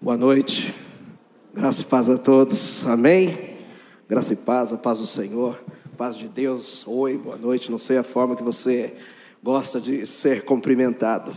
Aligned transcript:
Boa 0.00 0.16
noite, 0.16 0.72
graça 1.52 1.82
e 1.82 1.84
paz 1.86 2.08
a 2.08 2.16
todos, 2.16 2.86
amém? 2.86 3.56
Graça 4.08 4.32
e 4.32 4.36
paz, 4.36 4.72
a 4.72 4.76
paz 4.76 5.00
do 5.00 5.06
Senhor, 5.08 5.58
paz 5.96 6.16
de 6.16 6.28
Deus, 6.28 6.86
oi, 6.86 7.18
boa 7.18 7.36
noite, 7.36 7.68
não 7.68 7.80
sei 7.80 7.98
a 7.98 8.04
forma 8.04 8.36
que 8.36 8.42
você 8.44 8.96
gosta 9.42 9.80
de 9.80 10.06
ser 10.06 10.44
cumprimentado. 10.44 11.34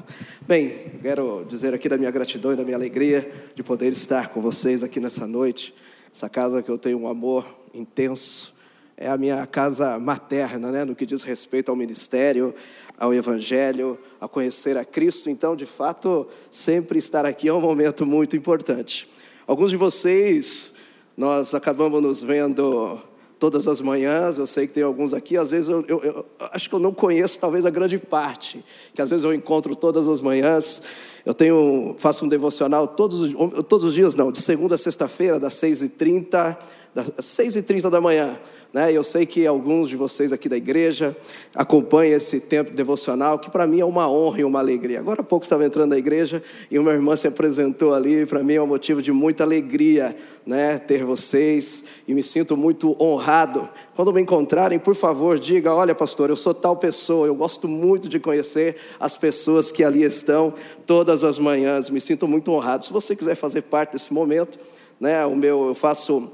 Bem, 0.48 0.92
quero 1.02 1.44
dizer 1.48 1.74
aqui 1.74 1.90
da 1.90 1.98
minha 1.98 2.12
gratidão 2.12 2.54
e 2.54 2.56
da 2.56 2.64
minha 2.64 2.78
alegria 2.78 3.28
de 3.56 3.64
poder 3.64 3.92
estar 3.92 4.30
com 4.30 4.42
vocês 4.42 4.84
aqui 4.84 5.00
nessa 5.00 5.26
noite, 5.26 5.74
essa 6.14 6.30
casa 6.30 6.62
que 6.62 6.70
eu 6.70 6.78
tenho 6.78 7.00
um 7.00 7.08
amor 7.08 7.44
intenso, 7.74 8.61
é 9.02 9.10
a 9.10 9.18
minha 9.18 9.48
casa 9.48 9.98
materna, 9.98 10.72
né, 10.72 10.86
no 10.86 10.96
que 10.96 11.08
diz 11.08 11.24
respeito 11.24 11.70
ao 11.70 11.76
ministério, 11.76 12.54
ao 13.00 13.12
Evangelho, 13.12 13.98
a 14.20 14.28
conhecer 14.28 14.78
a 14.78 14.86
Cristo. 14.86 15.28
Então, 15.28 15.56
de 15.56 15.66
fato, 15.66 16.28
sempre 16.52 17.00
estar 17.00 17.26
aqui 17.26 17.48
é 17.48 17.54
um 17.54 17.60
momento 17.60 18.06
muito 18.06 18.38
importante. 18.38 19.10
Alguns 19.48 19.72
de 19.72 19.78
vocês, 19.78 20.76
nós 21.18 21.56
acabamos 21.56 22.00
nos 22.00 22.22
vendo 22.22 23.02
todas 23.40 23.68
as 23.68 23.82
manhãs, 23.82 24.38
eu 24.38 24.46
sei 24.46 24.68
que 24.68 24.74
tem 24.74 24.84
alguns 24.84 25.16
aqui, 25.16 25.36
às 25.36 25.50
vezes 25.50 25.68
eu, 25.68 25.84
eu, 25.88 26.04
eu, 26.04 26.26
acho 26.52 26.70
que 26.70 26.76
eu 26.76 26.80
não 26.80 26.94
conheço 26.94 27.40
talvez 27.40 27.66
a 27.66 27.72
grande 27.72 27.98
parte, 27.98 28.64
que 28.94 29.02
às 29.02 29.10
vezes 29.10 29.24
eu 29.24 29.34
encontro 29.34 29.76
todas 29.76 30.08
as 30.08 30.22
manhãs, 30.22 30.84
eu 31.26 31.34
tenho, 31.34 31.96
faço 31.98 32.24
um 32.24 32.30
devocional 32.30 32.88
todos, 32.88 33.34
todos 33.68 33.84
os 33.84 33.96
dias, 33.96 34.14
não, 34.14 34.32
de 34.32 34.40
segunda 34.40 34.76
a 34.76 34.78
sexta-feira, 34.78 35.40
das 35.40 35.56
6h30, 35.56 36.56
das 36.94 37.10
6h30 37.20 37.90
da 37.90 38.00
manhã, 38.00 38.40
né? 38.74 38.92
Eu 38.92 39.04
sei 39.04 39.26
que 39.26 39.46
alguns 39.46 39.90
de 39.90 39.98
vocês 39.98 40.32
aqui 40.32 40.48
da 40.48 40.56
igreja 40.56 41.16
acompanham 41.54 42.16
esse 42.16 42.42
tempo 42.42 42.72
devocional, 42.72 43.38
que 43.38 43.52
para 43.52 43.68
mim 43.68 43.82
é 43.82 43.86
uma 43.86 44.10
honra 44.10 44.42
e 44.42 44.44
uma 44.46 44.60
alegria. 44.60 45.00
Agora 45.00 45.20
há 45.20 45.24
pouco 45.24 45.44
estava 45.44 45.66
entrando 45.66 45.90
na 45.90 45.98
igreja 45.98 46.42
e 46.70 46.80
uma 46.80 46.92
irmã 46.92 47.16
se 47.18 47.28
apresentou 47.28 47.94
ali, 47.94 48.26
para 48.26 48.42
mim 48.42 48.54
é 48.54 48.62
um 48.62 48.68
motivo 48.68 49.02
de 49.02 49.12
muita 49.12 49.44
alegria, 49.44 50.16
né? 50.46 50.78
Ter 50.78 51.04
vocês 51.04 51.86
e 52.08 52.14
me 52.14 52.24
sinto 52.24 52.56
muito 52.56 52.96
honrado. 52.98 53.68
Quando 53.94 54.14
me 54.14 54.22
encontrarem, 54.22 54.80
por 54.80 54.96
favor, 54.96 55.38
diga: 55.38 55.74
Olha, 55.74 55.94
pastor, 55.94 56.30
eu 56.30 56.38
sou 56.38 56.54
tal 56.54 56.78
pessoa, 56.78 57.28
eu 57.28 57.36
gosto 57.36 57.68
muito 57.68 58.08
de 58.08 58.22
conhecer 58.22 58.78
as 58.98 59.18
pessoas 59.18 59.70
que 59.70 59.84
ali 59.84 60.04
estão 60.04 60.54
todas 60.86 61.26
as 61.26 61.38
manhãs, 61.38 61.90
me 61.90 62.00
sinto 62.00 62.26
muito 62.26 62.52
honrado. 62.54 62.86
Se 62.86 62.94
você 62.94 63.18
quiser 63.18 63.36
fazer 63.36 63.64
parte 63.64 63.92
desse 63.92 64.14
momento, 64.14 64.58
né? 64.98 65.26
O 65.26 65.36
meu, 65.36 65.68
eu 65.68 65.76
faço, 65.76 66.32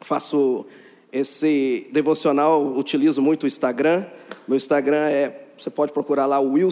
faço 0.00 0.64
esse 1.14 1.86
devocional, 1.92 2.60
utilizo 2.76 3.22
muito 3.22 3.44
o 3.44 3.46
Instagram. 3.46 4.04
Meu 4.48 4.56
Instagram 4.56 5.08
é, 5.08 5.46
você 5.56 5.70
pode 5.70 5.92
procurar 5.92 6.26
lá, 6.26 6.40
Will 6.40 6.70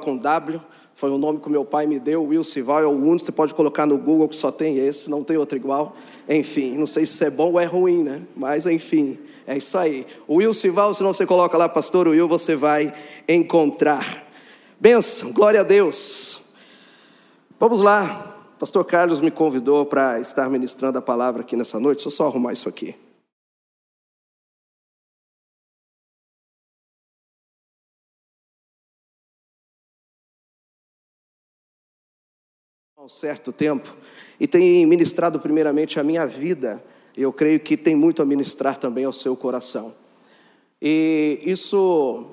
com 0.00 0.16
W. 0.16 0.60
Foi 0.94 1.10
o 1.10 1.18
nome 1.18 1.40
que 1.40 1.50
meu 1.50 1.64
pai 1.64 1.88
me 1.88 1.98
deu. 1.98 2.24
Will 2.24 2.42
é 2.44 2.86
o 2.86 2.90
único. 2.90 3.26
Você 3.26 3.32
pode 3.32 3.52
colocar 3.52 3.86
no 3.86 3.98
Google 3.98 4.28
que 4.28 4.36
só 4.36 4.52
tem 4.52 4.78
esse, 4.78 5.10
não 5.10 5.24
tem 5.24 5.36
outro 5.36 5.56
igual. 5.56 5.96
Enfim, 6.28 6.76
não 6.78 6.86
sei 6.86 7.04
se 7.04 7.14
isso 7.14 7.24
é 7.24 7.30
bom 7.30 7.50
ou 7.50 7.60
é 7.60 7.64
ruim, 7.64 8.04
né? 8.04 8.22
Mas 8.36 8.64
enfim, 8.64 9.18
é 9.44 9.58
isso 9.58 9.76
aí. 9.76 10.06
O 10.28 10.36
Will 10.36 10.54
se 10.54 10.68
não 10.68 11.12
você 11.12 11.26
coloca 11.26 11.58
lá, 11.58 11.68
Pastor 11.68 12.06
Will, 12.06 12.28
você 12.28 12.54
vai 12.54 12.94
encontrar. 13.28 14.24
Benção, 14.78 15.32
glória 15.32 15.60
a 15.60 15.64
Deus. 15.64 16.52
Vamos 17.58 17.80
lá. 17.80 18.38
Pastor 18.56 18.84
Carlos 18.84 19.20
me 19.20 19.32
convidou 19.32 19.84
para 19.84 20.20
estar 20.20 20.48
ministrando 20.48 20.96
a 20.96 21.02
palavra 21.02 21.40
aqui 21.40 21.56
nessa 21.56 21.80
noite. 21.80 21.96
Deixa 21.96 22.08
eu 22.08 22.12
só 22.12 22.26
arrumar 22.28 22.52
isso 22.52 22.68
aqui. 22.68 22.94
Certo 33.10 33.52
tempo 33.52 33.96
e 34.40 34.46
tem 34.46 34.86
ministrado 34.86 35.38
primeiramente 35.38 36.00
a 36.00 36.02
minha 36.02 36.26
vida, 36.26 36.82
eu 37.14 37.30
creio 37.30 37.60
que 37.60 37.76
tem 37.76 37.94
muito 37.94 38.22
a 38.22 38.24
ministrar 38.24 38.78
também 38.78 39.04
ao 39.04 39.12
seu 39.12 39.36
coração. 39.36 39.92
E 40.80 41.38
isso, 41.44 42.24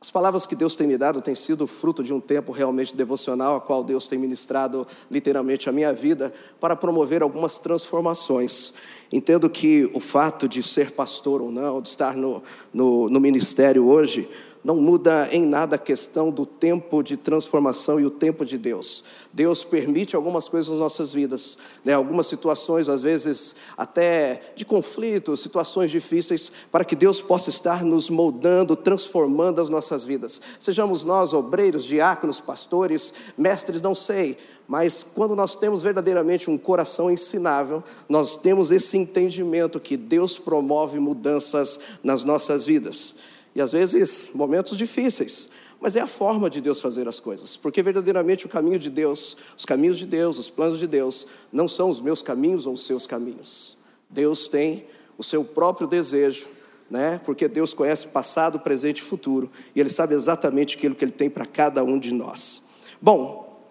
as 0.00 0.10
palavras 0.10 0.46
que 0.46 0.56
Deus 0.56 0.74
tem 0.74 0.88
me 0.88 0.98
dado 0.98 1.22
têm 1.22 1.36
sido 1.36 1.64
fruto 1.68 2.02
de 2.02 2.12
um 2.12 2.18
tempo 2.18 2.50
realmente 2.50 2.96
devocional, 2.96 3.54
a 3.54 3.60
qual 3.60 3.84
Deus 3.84 4.08
tem 4.08 4.18
ministrado 4.18 4.84
literalmente 5.08 5.68
a 5.68 5.72
minha 5.72 5.92
vida 5.92 6.34
para 6.58 6.74
promover 6.74 7.22
algumas 7.22 7.60
transformações. 7.60 8.74
Entendo 9.12 9.48
que 9.48 9.88
o 9.94 10.00
fato 10.00 10.48
de 10.48 10.60
ser 10.60 10.90
pastor 10.90 11.40
ou 11.40 11.52
não, 11.52 11.80
de 11.80 11.88
estar 11.88 12.16
no, 12.16 12.42
no, 12.72 13.08
no 13.08 13.20
ministério 13.20 13.86
hoje, 13.86 14.28
não 14.64 14.76
muda 14.76 15.28
em 15.30 15.44
nada 15.44 15.76
a 15.76 15.78
questão 15.78 16.30
do 16.30 16.46
tempo 16.46 17.02
de 17.02 17.16
transformação 17.16 18.00
e 18.00 18.06
o 18.06 18.10
tempo 18.10 18.44
de 18.44 18.56
Deus. 18.56 19.04
Deus 19.34 19.64
permite 19.64 20.14
algumas 20.14 20.46
coisas 20.46 20.68
nas 20.70 20.78
nossas 20.78 21.12
vidas, 21.12 21.58
né? 21.84 21.92
algumas 21.92 22.28
situações, 22.28 22.88
às 22.88 23.02
vezes 23.02 23.56
até 23.76 24.40
de 24.54 24.64
conflito, 24.64 25.36
situações 25.36 25.90
difíceis, 25.90 26.52
para 26.70 26.84
que 26.84 26.94
Deus 26.94 27.20
possa 27.20 27.50
estar 27.50 27.82
nos 27.84 28.08
moldando, 28.08 28.76
transformando 28.76 29.60
as 29.60 29.68
nossas 29.68 30.04
vidas. 30.04 30.40
Sejamos 30.60 31.02
nós 31.02 31.32
obreiros, 31.32 31.84
diáconos, 31.84 32.40
pastores, 32.40 33.14
mestres, 33.36 33.82
não 33.82 33.92
sei, 33.92 34.38
mas 34.68 35.02
quando 35.02 35.34
nós 35.34 35.56
temos 35.56 35.82
verdadeiramente 35.82 36.48
um 36.48 36.56
coração 36.56 37.10
ensinável, 37.10 37.82
nós 38.08 38.36
temos 38.36 38.70
esse 38.70 38.96
entendimento 38.96 39.80
que 39.80 39.96
Deus 39.96 40.38
promove 40.38 41.00
mudanças 41.00 41.80
nas 42.04 42.22
nossas 42.22 42.66
vidas. 42.66 43.16
E 43.54 43.60
às 43.60 43.72
vezes 43.72 44.32
momentos 44.34 44.76
difíceis, 44.76 45.52
mas 45.80 45.96
é 45.96 46.00
a 46.00 46.06
forma 46.06 46.50
de 46.50 46.60
Deus 46.60 46.80
fazer 46.80 47.06
as 47.06 47.20
coisas, 47.20 47.56
porque 47.56 47.82
verdadeiramente 47.82 48.46
o 48.46 48.48
caminho 48.48 48.78
de 48.78 48.90
Deus, 48.90 49.36
os 49.56 49.64
caminhos 49.64 49.98
de 49.98 50.06
Deus, 50.06 50.38
os 50.38 50.48
planos 50.48 50.78
de 50.78 50.86
Deus, 50.86 51.28
não 51.52 51.68
são 51.68 51.90
os 51.90 52.00
meus 52.00 52.22
caminhos 52.22 52.66
ou 52.66 52.74
os 52.74 52.84
seus 52.84 53.06
caminhos. 53.06 53.76
Deus 54.10 54.48
tem 54.48 54.86
o 55.16 55.22
seu 55.22 55.44
próprio 55.44 55.86
desejo, 55.86 56.46
né? 56.90 57.20
Porque 57.24 57.48
Deus 57.48 57.72
conhece 57.72 58.08
passado, 58.08 58.58
presente 58.60 58.98
e 58.98 59.02
futuro, 59.02 59.50
e 59.74 59.80
Ele 59.80 59.90
sabe 59.90 60.14
exatamente 60.14 60.76
aquilo 60.76 60.94
que 60.94 61.04
Ele 61.04 61.12
tem 61.12 61.30
para 61.30 61.46
cada 61.46 61.84
um 61.84 61.98
de 61.98 62.12
nós. 62.12 62.70
Bom, 63.00 63.62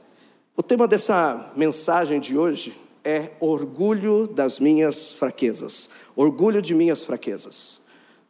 o 0.56 0.64
tema 0.64 0.88
dessa 0.88 1.52
mensagem 1.58 2.20
de 2.20 2.38
hoje 2.38 2.74
é 3.04 3.32
orgulho 3.40 4.28
das 4.28 4.60
minhas 4.60 5.14
fraquezas, 5.14 5.90
orgulho 6.16 6.62
de 6.62 6.74
minhas 6.74 7.04
fraquezas. 7.04 7.83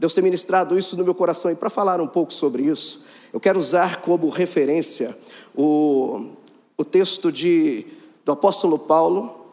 Deus 0.04 0.14
tem 0.14 0.22
ministrado 0.22 0.78
isso 0.78 0.98
no 0.98 1.04
meu 1.06 1.16
coração 1.16 1.50
e 1.50 1.56
para 1.56 1.70
falar 1.70 2.02
um 2.02 2.08
pouco 2.08 2.34
sobre 2.34 2.64
isso, 2.64 3.06
eu 3.32 3.40
quero 3.40 3.58
usar 3.58 4.02
como 4.02 4.28
referência 4.28 5.16
o, 5.56 6.32
o 6.78 6.84
texto 6.84 7.32
de, 7.32 7.88
do 8.26 8.34
apóstolo 8.34 8.78
Paulo, 8.78 9.48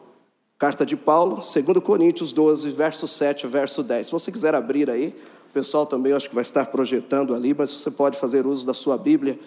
carta 0.59 0.85
de 0.85 0.97
Paulo, 0.97 1.35
2 1.35 1.81
Coríntios 1.81 2.33
12, 2.33 2.69
verso 2.71 3.07
7, 3.07 3.47
verso 3.47 3.81
10. 3.81 4.07
Se 4.07 4.11
você 4.11 4.29
quiser 4.29 4.53
abrir 4.53 4.89
aí, 4.89 5.15
o 5.49 5.53
pessoal 5.53 5.85
também 5.85 6.11
acho 6.11 6.27
que 6.27 6.35
vai 6.35 6.41
estar 6.41 6.65
projetando 6.65 7.33
ali, 7.33 7.53
mas 7.53 7.69
você 7.69 7.89
pode 7.89 8.19
fazer 8.19 8.45
uso 8.45 8.65
da 8.65 8.73
sua 8.73 8.97
Bíblia, 8.97 9.39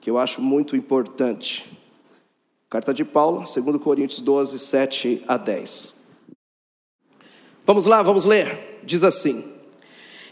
que 0.00 0.08
eu 0.08 0.16
acho 0.16 0.40
muito 0.40 0.76
importante. 0.76 1.76
Carta 2.70 2.94
de 2.94 3.04
Paulo, 3.04 3.38
2 3.38 3.82
Coríntios 3.82 4.20
12, 4.20 4.56
7 4.56 5.24
a 5.26 5.36
10. 5.36 5.94
Vamos 7.66 7.86
lá, 7.86 8.02
vamos 8.02 8.24
ler. 8.24 8.80
Diz 8.84 9.02
assim: 9.02 9.53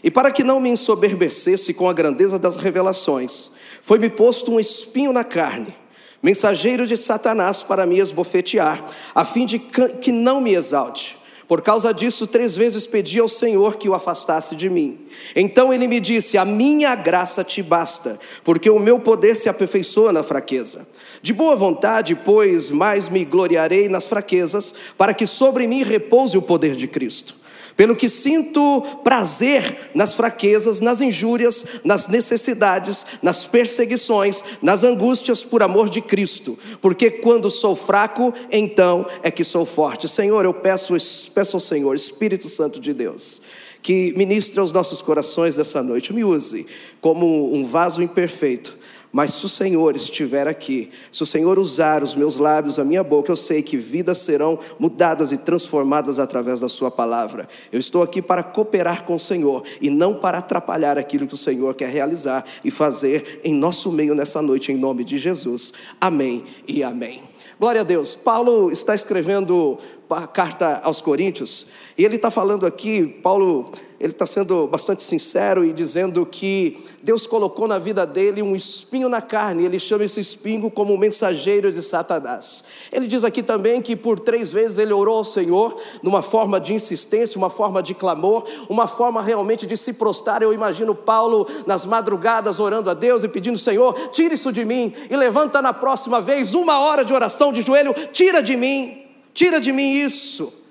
e 0.03 0.11
para 0.11 0.31
que 0.31 0.43
não 0.43 0.59
me 0.59 0.69
ensoberbecesse 0.69 1.73
com 1.73 1.89
a 1.89 1.93
grandeza 1.93 2.37
das 2.37 2.57
revelações, 2.57 3.53
foi-me 3.81 4.09
posto 4.09 4.51
um 4.51 4.59
espinho 4.59 5.13
na 5.13 5.23
carne, 5.23 5.73
mensageiro 6.21 6.85
de 6.85 6.97
Satanás 6.97 7.63
para 7.63 7.85
me 7.85 7.99
esbofetear, 7.99 8.83
a 9.15 9.23
fim 9.23 9.45
de 9.45 9.59
que 9.59 10.11
não 10.11 10.41
me 10.41 10.53
exalte. 10.53 11.23
Por 11.47 11.61
causa 11.61 11.93
disso, 11.93 12.25
três 12.25 12.55
vezes 12.55 12.85
pedi 12.85 13.19
ao 13.19 13.27
Senhor 13.27 13.75
que 13.75 13.87
o 13.87 13.93
afastasse 13.93 14.55
de 14.55 14.69
mim. 14.69 14.97
Então 15.35 15.73
ele 15.73 15.87
me 15.87 15.99
disse: 15.99 16.37
A 16.37 16.45
minha 16.45 16.95
graça 16.95 17.43
te 17.43 17.61
basta, 17.61 18.19
porque 18.43 18.69
o 18.69 18.79
meu 18.79 18.99
poder 18.99 19.35
se 19.35 19.49
aperfeiçoa 19.49 20.11
na 20.11 20.23
fraqueza. 20.23 20.87
De 21.21 21.31
boa 21.33 21.55
vontade, 21.55 22.15
pois, 22.15 22.69
mais 22.69 23.07
me 23.07 23.23
gloriarei 23.23 23.87
nas 23.87 24.07
fraquezas, 24.07 24.73
para 24.97 25.13
que 25.13 25.27
sobre 25.27 25.67
mim 25.67 25.83
repouse 25.83 26.37
o 26.37 26.41
poder 26.41 26.75
de 26.75 26.87
Cristo. 26.87 27.42
Pelo 27.75 27.95
que 27.95 28.07
sinto 28.07 28.81
prazer 29.03 29.91
nas 29.95 30.13
fraquezas, 30.13 30.79
nas 30.79 31.01
injúrias, 31.01 31.81
nas 31.83 32.07
necessidades, 32.07 33.05
nas 33.21 33.45
perseguições, 33.45 34.43
nas 34.61 34.83
angústias 34.83 35.43
por 35.43 35.63
amor 35.63 35.89
de 35.89 36.01
Cristo, 36.01 36.57
porque 36.81 37.09
quando 37.09 37.49
sou 37.49 37.75
fraco, 37.75 38.33
então 38.51 39.05
é 39.23 39.31
que 39.31 39.43
sou 39.43 39.65
forte. 39.65 40.07
Senhor, 40.07 40.45
eu 40.45 40.53
peço, 40.53 40.95
peço 41.33 41.55
ao 41.55 41.59
Senhor, 41.59 41.95
Espírito 41.95 42.47
Santo 42.47 42.79
de 42.79 42.93
Deus, 42.93 43.41
que 43.81 44.13
ministre 44.15 44.59
aos 44.59 44.71
nossos 44.71 45.01
corações 45.01 45.57
essa 45.57 45.81
noite, 45.81 46.13
me 46.13 46.23
use 46.23 46.67
como 47.01 47.53
um 47.53 47.65
vaso 47.65 48.03
imperfeito 48.03 48.82
mas 49.13 49.31
se 49.35 49.45
o 49.45 49.49
Senhor 49.49 49.95
estiver 49.95 50.47
aqui, 50.47 50.89
se 51.11 51.21
o 51.21 51.25
Senhor 51.25 51.59
usar 51.59 52.01
os 52.01 52.15
meus 52.15 52.35
lábios, 52.35 52.79
a 52.79 52.83
minha 52.83 53.03
boca, 53.03 53.31
eu 53.31 53.35
sei 53.35 53.61
que 53.61 53.77
vidas 53.77 54.17
serão 54.17 54.57
mudadas 54.79 55.31
e 55.31 55.37
transformadas 55.37 56.17
através 56.17 56.61
da 56.61 56.67
Sua 56.67 56.89
palavra. 56.89 57.47
Eu 57.71 57.79
estou 57.79 58.01
aqui 58.01 58.23
para 58.23 58.41
cooperar 58.41 59.05
com 59.05 59.13
o 59.13 59.19
Senhor 59.19 59.63
e 59.79 59.91
não 59.91 60.15
para 60.15 60.39
atrapalhar 60.39 60.97
aquilo 60.97 61.27
que 61.27 61.35
o 61.35 61.37
Senhor 61.37 61.75
quer 61.75 61.89
realizar 61.89 62.43
e 62.65 62.71
fazer 62.71 63.41
em 63.43 63.53
nosso 63.53 63.91
meio 63.91 64.15
nessa 64.15 64.41
noite, 64.41 64.71
em 64.71 64.77
nome 64.77 65.03
de 65.03 65.19
Jesus. 65.19 65.73
Amém 66.01 66.43
e 66.67 66.81
amém. 66.81 67.21
Glória 67.59 67.81
a 67.81 67.83
Deus. 67.83 68.15
Paulo 68.15 68.71
está 68.71 68.95
escrevendo 68.95 69.77
a 70.09 70.25
carta 70.25 70.81
aos 70.83 71.01
Coríntios 71.01 71.67
e 71.95 72.03
ele 72.03 72.15
está 72.15 72.31
falando 72.31 72.65
aqui, 72.65 73.05
Paulo, 73.21 73.71
ele 73.99 74.11
está 74.11 74.25
sendo 74.25 74.65
bastante 74.65 75.03
sincero 75.03 75.63
e 75.63 75.71
dizendo 75.71 76.25
que 76.25 76.83
Deus 77.03 77.27
colocou 77.27 77.67
na 77.67 77.77
vida 77.77 78.05
dele 78.05 78.41
um 78.41 78.55
espinho 78.55 79.09
na 79.09 79.21
carne, 79.21 79.65
ele 79.65 79.77
chama 79.77 80.05
esse 80.05 80.21
espinho 80.21 80.71
como 80.71 80.97
mensageiro 80.97 81.69
de 81.69 81.81
Satanás. 81.81 82.63
Ele 82.93 83.07
diz 83.07 83.25
aqui 83.25 83.43
também 83.43 83.81
que 83.81 83.93
por 83.93 84.17
três 84.17 84.53
vezes 84.53 84.77
ele 84.77 84.93
orou 84.93 85.17
ao 85.17 85.25
Senhor, 85.25 85.77
numa 86.01 86.21
forma 86.21 86.61
de 86.61 86.73
insistência, 86.73 87.37
uma 87.37 87.49
forma 87.49 87.83
de 87.83 87.93
clamor, 87.93 88.45
uma 88.69 88.87
forma 88.87 89.21
realmente 89.21 89.67
de 89.67 89.75
se 89.75 89.95
prostrar. 89.95 90.41
Eu 90.41 90.53
imagino 90.53 90.95
Paulo 90.95 91.45
nas 91.67 91.85
madrugadas 91.85 92.61
orando 92.61 92.89
a 92.89 92.93
Deus 92.93 93.21
e 93.21 93.27
pedindo: 93.27 93.57
Senhor, 93.57 93.93
tira 94.13 94.33
isso 94.33 94.53
de 94.53 94.63
mim, 94.63 94.95
e 95.09 95.17
levanta 95.17 95.61
na 95.61 95.73
próxima 95.73 96.21
vez 96.21 96.53
uma 96.53 96.79
hora 96.79 97.03
de 97.03 97.13
oração 97.13 97.51
de 97.51 97.59
joelho, 97.59 97.93
tira 98.13 98.41
de 98.41 98.55
mim, 98.55 99.03
tira 99.33 99.59
de 99.59 99.73
mim 99.73 99.91
isso. 99.91 100.62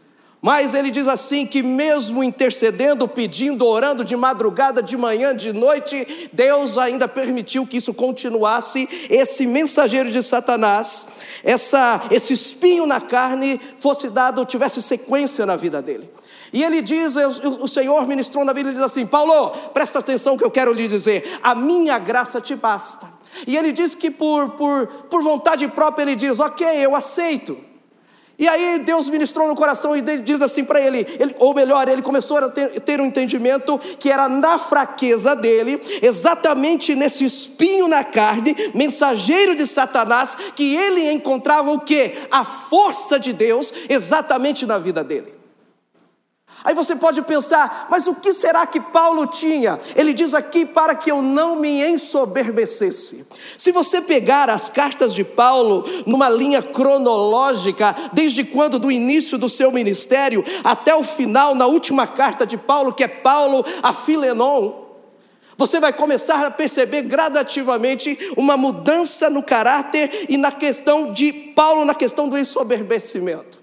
Mas 0.42 0.74
ele 0.74 0.90
diz 0.90 1.06
assim: 1.06 1.46
que 1.46 1.62
mesmo 1.62 2.24
intercedendo, 2.24 3.06
pedindo, 3.06 3.64
orando 3.64 4.04
de 4.04 4.16
madrugada, 4.16 4.82
de 4.82 4.96
manhã, 4.96 5.34
de 5.34 5.52
noite, 5.52 6.28
Deus 6.32 6.76
ainda 6.76 7.06
permitiu 7.06 7.64
que 7.64 7.76
isso 7.76 7.94
continuasse. 7.94 8.88
Esse 9.08 9.46
mensageiro 9.46 10.10
de 10.10 10.20
Satanás, 10.20 11.12
essa, 11.44 12.02
esse 12.10 12.32
espinho 12.32 12.84
na 12.86 13.00
carne, 13.00 13.60
fosse 13.78 14.10
dado, 14.10 14.44
tivesse 14.44 14.82
sequência 14.82 15.46
na 15.46 15.54
vida 15.54 15.80
dele. 15.80 16.10
E 16.52 16.62
ele 16.62 16.82
diz, 16.82 17.14
o 17.16 17.68
Senhor 17.68 18.06
ministrou 18.06 18.44
na 18.44 18.52
vida, 18.52 18.68
ele 18.68 18.76
diz 18.76 18.84
assim: 18.84 19.06
Paulo, 19.06 19.50
presta 19.72 20.00
atenção 20.00 20.36
que 20.36 20.44
eu 20.44 20.50
quero 20.50 20.72
lhe 20.72 20.88
dizer, 20.88 21.38
a 21.40 21.54
minha 21.54 21.98
graça 22.00 22.40
te 22.40 22.56
basta. 22.56 23.08
E 23.46 23.56
ele 23.56 23.70
diz 23.72 23.94
que 23.94 24.10
por, 24.10 24.50
por, 24.50 24.86
por 25.08 25.22
vontade 25.22 25.68
própria, 25.68 26.02
ele 26.02 26.16
diz: 26.16 26.40
Ok, 26.40 26.66
eu 26.66 26.96
aceito. 26.96 27.71
E 28.42 28.48
aí 28.48 28.80
Deus 28.80 29.08
ministrou 29.08 29.46
no 29.46 29.54
coração 29.54 29.96
e 29.96 30.02
diz 30.18 30.42
assim 30.42 30.64
para 30.64 30.80
ele, 30.80 31.06
ele, 31.20 31.32
ou 31.38 31.54
melhor, 31.54 31.86
ele 31.86 32.02
começou 32.02 32.38
a 32.38 32.48
ter, 32.48 32.80
ter, 32.80 33.00
um 33.00 33.06
entendimento 33.06 33.78
que 34.00 34.10
era 34.10 34.28
na 34.28 34.58
fraqueza 34.58 35.36
dele, 35.36 35.80
exatamente 36.02 36.92
nesse 36.96 37.24
espinho 37.24 37.86
na 37.86 38.02
carne, 38.02 38.56
mensageiro 38.74 39.54
de 39.54 39.64
Satanás, 39.64 40.36
que 40.56 40.74
ele 40.74 41.12
encontrava 41.12 41.70
o 41.70 41.78
que? 41.78 42.18
A 42.32 42.44
força 42.44 43.16
de 43.16 43.32
Deus 43.32 43.72
exatamente 43.88 44.66
na 44.66 44.76
vida 44.76 45.04
dele. 45.04 45.41
Aí 46.64 46.74
você 46.74 46.94
pode 46.94 47.20
pensar, 47.22 47.88
mas 47.90 48.06
o 48.06 48.14
que 48.14 48.32
será 48.32 48.64
que 48.66 48.78
Paulo 48.78 49.26
tinha? 49.26 49.80
Ele 49.96 50.12
diz 50.12 50.32
aqui 50.32 50.64
para 50.64 50.94
que 50.94 51.10
eu 51.10 51.20
não 51.20 51.56
me 51.56 51.84
ensoberbecesse. 51.84 53.28
Se 53.58 53.72
você 53.72 54.00
pegar 54.02 54.48
as 54.48 54.68
cartas 54.68 55.12
de 55.12 55.24
Paulo 55.24 55.84
numa 56.06 56.28
linha 56.28 56.62
cronológica, 56.62 57.96
desde 58.12 58.44
quando 58.44 58.78
do 58.78 58.92
início 58.92 59.36
do 59.36 59.48
seu 59.48 59.72
ministério 59.72 60.44
até 60.62 60.94
o 60.94 61.02
final, 61.02 61.54
na 61.54 61.66
última 61.66 62.06
carta 62.06 62.46
de 62.46 62.56
Paulo, 62.56 62.92
que 62.92 63.02
é 63.02 63.08
Paulo 63.08 63.64
a 63.82 63.92
Filenon, 63.92 64.82
você 65.56 65.80
vai 65.80 65.92
começar 65.92 66.46
a 66.46 66.50
perceber 66.50 67.02
gradativamente 67.02 68.18
uma 68.36 68.56
mudança 68.56 69.28
no 69.28 69.42
caráter 69.42 70.26
e 70.28 70.36
na 70.36 70.50
questão 70.50 71.12
de 71.12 71.32
Paulo, 71.32 71.84
na 71.84 71.94
questão 71.94 72.28
do 72.28 72.38
ensoberbecimento. 72.38 73.60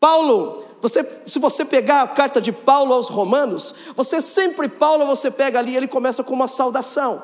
Paulo 0.00 0.61
você, 0.82 1.08
se 1.26 1.38
você 1.38 1.64
pegar 1.64 2.02
a 2.02 2.08
carta 2.08 2.40
de 2.40 2.50
Paulo 2.50 2.92
aos 2.92 3.08
Romanos, 3.08 3.76
você 3.94 4.20
sempre, 4.20 4.68
Paulo, 4.68 5.06
você 5.06 5.30
pega 5.30 5.60
ali, 5.60 5.76
ele 5.76 5.86
começa 5.86 6.24
com 6.24 6.34
uma 6.34 6.48
saudação. 6.48 7.22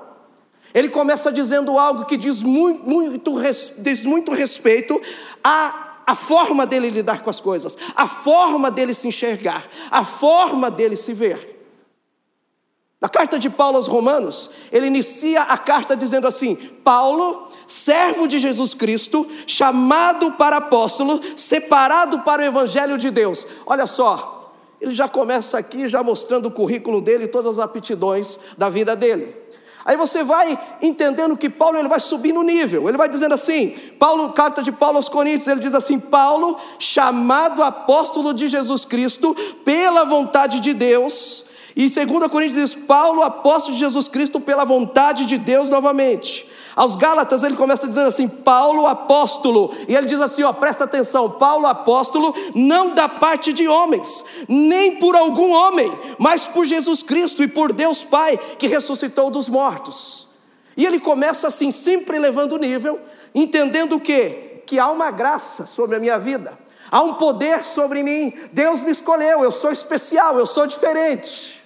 Ele 0.72 0.88
começa 0.88 1.32
dizendo 1.32 1.76
algo 1.76 2.05
que 2.05 2.16
diz 2.16 2.40
muito, 2.40 2.88
muito, 2.88 3.34
diz 3.78 4.05
muito 4.05 4.32
respeito 4.32 5.00
à, 5.43 6.14
forma 6.14 6.64
dele 6.64 6.88
lidar 6.88 7.25
com 7.25 7.31
as 7.31 7.40
coisas, 7.40 7.76
a 7.96 8.06
forma 8.06 8.70
dele 8.70 8.94
se 8.94 9.08
enxergar, 9.08 9.66
a 9.90 10.04
forma 10.04 10.70
dele 10.70 10.94
se 10.94 11.12
ver. 11.12 11.56
Na 13.00 13.08
carta 13.08 13.40
de 13.40 13.50
Paulo 13.50 13.76
aos 13.76 13.88
Romanos, 13.88 14.52
ele 14.70 14.87
inicia 14.87 15.43
a 15.43 15.58
carta 15.58 15.96
dizendo 15.96 16.28
assim: 16.28 16.54
Paulo, 16.84 17.48
servo 17.69 18.26
de 18.26 18.38
Jesus 18.38 18.73
Cristo, 18.73 19.25
chamado 19.47 20.32
para 20.32 20.56
apóstolo, 20.56 21.20
separado 21.37 22.20
para 22.20 22.43
o 22.43 22.44
evangelho 22.44 22.97
de 22.97 23.11
Deus. 23.11 23.47
Olha 23.67 23.87
só, 23.87 24.53
ele 24.81 24.94
já 24.94 25.06
começa 25.06 25.59
aqui 25.59 25.87
já 25.87 26.03
mostrando 26.03 26.47
o 26.47 26.50
currículo 26.50 27.00
dele, 27.00 27.29
todas 27.29 27.59
as 27.59 27.65
aptidões 27.65 28.41
da 28.56 28.70
vida 28.70 28.97
dele. 28.97 29.37
Aí 29.85 29.97
você 29.97 30.23
vai 30.23 30.59
entendendo 30.82 31.37
que 31.37 31.49
Paulo 31.49 31.79
ele 31.79 31.88
vai 31.88 31.99
subir 31.99 32.32
no 32.32 32.43
nível. 32.43 32.88
Ele 32.88 32.99
vai 32.99 33.09
dizendo 33.09 33.32
assim, 33.32 33.71
Paulo, 33.99 34.35
carta 34.35 34.62
de 34.62 34.71
Paulo 34.71 34.99
aos 34.99 35.09
Coríntios, 35.09 35.49
ele 35.49 35.61
diz 35.61 35.75
assim: 35.75 35.99
Paulo, 35.99 36.59
chamado 36.79 37.62
apóstolo 37.62 38.35
de 38.35 38.49
Jesus 38.49 38.85
Cristo, 38.85 39.35
pela 39.64 40.05
vontade 40.05 40.61
de 40.61 40.75
Deus. 40.75 41.49
E 41.75 41.88
2 41.88 42.29
Coríntios 42.31 42.71
diz: 42.71 42.85
Paulo, 42.85 43.23
apóstolo 43.23 43.75
de 43.75 43.81
Jesus 43.81 44.09
Cristo, 44.09 44.38
pela 44.38 44.64
vontade 44.64 45.25
de 45.25 45.38
Deus 45.38 45.71
novamente. 45.71 46.47
Aos 46.78 46.94
Gálatas 46.94 47.42
ele 47.42 47.56
começa 47.56 47.88
dizendo 47.88 48.06
assim: 48.06 48.28
Paulo 48.28 48.86
apóstolo, 48.86 49.75
e 49.88 49.96
ele 49.96 50.06
diz 50.06 50.20
assim: 50.20 50.44
ó, 50.44 50.52
presta 50.52 50.84
atenção, 50.84 51.28
Paulo 51.32 51.66
apóstolo, 51.66 52.32
não 52.54 52.94
da 52.94 53.08
parte 53.08 53.52
de 53.52 53.66
homens, 53.66 54.25
nem 54.48 55.00
por 55.00 55.16
algum 55.16 55.50
homem, 55.50 55.92
mas 56.20 56.46
por 56.46 56.64
Jesus 56.64 57.02
Cristo 57.02 57.42
e 57.42 57.48
por 57.48 57.72
Deus 57.72 58.04
Pai, 58.04 58.38
que 58.56 58.69
ressuscitou 58.69 59.28
dos 59.28 59.48
mortos. 59.48 60.28
E 60.76 60.86
ele 60.86 61.00
começa 61.00 61.48
assim, 61.48 61.72
sempre 61.72 62.16
elevando 62.16 62.54
o 62.54 62.58
nível, 62.58 63.00
entendendo 63.34 63.96
o 63.96 64.00
que? 64.00 64.62
Que 64.64 64.78
há 64.78 64.88
uma 64.88 65.10
graça 65.10 65.66
sobre 65.66 65.96
a 65.96 65.98
minha 65.98 66.16
vida, 66.16 66.56
há 66.92 67.02
um 67.02 67.14
poder 67.14 67.60
sobre 67.60 68.04
mim, 68.04 68.32
Deus 68.52 68.84
me 68.84 68.92
escolheu, 68.92 69.42
eu 69.42 69.50
sou 69.50 69.72
especial, 69.72 70.38
eu 70.38 70.46
sou 70.46 70.64
diferente. 70.64 71.57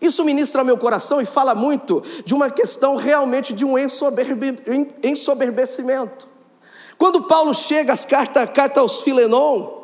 Isso 0.00 0.24
ministra 0.24 0.64
meu 0.64 0.78
coração 0.78 1.20
e 1.20 1.26
fala 1.26 1.54
muito 1.54 2.02
de 2.24 2.34
uma 2.34 2.50
questão 2.50 2.96
realmente 2.96 3.52
de 3.52 3.64
um 3.64 3.76
ensoberbecimento. 5.02 6.28
Quando 6.96 7.22
Paulo 7.22 7.54
chega 7.54 7.92
às 7.92 8.04
cartas 8.04 8.50
carta 8.50 8.80
aos 8.80 9.02
Filenon, 9.02 9.78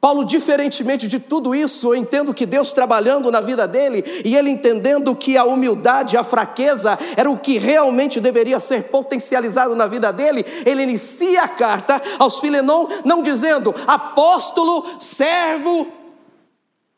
Paulo, 0.00 0.24
diferentemente 0.24 1.06
de 1.06 1.20
tudo 1.20 1.54
isso, 1.54 1.88
eu 1.88 1.94
entendo 1.94 2.32
que 2.32 2.46
Deus 2.46 2.72
trabalhando 2.72 3.30
na 3.30 3.42
vida 3.42 3.68
dele 3.68 4.02
e 4.24 4.34
ele 4.34 4.48
entendendo 4.48 5.14
que 5.14 5.36
a 5.36 5.44
humildade, 5.44 6.16
a 6.16 6.24
fraqueza 6.24 6.98
era 7.14 7.30
o 7.30 7.36
que 7.36 7.58
realmente 7.58 8.18
deveria 8.18 8.58
ser 8.58 8.84
potencializado 8.84 9.76
na 9.76 9.86
vida 9.86 10.10
dele, 10.10 10.42
ele 10.64 10.84
inicia 10.84 11.42
a 11.42 11.48
carta 11.48 12.00
aos 12.18 12.40
Filenon, 12.40 12.86
não 13.04 13.20
dizendo 13.20 13.74
apóstolo, 13.86 14.86
servo, 14.98 15.86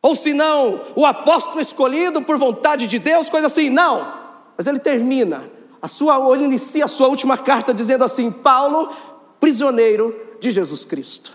ou 0.02 0.16
se 0.16 0.34
não, 0.34 0.80
o 0.96 1.06
apóstolo 1.06 1.60
escolhido 1.60 2.22
por 2.22 2.36
vontade 2.36 2.88
de 2.88 2.98
Deus, 2.98 3.28
coisa 3.28 3.46
assim, 3.46 3.70
não. 3.70 4.12
Mas 4.56 4.66
ele 4.66 4.80
termina, 4.80 5.48
a 5.80 5.86
sua, 5.86 6.34
ele 6.34 6.44
inicia 6.44 6.86
a 6.86 6.88
sua 6.88 7.06
última 7.06 7.38
carta 7.38 7.72
dizendo 7.72 8.02
assim: 8.02 8.28
Paulo, 8.30 8.90
prisioneiro 9.38 10.14
de 10.40 10.50
Jesus 10.50 10.84
Cristo. 10.84 11.30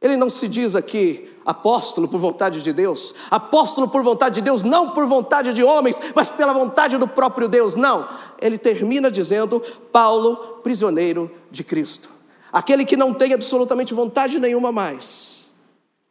Ele 0.00 0.16
não 0.16 0.30
se 0.30 0.48
diz 0.48 0.74
aqui 0.74 1.28
apóstolo 1.44 2.08
por 2.08 2.18
vontade 2.18 2.62
de 2.62 2.72
Deus, 2.72 3.14
apóstolo 3.30 3.88
por 3.88 4.02
vontade 4.02 4.36
de 4.36 4.40
Deus, 4.40 4.64
não 4.64 4.90
por 4.90 5.06
vontade 5.06 5.52
de 5.52 5.62
homens, 5.62 6.00
mas 6.14 6.30
pela 6.30 6.54
vontade 6.54 6.96
do 6.96 7.06
próprio 7.06 7.46
Deus, 7.46 7.76
não. 7.76 8.08
Ele 8.40 8.56
termina 8.56 9.10
dizendo: 9.10 9.62
Paulo, 9.92 10.60
prisioneiro 10.62 11.30
de 11.50 11.62
Cristo. 11.62 12.08
Aquele 12.50 12.86
que 12.86 12.96
não 12.96 13.12
tem 13.12 13.34
absolutamente 13.34 13.92
vontade 13.92 14.38
nenhuma 14.38 14.72
mais 14.72 15.42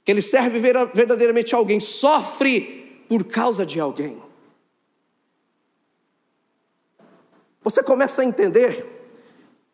que 0.04 0.12
ele 0.12 0.22
serve 0.22 0.60
verdadeiramente 0.60 1.54
a 1.54 1.58
alguém, 1.58 1.80
sofre 1.80 3.06
por 3.08 3.24
causa 3.26 3.66
de 3.66 3.80
alguém. 3.80 4.18
Você 7.64 7.84
começa 7.84 8.22
a 8.22 8.26
entender 8.26 9.00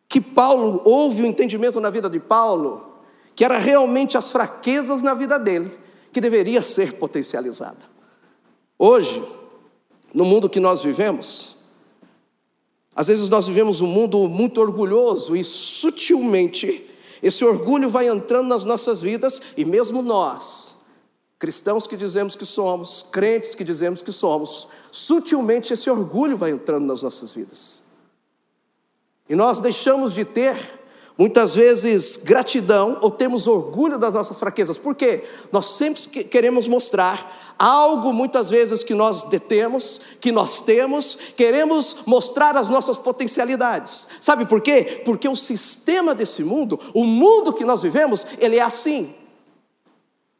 que 0.10 0.20
Paulo, 0.20 0.82
houve 0.84 1.22
o 1.22 1.26
um 1.26 1.30
entendimento 1.30 1.80
na 1.80 1.90
vida 1.90 2.10
de 2.10 2.20
Paulo, 2.20 2.96
que 3.36 3.46
era 3.46 3.58
realmente 3.58 4.18
as 4.18 4.32
fraquezas 4.32 5.02
na 5.02 5.14
vida 5.14 5.38
dele, 5.38 5.72
que 6.12 6.20
deveria 6.20 6.62
ser 6.62 6.94
potencializada. 6.94 7.80
Hoje, 8.78 9.24
no 10.14 10.26
mundo 10.26 10.50
que 10.50 10.60
nós 10.60 10.82
vivemos, 10.82 11.74
às 12.96 13.08
vezes 13.08 13.30
nós 13.30 13.48
vivemos 13.48 13.80
um 13.80 13.88
mundo 13.88 14.28
muito 14.28 14.60
orgulhoso 14.60 15.36
e 15.36 15.44
sutilmente 15.44 16.90
esse 17.22 17.44
orgulho 17.44 17.90
vai 17.90 18.08
entrando 18.08 18.48
nas 18.48 18.64
nossas 18.64 19.02
vidas 19.02 19.54
e 19.58 19.66
mesmo 19.66 20.02
nós, 20.02 20.86
cristãos 21.40 21.88
que 21.88 21.98
dizemos 21.98 22.36
que 22.36 22.46
somos, 22.46 23.06
crentes 23.12 23.56
que 23.56 23.64
dizemos 23.64 24.02
que 24.02 24.12
somos, 24.12 24.70
sutilmente 24.92 25.74
esse 25.74 25.90
orgulho 25.90 26.38
vai 26.38 26.52
entrando 26.52 26.86
nas 26.86 27.02
nossas 27.02 27.34
vidas. 27.34 27.84
E 29.30 29.36
nós 29.36 29.60
deixamos 29.60 30.14
de 30.14 30.24
ter, 30.24 30.58
muitas 31.18 31.54
vezes, 31.54 32.18
gratidão 32.18 32.98
ou 33.02 33.12
temos 33.12 33.46
orgulho 33.46 33.98
das 34.00 34.14
nossas 34.14 34.40
fraquezas. 34.40 34.78
Por 34.78 34.96
quê? 34.96 35.24
Nós 35.52 35.66
sempre 35.66 36.24
queremos 36.24 36.68
mostrar 36.68 37.47
algo 37.58 38.14
muitas 38.14 38.50
vezes 38.50 38.84
que 38.84 38.94
nós 38.94 39.24
detemos, 39.26 40.02
que 40.22 40.32
nós 40.32 40.62
temos, 40.62 41.16
queremos 41.36 42.06
mostrar 42.06 42.56
as 42.56 42.70
nossas 42.70 42.98
potencialidades. 42.98 44.08
Sabe 44.22 44.46
por 44.46 44.62
quê? 44.62 45.02
Porque 45.06 45.28
o 45.28 45.36
sistema 45.36 46.14
desse 46.14 46.44
mundo, 46.44 46.80
o 46.94 47.04
mundo 47.04 47.54
que 47.54 47.66
nós 47.66 47.82
vivemos, 47.82 48.28
ele 48.40 48.58
é 48.58 48.62
assim. 48.62 49.16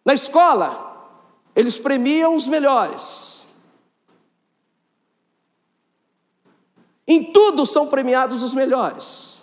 Na 0.06 0.14
escola, 0.14 1.12
eles 1.56 1.78
premiam 1.78 2.36
os 2.36 2.46
melhores. 2.48 3.48
Em 7.08 7.24
tudo 7.32 7.66
são 7.66 7.88
premiados 7.88 8.44
os 8.44 8.54
melhores. 8.54 9.38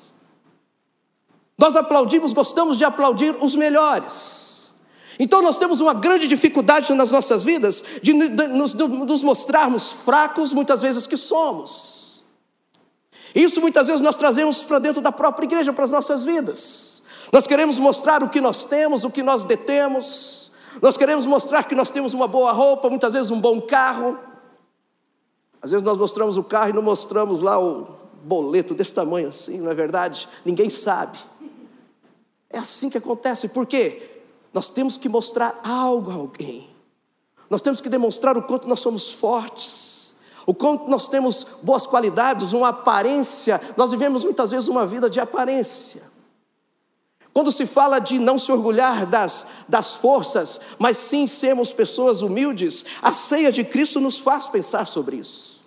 Nós 1.56 1.76
aplaudimos, 1.76 2.32
gostamos 2.32 2.76
de 2.76 2.84
aplaudir 2.84 3.34
os 3.42 3.54
melhores. 3.54 4.53
Então 5.18 5.40
nós 5.40 5.58
temos 5.58 5.80
uma 5.80 5.94
grande 5.94 6.26
dificuldade 6.26 6.92
nas 6.94 7.12
nossas 7.12 7.44
vidas 7.44 8.00
de 8.02 8.12
nos, 8.12 9.22
mostrarmos 9.22 9.92
fracos, 9.92 10.52
muitas 10.52 10.82
vezes 10.82 11.06
que 11.06 11.16
somos. 11.16 12.24
Isso 13.34 13.60
muitas 13.60 13.86
vezes 13.86 14.00
nós 14.00 14.16
trazemos 14.16 14.62
para 14.62 14.78
dentro 14.78 15.00
da 15.00 15.10
própria 15.10 15.44
igreja, 15.44 15.72
para 15.72 15.84
as 15.84 15.90
nossas 15.90 16.24
vidas. 16.24 17.02
Nós 17.32 17.46
queremos 17.46 17.78
mostrar 17.78 18.22
o 18.22 18.28
que 18.28 18.40
nós 18.40 18.64
temos, 18.64 19.04
o 19.04 19.10
que 19.10 19.22
nós 19.22 19.42
detemos. 19.44 20.52
Nós 20.80 20.96
queremos 20.96 21.26
mostrar 21.26 21.64
que 21.64 21.74
nós 21.74 21.90
temos 21.90 22.14
uma 22.14 22.28
boa 22.28 22.52
roupa, 22.52 22.88
muitas 22.88 23.12
vezes 23.12 23.30
um 23.30 23.40
bom 23.40 23.60
carro. 23.60 24.18
Às 25.60 25.70
vezes 25.70 25.84
nós 25.84 25.98
mostramos 25.98 26.36
o 26.36 26.44
carro 26.44 26.70
e 26.70 26.72
não 26.72 26.82
mostramos 26.82 27.40
lá 27.40 27.58
o 27.58 27.86
boleto 28.22 28.74
desse 28.74 28.94
tamanho 28.94 29.28
assim, 29.28 29.60
não 29.60 29.70
é 29.70 29.74
verdade? 29.74 30.28
Ninguém 30.44 30.70
sabe. 30.70 31.18
É 32.50 32.58
assim 32.58 32.88
que 32.88 32.98
acontece. 32.98 33.48
Por 33.48 33.66
quê? 33.66 34.13
Nós 34.54 34.68
temos 34.68 34.96
que 34.96 35.08
mostrar 35.08 35.60
algo 35.64 36.12
a 36.12 36.14
alguém. 36.14 36.70
Nós 37.50 37.60
temos 37.60 37.80
que 37.80 37.88
demonstrar 37.88 38.38
o 38.38 38.42
quanto 38.42 38.68
nós 38.68 38.78
somos 38.78 39.10
fortes, 39.10 40.14
o 40.46 40.54
quanto 40.54 40.88
nós 40.88 41.08
temos 41.08 41.58
boas 41.62 41.86
qualidades, 41.86 42.52
uma 42.52 42.68
aparência. 42.68 43.60
Nós 43.76 43.90
vivemos 43.90 44.24
muitas 44.24 44.52
vezes 44.52 44.68
uma 44.68 44.86
vida 44.86 45.10
de 45.10 45.18
aparência. 45.18 46.14
Quando 47.32 47.50
se 47.50 47.66
fala 47.66 47.98
de 47.98 48.16
não 48.20 48.38
se 48.38 48.52
orgulhar 48.52 49.06
das, 49.06 49.64
das 49.68 49.96
forças, 49.96 50.60
mas 50.78 50.96
sim 50.98 51.26
sermos 51.26 51.72
pessoas 51.72 52.22
humildes, 52.22 52.86
a 53.02 53.12
ceia 53.12 53.50
de 53.50 53.64
Cristo 53.64 53.98
nos 53.98 54.20
faz 54.20 54.46
pensar 54.46 54.86
sobre 54.86 55.16
isso. 55.16 55.64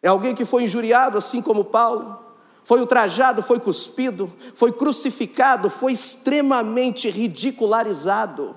É 0.00 0.06
alguém 0.06 0.32
que 0.32 0.44
foi 0.44 0.62
injuriado, 0.62 1.18
assim 1.18 1.42
como 1.42 1.64
Paulo, 1.64 2.23
foi 2.64 2.80
ultrajado, 2.80 3.42
foi 3.42 3.60
cuspido, 3.60 4.32
foi 4.54 4.72
crucificado, 4.72 5.68
foi 5.68 5.92
extremamente 5.92 7.10
ridicularizado. 7.10 8.56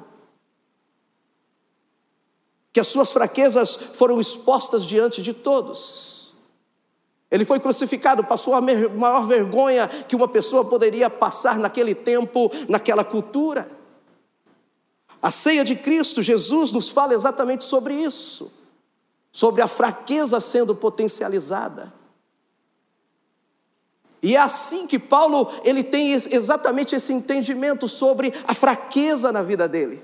Que 2.71 2.79
as 2.79 2.87
suas 2.87 3.11
fraquezas 3.11 3.75
foram 3.95 4.19
expostas 4.21 4.85
diante 4.85 5.21
de 5.21 5.33
todos. 5.33 6.33
Ele 7.29 7.43
foi 7.43 7.59
crucificado, 7.59 8.23
passou 8.23 8.53
a 8.53 8.61
maior 8.61 9.27
vergonha 9.27 9.89
que 10.07 10.15
uma 10.15 10.29
pessoa 10.29 10.63
poderia 10.63 11.09
passar 11.09 11.59
naquele 11.59 11.93
tempo, 11.93 12.49
naquela 12.69 13.03
cultura. 13.03 13.69
A 15.21 15.29
ceia 15.29 15.65
de 15.65 15.75
Cristo, 15.75 16.21
Jesus 16.21 16.71
nos 16.71 16.89
fala 16.89 17.13
exatamente 17.13 17.65
sobre 17.65 17.93
isso, 17.93 18.53
sobre 19.29 19.61
a 19.61 19.67
fraqueza 19.67 20.39
sendo 20.39 20.73
potencializada. 20.73 21.91
E 24.21 24.35
é 24.35 24.39
assim 24.39 24.87
que 24.87 24.97
Paulo 24.97 25.51
ele 25.63 25.83
tem 25.83 26.11
exatamente 26.11 26.95
esse 26.95 27.13
entendimento 27.13 27.87
sobre 27.87 28.33
a 28.47 28.53
fraqueza 28.53 29.31
na 29.31 29.43
vida 29.43 29.67
dele. 29.67 30.03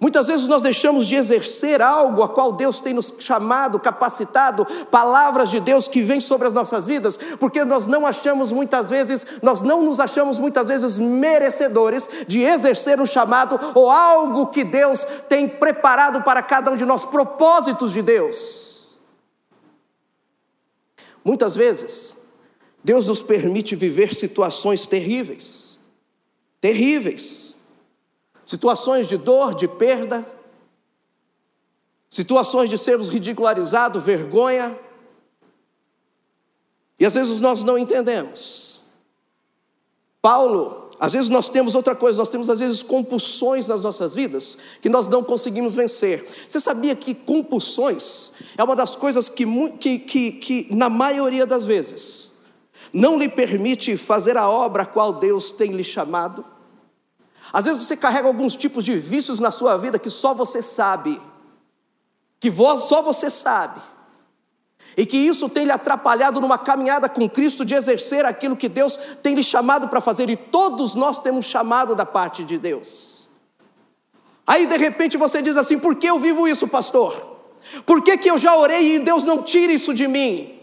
Muitas 0.00 0.28
vezes 0.28 0.46
nós 0.46 0.62
deixamos 0.62 1.06
de 1.06 1.14
exercer 1.14 1.82
algo 1.82 2.22
a 2.22 2.28
qual 2.28 2.52
Deus 2.52 2.80
tem 2.80 2.94
nos 2.94 3.12
chamado, 3.20 3.78
capacitado, 3.78 4.66
palavras 4.90 5.50
de 5.50 5.60
Deus 5.60 5.86
que 5.86 6.00
vêm 6.00 6.18
sobre 6.18 6.48
as 6.48 6.54
nossas 6.54 6.86
vidas, 6.86 7.18
porque 7.38 7.66
nós 7.66 7.86
não 7.86 8.06
achamos 8.06 8.50
muitas 8.50 8.88
vezes, 8.88 9.42
nós 9.42 9.60
não 9.60 9.82
nos 9.82 10.00
achamos 10.00 10.38
muitas 10.38 10.68
vezes 10.68 10.98
merecedores 10.98 12.08
de 12.26 12.40
exercer 12.40 12.98
um 12.98 13.04
chamado 13.04 13.60
ou 13.74 13.90
algo 13.90 14.46
que 14.46 14.64
Deus 14.64 15.04
tem 15.28 15.46
preparado 15.46 16.22
para 16.22 16.42
cada 16.42 16.70
um 16.70 16.76
de 16.76 16.86
nós, 16.86 17.04
propósitos 17.04 17.92
de 17.92 18.00
Deus. 18.00 18.98
Muitas 21.22 21.54
vezes 21.54 22.19
Deus 22.82 23.06
nos 23.06 23.20
permite 23.20 23.76
viver 23.76 24.14
situações 24.14 24.86
terríveis, 24.86 25.78
terríveis, 26.60 27.56
situações 28.46 29.06
de 29.06 29.16
dor, 29.16 29.54
de 29.54 29.68
perda, 29.68 30.26
situações 32.08 32.70
de 32.70 32.78
sermos 32.78 33.08
ridicularizados, 33.08 34.02
vergonha, 34.02 34.76
e 36.98 37.06
às 37.06 37.14
vezes 37.14 37.40
nós 37.40 37.64
não 37.64 37.78
entendemos. 37.78 38.80
Paulo, 40.20 40.90
às 41.00 41.14
vezes 41.14 41.30
nós 41.30 41.48
temos 41.48 41.74
outra 41.74 41.94
coisa, 41.94 42.18
nós 42.18 42.28
temos 42.28 42.50
às 42.50 42.58
vezes 42.58 42.82
compulsões 42.82 43.68
nas 43.68 43.82
nossas 43.82 44.14
vidas 44.14 44.58
que 44.82 44.88
nós 44.90 45.08
não 45.08 45.24
conseguimos 45.24 45.74
vencer. 45.74 46.22
Você 46.46 46.60
sabia 46.60 46.94
que 46.94 47.14
compulsões 47.14 48.34
é 48.58 48.62
uma 48.62 48.76
das 48.76 48.96
coisas 48.96 49.30
que, 49.30 49.46
que, 49.78 49.98
que, 49.98 50.32
que 50.32 50.74
na 50.74 50.90
maioria 50.90 51.46
das 51.46 51.64
vezes, 51.64 52.29
não 52.92 53.18
lhe 53.18 53.28
permite 53.28 53.96
fazer 53.96 54.36
a 54.36 54.48
obra 54.48 54.82
a 54.82 54.86
qual 54.86 55.12
Deus 55.12 55.52
tem 55.52 55.72
lhe 55.72 55.84
chamado. 55.84 56.44
Às 57.52 57.64
vezes 57.64 57.84
você 57.84 57.96
carrega 57.96 58.28
alguns 58.28 58.54
tipos 58.56 58.84
de 58.84 58.94
vícios 58.94 59.40
na 59.40 59.50
sua 59.50 59.76
vida 59.76 59.98
que 59.98 60.10
só 60.10 60.32
você 60.34 60.62
sabe, 60.62 61.20
que 62.38 62.50
só 62.80 63.02
você 63.02 63.30
sabe, 63.30 63.80
e 64.96 65.06
que 65.06 65.16
isso 65.16 65.48
tem 65.48 65.64
lhe 65.64 65.72
atrapalhado 65.72 66.40
numa 66.40 66.58
caminhada 66.58 67.08
com 67.08 67.28
Cristo 67.28 67.64
de 67.64 67.74
exercer 67.74 68.24
aquilo 68.24 68.56
que 68.56 68.68
Deus 68.68 68.96
tem 69.22 69.34
lhe 69.34 69.42
chamado 69.42 69.88
para 69.88 70.00
fazer, 70.00 70.30
e 70.30 70.36
todos 70.36 70.94
nós 70.94 71.18
temos 71.18 71.46
chamado 71.46 71.94
da 71.94 72.06
parte 72.06 72.44
de 72.44 72.58
Deus. 72.58 73.28
Aí 74.46 74.66
de 74.66 74.76
repente 74.76 75.16
você 75.16 75.40
diz 75.40 75.56
assim: 75.56 75.78
por 75.78 75.94
que 75.96 76.08
eu 76.08 76.18
vivo 76.18 76.48
isso, 76.48 76.66
pastor? 76.66 77.38
Por 77.86 78.02
que, 78.02 78.18
que 78.18 78.30
eu 78.30 78.38
já 78.38 78.56
orei 78.56 78.96
e 78.96 78.98
Deus 78.98 79.24
não 79.24 79.42
tira 79.42 79.72
isso 79.72 79.94
de 79.94 80.08
mim? 80.08 80.59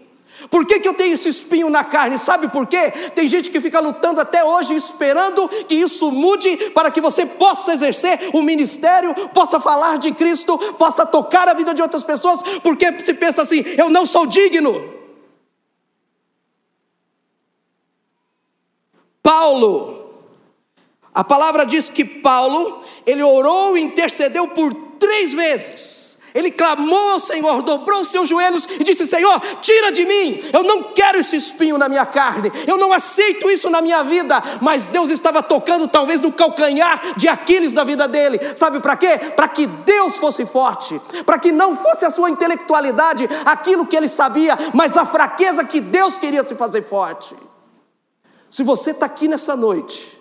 Por 0.50 0.66
que, 0.66 0.80
que 0.80 0.88
eu 0.88 0.94
tenho 0.94 1.14
esse 1.14 1.28
espinho 1.28 1.70
na 1.70 1.84
carne? 1.84 2.18
Sabe 2.18 2.48
por 2.48 2.68
quê? 2.68 2.92
Tem 3.16 3.28
gente 3.28 3.50
que 3.50 3.60
fica 3.60 3.80
lutando 3.80 4.22
até 4.22 4.44
hoje, 4.44 4.76
esperando 4.76 5.50
que 5.68 5.76
isso 5.76 6.12
mude 6.12 6.56
para 6.72 6.92
que 6.92 7.02
você 7.02 7.26
possa 7.26 7.74
exercer 7.74 8.30
o 8.34 8.44
ministério, 8.44 9.14
possa 9.30 9.60
falar 9.60 9.98
de 9.98 10.12
Cristo, 10.12 10.58
possa 10.76 11.06
tocar 11.06 11.48
a 11.48 11.54
vida 11.54 11.74
de 11.74 11.82
outras 11.82 12.04
pessoas, 12.04 12.42
porque 12.62 12.86
se 13.04 13.16
pensa 13.16 13.42
assim: 13.42 13.64
eu 13.78 13.90
não 13.90 14.06
sou 14.06 14.28
digno. 14.28 14.96
Paulo, 19.24 20.14
a 21.14 21.24
palavra 21.24 21.66
diz 21.66 21.90
que 21.90 22.06
Paulo, 22.06 22.84
ele 23.06 23.24
orou 23.24 23.78
e 23.78 23.82
intercedeu 23.82 24.48
por 24.50 24.74
três 25.00 25.34
vezes 25.34 26.17
ele 26.38 26.52
clamou 26.52 27.14
ao 27.14 27.20
Senhor, 27.20 27.64
dobrou 27.64 28.02
os 28.02 28.10
seus 28.10 28.30
joelhos 28.30 28.68
e 28.80 28.84
disse: 28.84 29.08
Senhor, 29.08 29.42
tira 29.60 29.92
de 29.92 30.06
mim, 30.06 30.40
eu 30.54 30.62
não 30.62 30.84
quero 30.84 31.18
esse 31.18 31.36
espinho 31.36 31.80
na 31.80 31.90
minha 31.90 32.06
carne, 32.06 32.52
eu 32.68 32.78
não 32.78 32.94
aceito 32.94 33.50
isso 33.50 33.72
na 33.72 33.82
minha 33.82 34.04
vida. 34.04 34.42
Mas 34.62 34.86
Deus 34.86 35.10
estava 35.10 35.42
tocando, 35.42 35.88
talvez, 35.88 36.22
no 36.22 36.32
calcanhar 36.32 37.18
de 37.18 37.28
Aquiles 37.28 37.74
da 37.74 37.84
vida 37.84 38.08
dele, 38.08 38.40
sabe 38.56 38.80
para 38.80 38.96
quê? 38.96 39.18
Para 39.36 39.48
que 39.48 39.66
Deus 39.66 40.20
fosse 40.20 40.46
forte, 40.46 41.02
para 41.26 41.40
que 41.40 41.52
não 41.52 41.76
fosse 41.76 42.06
a 42.06 42.12
sua 42.12 42.30
intelectualidade 42.30 43.28
aquilo 43.44 43.88
que 43.88 43.96
ele 43.96 44.08
sabia, 44.08 44.56
mas 44.76 44.96
a 44.96 45.06
fraqueza 45.06 45.64
que 45.64 45.82
Deus 45.82 46.18
queria 46.18 46.44
se 46.44 46.54
fazer 46.54 46.84
forte. 46.84 47.36
Se 48.52 48.62
você 48.62 48.92
está 48.92 49.08
aqui 49.08 49.28
nessa 49.28 49.56
noite 49.56 50.20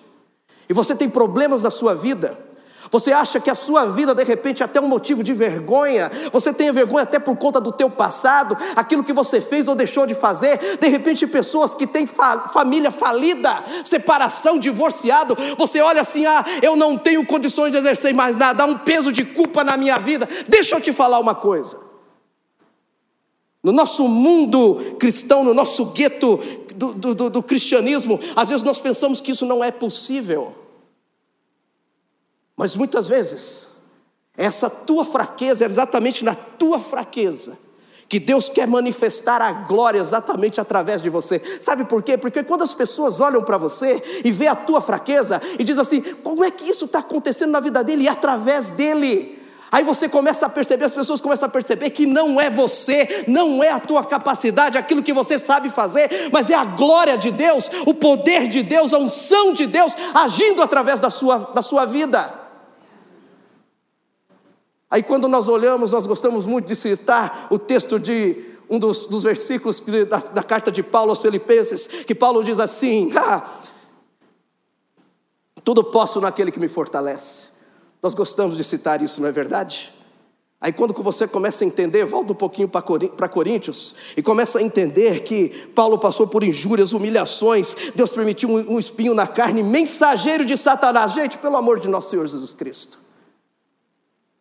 e 0.66 0.72
você 0.72 0.96
tem 0.96 1.10
problemas 1.10 1.62
na 1.62 1.70
sua 1.70 1.94
vida, 1.94 2.45
você 2.90 3.12
acha 3.12 3.40
que 3.40 3.50
a 3.50 3.54
sua 3.54 3.86
vida 3.86 4.14
de 4.14 4.24
repente 4.24 4.62
é 4.62 4.66
até 4.66 4.80
um 4.80 4.88
motivo 4.88 5.22
de 5.22 5.32
vergonha? 5.32 6.10
Você 6.32 6.52
tem 6.52 6.70
vergonha 6.72 7.02
até 7.02 7.18
por 7.18 7.36
conta 7.36 7.60
do 7.60 7.72
teu 7.72 7.90
passado, 7.90 8.56
aquilo 8.74 9.04
que 9.04 9.12
você 9.12 9.40
fez 9.40 9.68
ou 9.68 9.74
deixou 9.74 10.06
de 10.06 10.14
fazer? 10.14 10.58
De 10.80 10.88
repente 10.88 11.26
pessoas 11.26 11.74
que 11.74 11.86
têm 11.86 12.06
fa 12.06 12.48
família 12.48 12.90
falida, 12.90 13.62
separação, 13.84 14.58
divorciado, 14.58 15.36
você 15.56 15.80
olha 15.80 16.00
assim: 16.00 16.26
"Ah, 16.26 16.44
eu 16.62 16.76
não 16.76 16.96
tenho 16.96 17.24
condições 17.26 17.70
de 17.72 17.78
exercer 17.78 18.14
mais 18.14 18.36
nada, 18.36 18.62
há 18.62 18.66
um 18.66 18.78
peso 18.78 19.12
de 19.12 19.24
culpa 19.24 19.64
na 19.64 19.76
minha 19.76 19.96
vida". 19.98 20.28
Deixa 20.48 20.76
eu 20.76 20.80
te 20.80 20.92
falar 20.92 21.18
uma 21.18 21.34
coisa. 21.34 21.86
No 23.62 23.72
nosso 23.72 24.06
mundo 24.06 24.96
cristão, 24.98 25.42
no 25.42 25.52
nosso 25.52 25.86
gueto 25.86 26.38
do, 26.76 26.92
do, 26.92 27.14
do, 27.14 27.30
do 27.30 27.42
cristianismo, 27.42 28.20
às 28.36 28.48
vezes 28.48 28.62
nós 28.62 28.78
pensamos 28.78 29.20
que 29.20 29.32
isso 29.32 29.44
não 29.44 29.64
é 29.64 29.70
possível. 29.70 30.65
Mas 32.56 32.74
muitas 32.74 33.08
vezes, 33.08 33.76
essa 34.36 34.70
tua 34.70 35.04
fraqueza 35.04 35.64
é 35.64 35.68
exatamente 35.68 36.24
na 36.24 36.34
tua 36.34 36.78
fraqueza 36.80 37.66
que 38.08 38.20
Deus 38.20 38.48
quer 38.48 38.66
manifestar 38.68 39.42
a 39.42 39.52
glória 39.52 39.98
exatamente 39.98 40.60
através 40.60 41.02
de 41.02 41.10
você. 41.10 41.40
Sabe 41.60 41.84
por 41.84 42.02
quê? 42.02 42.16
Porque 42.16 42.44
quando 42.44 42.62
as 42.62 42.72
pessoas 42.72 43.20
olham 43.20 43.42
para 43.42 43.58
você 43.58 44.02
e 44.24 44.30
vê 44.30 44.46
a 44.46 44.54
tua 44.54 44.80
fraqueza 44.80 45.42
e 45.58 45.64
diz 45.64 45.78
assim: 45.78 46.00
como 46.22 46.44
é 46.44 46.50
que 46.50 46.68
isso 46.70 46.84
está 46.84 47.00
acontecendo 47.00 47.50
na 47.50 47.60
vida 47.60 47.82
dele 47.82 48.04
e 48.04 48.08
através 48.08 48.70
dele? 48.70 49.34
Aí 49.72 49.82
você 49.82 50.08
começa 50.08 50.46
a 50.46 50.48
perceber, 50.48 50.84
as 50.84 50.92
pessoas 50.92 51.20
começam 51.20 51.48
a 51.48 51.50
perceber 51.50 51.90
que 51.90 52.06
não 52.06 52.40
é 52.40 52.48
você, 52.48 53.24
não 53.26 53.62
é 53.62 53.70
a 53.70 53.80
tua 53.80 54.04
capacidade, 54.04 54.78
aquilo 54.78 55.02
que 55.02 55.12
você 55.12 55.38
sabe 55.38 55.68
fazer, 55.70 56.30
mas 56.32 56.50
é 56.50 56.54
a 56.54 56.64
glória 56.64 57.18
de 57.18 57.32
Deus, 57.32 57.68
o 57.84 57.92
poder 57.92 58.46
de 58.48 58.62
Deus, 58.62 58.94
a 58.94 58.98
unção 58.98 59.52
de 59.52 59.66
Deus 59.66 59.94
agindo 60.14 60.62
através 60.62 61.00
da 61.00 61.10
sua, 61.10 61.50
da 61.52 61.62
sua 61.62 61.84
vida. 61.84 62.45
Aí 64.96 65.02
quando 65.02 65.28
nós 65.28 65.46
olhamos, 65.46 65.92
nós 65.92 66.06
gostamos 66.06 66.46
muito 66.46 66.68
de 66.68 66.74
citar 66.74 67.48
o 67.50 67.58
texto 67.58 68.00
de 68.00 68.34
um 68.70 68.78
dos, 68.78 69.04
dos 69.04 69.24
versículos 69.24 69.78
da, 70.08 70.16
da, 70.16 70.42
carta 70.42 70.72
de 70.72 70.82
Paulo 70.82 71.10
aos 71.10 71.20
Filipenses, 71.20 71.86
que 72.06 72.14
Paulo 72.14 72.42
diz 72.42 72.58
assim: 72.58 73.12
ah, 73.14 73.46
tudo 75.62 75.84
posso 75.84 76.18
naquele 76.18 76.50
que 76.50 76.58
me 76.58 76.66
fortalece. 76.66 77.56
Nós 78.02 78.14
gostamos 78.14 78.56
de 78.56 78.64
citar 78.64 79.02
isso, 79.02 79.20
não 79.20 79.28
é 79.28 79.32
verdade? 79.32 79.92
Aí 80.58 80.72
quando 80.72 80.94
você 80.94 81.28
começa 81.28 81.62
a 81.62 81.66
entender, 81.66 82.06
volta 82.06 82.32
um 82.32 82.34
pouquinho 82.34 82.66
para 82.66 83.28
Coríntios 83.28 83.96
e 84.16 84.22
começa 84.22 84.60
a 84.60 84.62
entender 84.62 85.24
que 85.24 85.50
Paulo 85.74 85.98
passou 85.98 86.26
por 86.26 86.42
injúrias, 86.42 86.94
humilhações, 86.94 87.92
Deus 87.94 88.12
permitiu 88.12 88.48
um 88.48 88.78
espinho 88.78 89.12
na 89.12 89.26
carne, 89.26 89.62
mensageiro 89.62 90.46
de 90.46 90.56
Satanás. 90.56 91.12
Gente, 91.12 91.36
pelo 91.36 91.58
amor 91.58 91.80
de 91.80 91.86
nosso 91.86 92.08
Senhor 92.08 92.26
Jesus 92.26 92.54
Cristo. 92.54 93.04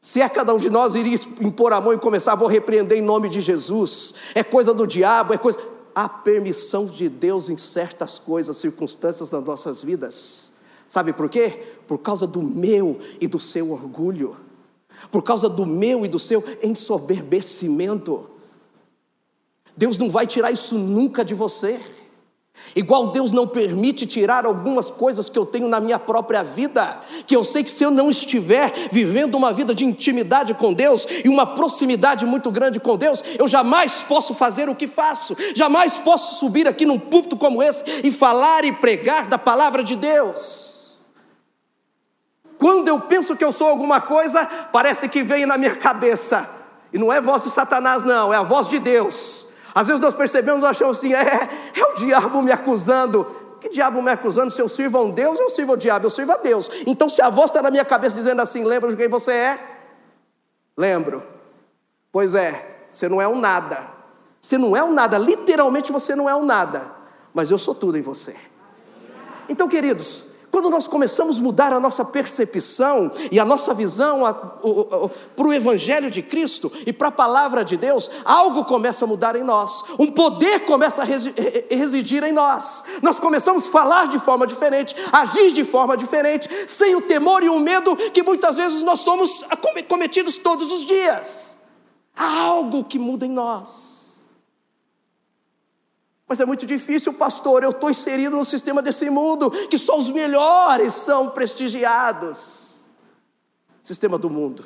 Se 0.05 0.21
é 0.21 0.29
cada 0.29 0.53
um 0.53 0.57
de 0.57 0.69
nós 0.69 0.93
iria 0.93 1.17
impor 1.41 1.73
a 1.73 1.81
mão 1.81 1.91
e 1.91 1.97
começar, 1.97 2.35
vou 2.35 2.47
repreender 2.47 2.95
em 2.95 3.01
nome 3.01 3.27
de 3.27 3.41
Jesus, 3.41 4.17
é 4.35 4.43
coisa 4.43 4.71
do 4.71 4.85
diabo, 4.85 5.33
é 5.33 5.37
coisa. 5.37 5.57
Há 5.95 6.07
permissão 6.07 6.85
de 6.85 7.09
Deus 7.09 7.49
em 7.49 7.57
certas 7.57 8.19
coisas, 8.19 8.55
circunstâncias 8.57 9.31
nas 9.31 9.43
nossas 9.43 9.81
vidas. 9.81 10.57
Sabe 10.87 11.11
por 11.11 11.27
quê? 11.27 11.49
Por 11.87 11.97
causa 11.97 12.27
do 12.27 12.39
meu 12.43 12.99
e 13.19 13.27
do 13.27 13.39
seu 13.39 13.71
orgulho, 13.71 14.37
por 15.09 15.23
causa 15.23 15.49
do 15.49 15.65
meu 15.65 16.05
e 16.05 16.07
do 16.07 16.19
seu 16.19 16.43
ensoberbecimento. 16.61 18.29
Deus 19.75 19.97
não 19.97 20.11
vai 20.11 20.27
tirar 20.27 20.51
isso 20.51 20.77
nunca 20.77 21.25
de 21.25 21.33
você. 21.33 21.81
Igual 22.75 23.07
Deus 23.07 23.31
não 23.31 23.47
permite 23.47 24.05
tirar 24.05 24.45
algumas 24.45 24.89
coisas 24.91 25.29
que 25.29 25.39
eu 25.39 25.45
tenho 25.45 25.67
na 25.67 25.79
minha 25.79 25.97
própria 25.97 26.43
vida, 26.43 26.99
que 27.25 27.35
eu 27.35 27.43
sei 27.43 27.63
que 27.63 27.69
se 27.69 27.83
eu 27.83 27.91
não 27.91 28.09
estiver 28.09 28.89
vivendo 28.91 29.35
uma 29.35 29.53
vida 29.53 29.73
de 29.73 29.85
intimidade 29.85 30.53
com 30.53 30.73
Deus 30.73 31.07
e 31.23 31.29
uma 31.29 31.45
proximidade 31.45 32.25
muito 32.25 32.51
grande 32.51 32.79
com 32.79 32.97
Deus, 32.97 33.23
eu 33.39 33.47
jamais 33.47 34.03
posso 34.07 34.33
fazer 34.33 34.67
o 34.67 34.75
que 34.75 34.87
faço, 34.87 35.37
jamais 35.55 35.97
posso 35.97 36.35
subir 36.39 36.67
aqui 36.67 36.85
num 36.85 36.99
púlpito 36.99 37.37
como 37.37 37.63
esse 37.63 37.83
e 38.03 38.11
falar 38.11 38.65
e 38.65 38.73
pregar 38.73 39.27
da 39.27 39.37
palavra 39.37 39.81
de 39.81 39.95
Deus. 39.95 40.95
Quando 42.57 42.87
eu 42.89 42.99
penso 42.99 43.37
que 43.37 43.43
eu 43.43 43.51
sou 43.53 43.67
alguma 43.67 44.01
coisa, 44.01 44.45
parece 44.71 45.07
que 45.07 45.23
vem 45.23 45.45
na 45.45 45.57
minha 45.57 45.75
cabeça, 45.75 46.49
e 46.91 46.97
não 46.97 47.11
é 47.11 47.21
voz 47.21 47.43
de 47.43 47.49
Satanás, 47.49 48.03
não, 48.03 48.33
é 48.33 48.37
a 48.37 48.43
voz 48.43 48.67
de 48.67 48.79
Deus 48.79 49.44
às 49.75 49.87
vezes 49.87 50.01
nós 50.01 50.13
percebemos, 50.13 50.63
achamos 50.63 50.97
assim, 50.97 51.13
é, 51.13 51.19
é 51.19 51.85
o 51.91 51.95
diabo 51.95 52.41
me 52.41 52.49
acusando. 52.49 53.27
Que 53.59 53.67
diabo 53.67 54.01
me 54.01 54.09
acusando? 54.09 54.49
Se 54.49 54.61
eu 54.61 54.69
sirvo 54.69 54.97
a 54.97 55.01
um 55.01 55.11
Deus, 55.11 55.37
eu 55.37 55.49
sirvo 55.49 55.73
ao 55.73 55.77
diabo, 55.77 56.05
eu 56.05 56.09
sirvo 56.09 56.31
a 56.31 56.37
Deus. 56.37 56.71
Então, 56.87 57.09
se 57.09 57.21
a 57.21 57.29
voz 57.29 57.49
está 57.49 57.61
na 57.61 57.69
minha 57.69 57.83
cabeça 57.83 58.15
dizendo 58.15 58.41
assim, 58.41 58.63
lembra 58.63 58.89
de 58.89 58.95
quem 58.95 59.09
você 59.09 59.33
é? 59.33 59.59
Lembro. 60.77 61.21
Pois 62.09 62.35
é, 62.35 62.85
você 62.89 63.09
não 63.09 63.21
é 63.21 63.27
um 63.27 63.37
nada. 63.37 63.83
Você 64.41 64.57
não 64.57 64.77
é 64.77 64.83
um 64.83 64.93
nada, 64.93 65.17
literalmente 65.17 65.91
você 65.91 66.15
não 66.15 66.29
é 66.29 66.35
um 66.35 66.45
nada. 66.45 66.81
Mas 67.33 67.51
eu 67.51 67.57
sou 67.57 67.75
tudo 67.75 67.97
em 67.97 68.01
você. 68.01 68.33
Então, 69.49 69.67
queridos, 69.67 70.34
quando 70.55 70.69
nós 70.69 70.87
começamos 70.87 71.37
a 71.37 71.41
mudar 71.41 71.73
a 71.73 71.81
nossa 71.81 72.05
percepção 72.05 73.11
e 73.29 73.41
a 73.41 73.43
nossa 73.43 73.73
visão 73.73 74.21
para 75.35 75.45
o 75.45 75.51
Evangelho 75.51 76.09
de 76.09 76.21
Cristo 76.21 76.71
e 76.85 76.93
para 76.93 77.09
a 77.09 77.11
palavra 77.11 77.65
de 77.65 77.75
Deus, 77.75 78.09
algo 78.23 78.63
começa 78.63 79.03
a 79.03 79.07
mudar 79.07 79.35
em 79.35 79.43
nós, 79.43 79.83
um 79.99 80.09
poder 80.09 80.61
começa 80.61 81.01
a 81.01 81.05
residir 81.05 82.23
em 82.23 82.31
nós. 82.31 82.85
Nós 83.01 83.19
começamos 83.19 83.67
a 83.67 83.71
falar 83.71 84.07
de 84.07 84.17
forma 84.17 84.47
diferente, 84.47 84.95
agir 85.11 85.51
de 85.51 85.65
forma 85.65 85.97
diferente, 85.97 86.49
sem 86.69 86.95
o 86.95 87.01
temor 87.01 87.43
e 87.43 87.49
o 87.49 87.59
medo 87.59 87.93
que 88.13 88.23
muitas 88.23 88.55
vezes 88.55 88.81
nós 88.81 89.01
somos 89.01 89.41
cometidos 89.89 90.37
todos 90.37 90.71
os 90.71 90.85
dias. 90.85 91.57
Há 92.15 92.43
algo 92.43 92.85
que 92.85 92.97
muda 92.97 93.25
em 93.25 93.29
nós. 93.29 93.94
Mas 96.27 96.39
é 96.39 96.45
muito 96.45 96.65
difícil, 96.65 97.13
pastor. 97.13 97.63
Eu 97.63 97.69
estou 97.69 97.89
inserido 97.89 98.35
no 98.35 98.45
sistema 98.45 98.81
desse 98.81 99.09
mundo, 99.09 99.51
que 99.69 99.77
só 99.77 99.97
os 99.97 100.09
melhores 100.09 100.93
são 100.93 101.29
prestigiados. 101.29 102.85
Sistema 103.83 104.17
do 104.17 104.29
mundo. 104.29 104.65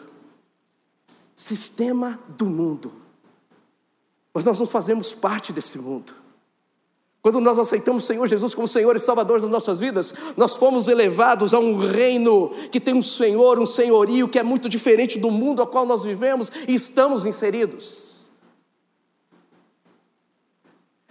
Sistema 1.36 2.20
do 2.30 2.46
mundo. 2.46 2.94
Mas 4.34 4.46
nós 4.46 4.60
não 4.60 4.66
fazemos 4.66 5.14
parte 5.14 5.52
desse 5.52 5.80
mundo. 5.80 6.14
Quando 7.22 7.42
nós 7.42 7.60
aceitamos 7.60 8.06
o 8.06 8.08
Senhor 8.08 8.26
Jesus 8.28 8.56
como 8.56 8.68
Senhor 8.68 8.96
e 8.96 9.00
Salvador 9.00 9.42
das 9.42 9.50
nossas 9.50 9.78
vidas, 9.78 10.16
nós 10.38 10.56
fomos 10.56 10.88
elevados 10.88 11.54
a 11.54 11.60
um 11.60 11.78
reino 11.78 12.50
que 12.72 12.80
tem 12.80 12.94
um 12.94 13.04
Senhor, 13.04 13.60
um 13.60 13.66
senhorio 13.66 14.30
que 14.30 14.40
é 14.40 14.44
muito 14.44 14.70
diferente 14.70 15.20
do 15.20 15.30
mundo 15.30 15.62
ao 15.62 15.68
qual 15.68 15.86
nós 15.86 16.04
vivemos 16.04 16.50
e 16.66 16.74
estamos 16.74 17.26
inseridos. 17.26 18.09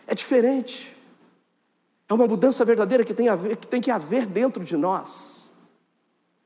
É 0.09 0.15
diferente. 0.15 0.97
É 2.09 2.15
uma 2.15 2.27
mudança 2.27 2.65
verdadeira 2.65 3.05
que 3.05 3.13
tem, 3.13 3.35
ver, 3.37 3.57
que 3.57 3.67
tem 3.67 3.81
que 3.81 3.91
haver 3.91 4.25
dentro 4.25 4.65
de 4.65 4.75
nós. 4.75 5.53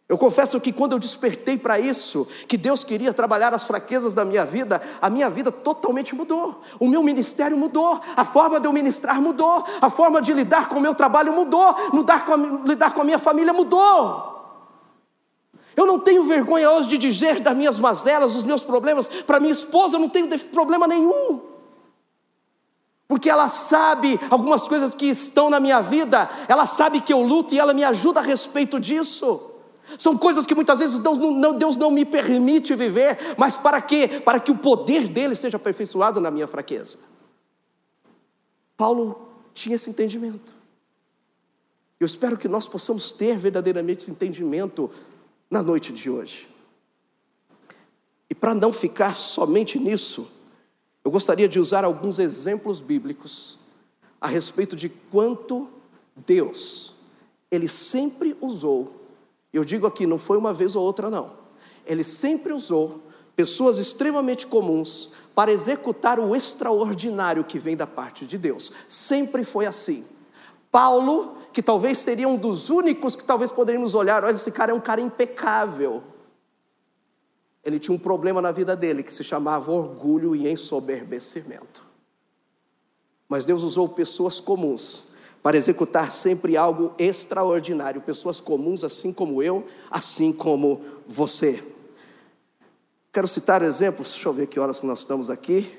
Eu 0.08 0.18
confesso 0.18 0.60
que 0.60 0.72
quando 0.72 0.92
eu 0.92 0.98
despertei 0.98 1.56
para 1.56 1.78
isso, 1.78 2.26
que 2.48 2.56
Deus 2.56 2.82
queria 2.82 3.14
trabalhar 3.14 3.54
as 3.54 3.62
fraquezas 3.62 4.14
da 4.14 4.24
minha 4.24 4.44
vida, 4.44 4.82
a 5.00 5.08
minha 5.08 5.30
vida 5.30 5.52
totalmente 5.52 6.12
mudou. 6.12 6.60
O 6.80 6.88
meu 6.88 7.04
ministério 7.04 7.56
mudou, 7.56 8.00
a 8.16 8.24
forma 8.24 8.58
de 8.58 8.66
eu 8.66 8.72
ministrar 8.72 9.22
mudou, 9.22 9.64
a 9.80 9.88
forma 9.88 10.20
de 10.20 10.32
lidar 10.32 10.68
com 10.68 10.78
o 10.78 10.80
meu 10.80 10.94
trabalho 10.94 11.32
mudou, 11.32 11.74
lidar 11.94 12.26
com 12.26 12.34
a, 12.34 12.36
lidar 12.66 12.92
com 12.92 13.00
a 13.00 13.04
minha 13.04 13.18
família 13.18 13.52
mudou. 13.52 14.30
Eu 15.76 15.86
não 15.86 16.00
tenho 16.00 16.24
vergonha 16.24 16.68
hoje 16.72 16.88
de 16.88 16.98
dizer 16.98 17.38
das 17.38 17.56
minhas 17.56 17.78
mazelas, 17.78 18.34
dos 18.34 18.42
meus 18.42 18.64
problemas 18.64 19.06
para 19.06 19.38
minha 19.38 19.52
esposa, 19.52 19.96
eu 19.96 20.00
não 20.00 20.08
tenho 20.08 20.28
problema 20.50 20.88
nenhum 20.88 21.51
porque 23.12 23.28
ela 23.28 23.46
sabe 23.46 24.18
algumas 24.30 24.66
coisas 24.66 24.94
que 24.94 25.04
estão 25.04 25.50
na 25.50 25.60
minha 25.60 25.82
vida, 25.82 26.30
ela 26.48 26.64
sabe 26.64 26.98
que 26.98 27.12
eu 27.12 27.20
luto 27.20 27.54
e 27.54 27.58
ela 27.58 27.74
me 27.74 27.84
ajuda 27.84 28.20
a 28.20 28.22
respeito 28.22 28.80
disso. 28.80 29.52
São 29.98 30.16
coisas 30.16 30.46
que 30.46 30.54
muitas 30.54 30.78
vezes 30.78 31.00
Deus 31.00 31.18
não, 31.18 31.52
Deus 31.52 31.76
não 31.76 31.90
me 31.90 32.06
permite 32.06 32.74
viver, 32.74 33.18
mas 33.36 33.54
para 33.54 33.82
quê? 33.82 34.22
Para 34.24 34.40
que 34.40 34.50
o 34.50 34.56
poder 34.56 35.06
dele 35.08 35.36
seja 35.36 35.58
aperfeiçoado 35.58 36.22
na 36.22 36.30
minha 36.30 36.46
fraqueza. 36.48 37.00
Paulo 38.78 39.28
tinha 39.52 39.76
esse 39.76 39.90
entendimento. 39.90 40.54
Eu 42.00 42.06
espero 42.06 42.38
que 42.38 42.48
nós 42.48 42.66
possamos 42.66 43.10
ter 43.10 43.36
verdadeiramente 43.36 44.00
esse 44.00 44.10
entendimento 44.10 44.90
na 45.50 45.62
noite 45.62 45.92
de 45.92 46.08
hoje. 46.08 46.48
E 48.30 48.34
para 48.34 48.54
não 48.54 48.72
ficar 48.72 49.14
somente 49.14 49.78
nisso, 49.78 50.41
eu 51.04 51.10
gostaria 51.10 51.48
de 51.48 51.58
usar 51.58 51.84
alguns 51.84 52.18
exemplos 52.18 52.80
bíblicos 52.80 53.58
a 54.20 54.28
respeito 54.28 54.76
de 54.76 54.88
quanto 54.88 55.68
Deus, 56.26 56.94
Ele 57.50 57.68
sempre 57.68 58.36
usou, 58.40 59.00
eu 59.52 59.64
digo 59.64 59.86
aqui, 59.86 60.06
não 60.06 60.18
foi 60.18 60.38
uma 60.38 60.52
vez 60.52 60.76
ou 60.76 60.84
outra, 60.84 61.10
não, 61.10 61.36
Ele 61.84 62.04
sempre 62.04 62.52
usou 62.52 63.02
pessoas 63.34 63.78
extremamente 63.78 64.46
comuns 64.46 65.14
para 65.34 65.50
executar 65.50 66.20
o 66.20 66.36
extraordinário 66.36 67.42
que 67.42 67.58
vem 67.58 67.76
da 67.76 67.86
parte 67.86 68.26
de 68.26 68.38
Deus, 68.38 68.72
sempre 68.88 69.44
foi 69.44 69.66
assim. 69.66 70.06
Paulo, 70.70 71.38
que 71.52 71.62
talvez 71.62 71.98
seria 71.98 72.28
um 72.28 72.36
dos 72.36 72.70
únicos 72.70 73.16
que 73.16 73.24
talvez 73.24 73.50
poderíamos 73.50 73.94
olhar, 73.94 74.24
olha, 74.24 74.34
esse 74.34 74.52
cara 74.52 74.70
é 74.70 74.74
um 74.74 74.80
cara 74.80 75.00
impecável, 75.00 76.02
ele 77.64 77.78
tinha 77.78 77.94
um 77.94 77.98
problema 77.98 78.42
na 78.42 78.50
vida 78.50 78.74
dele 78.74 79.02
que 79.02 79.12
se 79.12 79.22
chamava 79.22 79.70
orgulho 79.70 80.34
e 80.34 80.50
ensoberbecimento. 80.50 81.84
Mas 83.28 83.46
Deus 83.46 83.62
usou 83.62 83.88
pessoas 83.88 84.40
comuns 84.40 85.12
para 85.42 85.56
executar 85.56 86.10
sempre 86.12 86.56
algo 86.56 86.94
extraordinário, 86.98 88.00
pessoas 88.00 88.40
comuns, 88.40 88.84
assim 88.84 89.12
como 89.12 89.42
eu, 89.42 89.66
assim 89.90 90.32
como 90.32 90.84
você. 91.06 91.62
Quero 93.12 93.26
citar 93.26 93.62
exemplos, 93.62 94.12
deixa 94.12 94.28
eu 94.28 94.32
ver 94.32 94.46
que 94.46 94.60
horas 94.60 94.80
que 94.80 94.86
nós 94.86 95.00
estamos 95.00 95.30
aqui, 95.30 95.70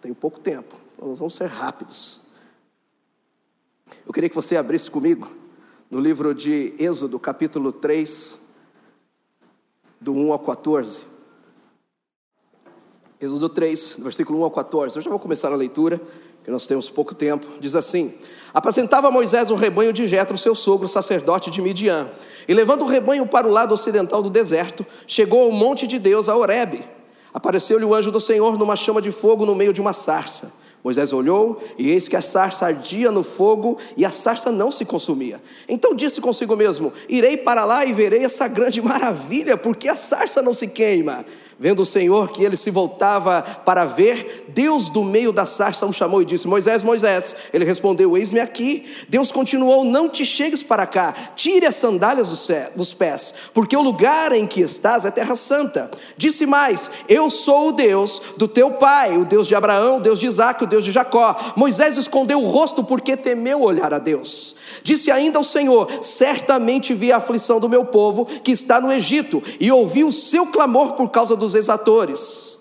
tem 0.00 0.12
pouco 0.12 0.40
tempo, 0.40 0.76
então 0.92 1.08
nós 1.08 1.18
vamos 1.18 1.34
ser 1.34 1.46
rápidos. 1.46 2.22
Eu 4.06 4.12
queria 4.12 4.28
que 4.28 4.34
você 4.34 4.56
abrisse 4.56 4.90
comigo 4.90 5.30
no 5.90 6.00
livro 6.00 6.34
de 6.34 6.74
Êxodo, 6.78 7.18
capítulo 7.18 7.70
3, 7.72 8.50
do 10.00 10.12
1 10.12 10.32
ao 10.32 10.38
14. 10.38 11.11
Êxodo 13.22 13.48
3, 13.48 14.00
versículo 14.02 14.40
1 14.40 14.44
ao 14.44 14.50
14. 14.50 14.96
Eu 14.96 15.02
já 15.02 15.08
vou 15.08 15.18
começar 15.20 15.52
a 15.52 15.54
leitura, 15.54 16.00
que 16.42 16.50
nós 16.50 16.66
temos 16.66 16.88
pouco 16.88 17.14
tempo. 17.14 17.46
Diz 17.60 17.76
assim: 17.76 18.12
Apresentava 18.52 19.12
Moisés 19.12 19.48
o 19.48 19.54
rebanho 19.54 19.92
de 19.92 20.08
Jetro, 20.08 20.36
seu 20.36 20.56
sogro, 20.56 20.88
sacerdote 20.88 21.48
de 21.48 21.62
Midian. 21.62 22.08
E 22.48 22.52
levando 22.52 22.82
o 22.82 22.84
rebanho 22.84 23.24
para 23.24 23.46
o 23.46 23.50
lado 23.52 23.72
ocidental 23.72 24.24
do 24.24 24.28
deserto, 24.28 24.84
chegou 25.06 25.44
ao 25.44 25.52
monte 25.52 25.86
de 25.86 26.00
Deus, 26.00 26.28
a 26.28 26.34
Horebe. 26.34 26.84
Apareceu-lhe 27.32 27.84
o 27.84 27.94
anjo 27.94 28.10
do 28.10 28.20
Senhor 28.20 28.58
numa 28.58 28.74
chama 28.74 29.00
de 29.00 29.12
fogo 29.12 29.46
no 29.46 29.54
meio 29.54 29.72
de 29.72 29.80
uma 29.80 29.92
sarça. 29.92 30.60
Moisés 30.82 31.12
olhou, 31.12 31.62
e 31.78 31.90
eis 31.92 32.08
que 32.08 32.16
a 32.16 32.20
sarça 32.20 32.66
ardia 32.66 33.12
no 33.12 33.22
fogo, 33.22 33.78
e 33.96 34.04
a 34.04 34.10
sarça 34.10 34.50
não 34.50 34.68
se 34.72 34.84
consumia. 34.84 35.40
Então 35.68 35.94
disse 35.94 36.20
consigo 36.20 36.56
mesmo: 36.56 36.92
Irei 37.08 37.36
para 37.36 37.64
lá 37.64 37.86
e 37.86 37.92
verei 37.92 38.24
essa 38.24 38.48
grande 38.48 38.82
maravilha, 38.82 39.56
porque 39.56 39.88
a 39.88 39.94
sarça 39.94 40.42
não 40.42 40.52
se 40.52 40.66
queima. 40.66 41.24
Vendo 41.58 41.82
o 41.82 41.86
Senhor 41.86 42.30
que 42.30 42.42
ele 42.42 42.56
se 42.56 42.70
voltava 42.70 43.42
para 43.64 43.84
ver, 43.84 44.46
Deus 44.48 44.88
do 44.88 45.04
meio 45.04 45.32
da 45.32 45.46
sarça 45.46 45.86
o 45.86 45.92
chamou 45.92 46.22
e 46.22 46.24
disse: 46.24 46.48
Moisés, 46.48 46.82
Moisés. 46.82 47.36
Ele 47.52 47.64
respondeu: 47.64 48.16
Eis-me 48.16 48.40
aqui. 48.40 48.90
Deus 49.08 49.30
continuou: 49.30 49.84
Não 49.84 50.08
te 50.08 50.24
chegues 50.24 50.62
para 50.62 50.86
cá, 50.86 51.14
tire 51.36 51.66
as 51.66 51.76
sandálias 51.76 52.48
dos 52.74 52.94
pés, 52.94 53.34
porque 53.54 53.76
o 53.76 53.82
lugar 53.82 54.32
em 54.32 54.46
que 54.46 54.60
estás 54.60 55.04
é 55.04 55.10
terra 55.10 55.34
santa. 55.34 55.90
Disse 56.16 56.46
mais: 56.46 56.90
Eu 57.08 57.30
sou 57.30 57.68
o 57.68 57.72
Deus 57.72 58.22
do 58.36 58.48
teu 58.48 58.72
pai, 58.72 59.16
o 59.16 59.24
Deus 59.24 59.46
de 59.46 59.54
Abraão, 59.54 59.96
o 59.98 60.00
Deus 60.00 60.18
de 60.18 60.26
Isaac, 60.26 60.64
o 60.64 60.66
Deus 60.66 60.84
de 60.84 60.92
Jacó. 60.92 61.54
Moisés 61.56 61.96
escondeu 61.96 62.42
o 62.42 62.50
rosto 62.50 62.84
porque 62.84 63.16
temeu 63.16 63.62
olhar 63.62 63.92
a 63.92 63.98
Deus. 63.98 64.61
Disse 64.82 65.10
ainda 65.10 65.38
o 65.38 65.44
Senhor: 65.44 65.88
Certamente 66.02 66.94
vi 66.94 67.12
a 67.12 67.16
aflição 67.16 67.60
do 67.60 67.68
meu 67.68 67.84
povo 67.84 68.24
que 68.24 68.50
está 68.50 68.80
no 68.80 68.92
Egito, 68.92 69.42
e 69.60 69.70
ouvi 69.70 70.04
o 70.04 70.12
seu 70.12 70.46
clamor 70.46 70.92
por 70.92 71.10
causa 71.10 71.36
dos 71.36 71.54
exatores. 71.54 72.60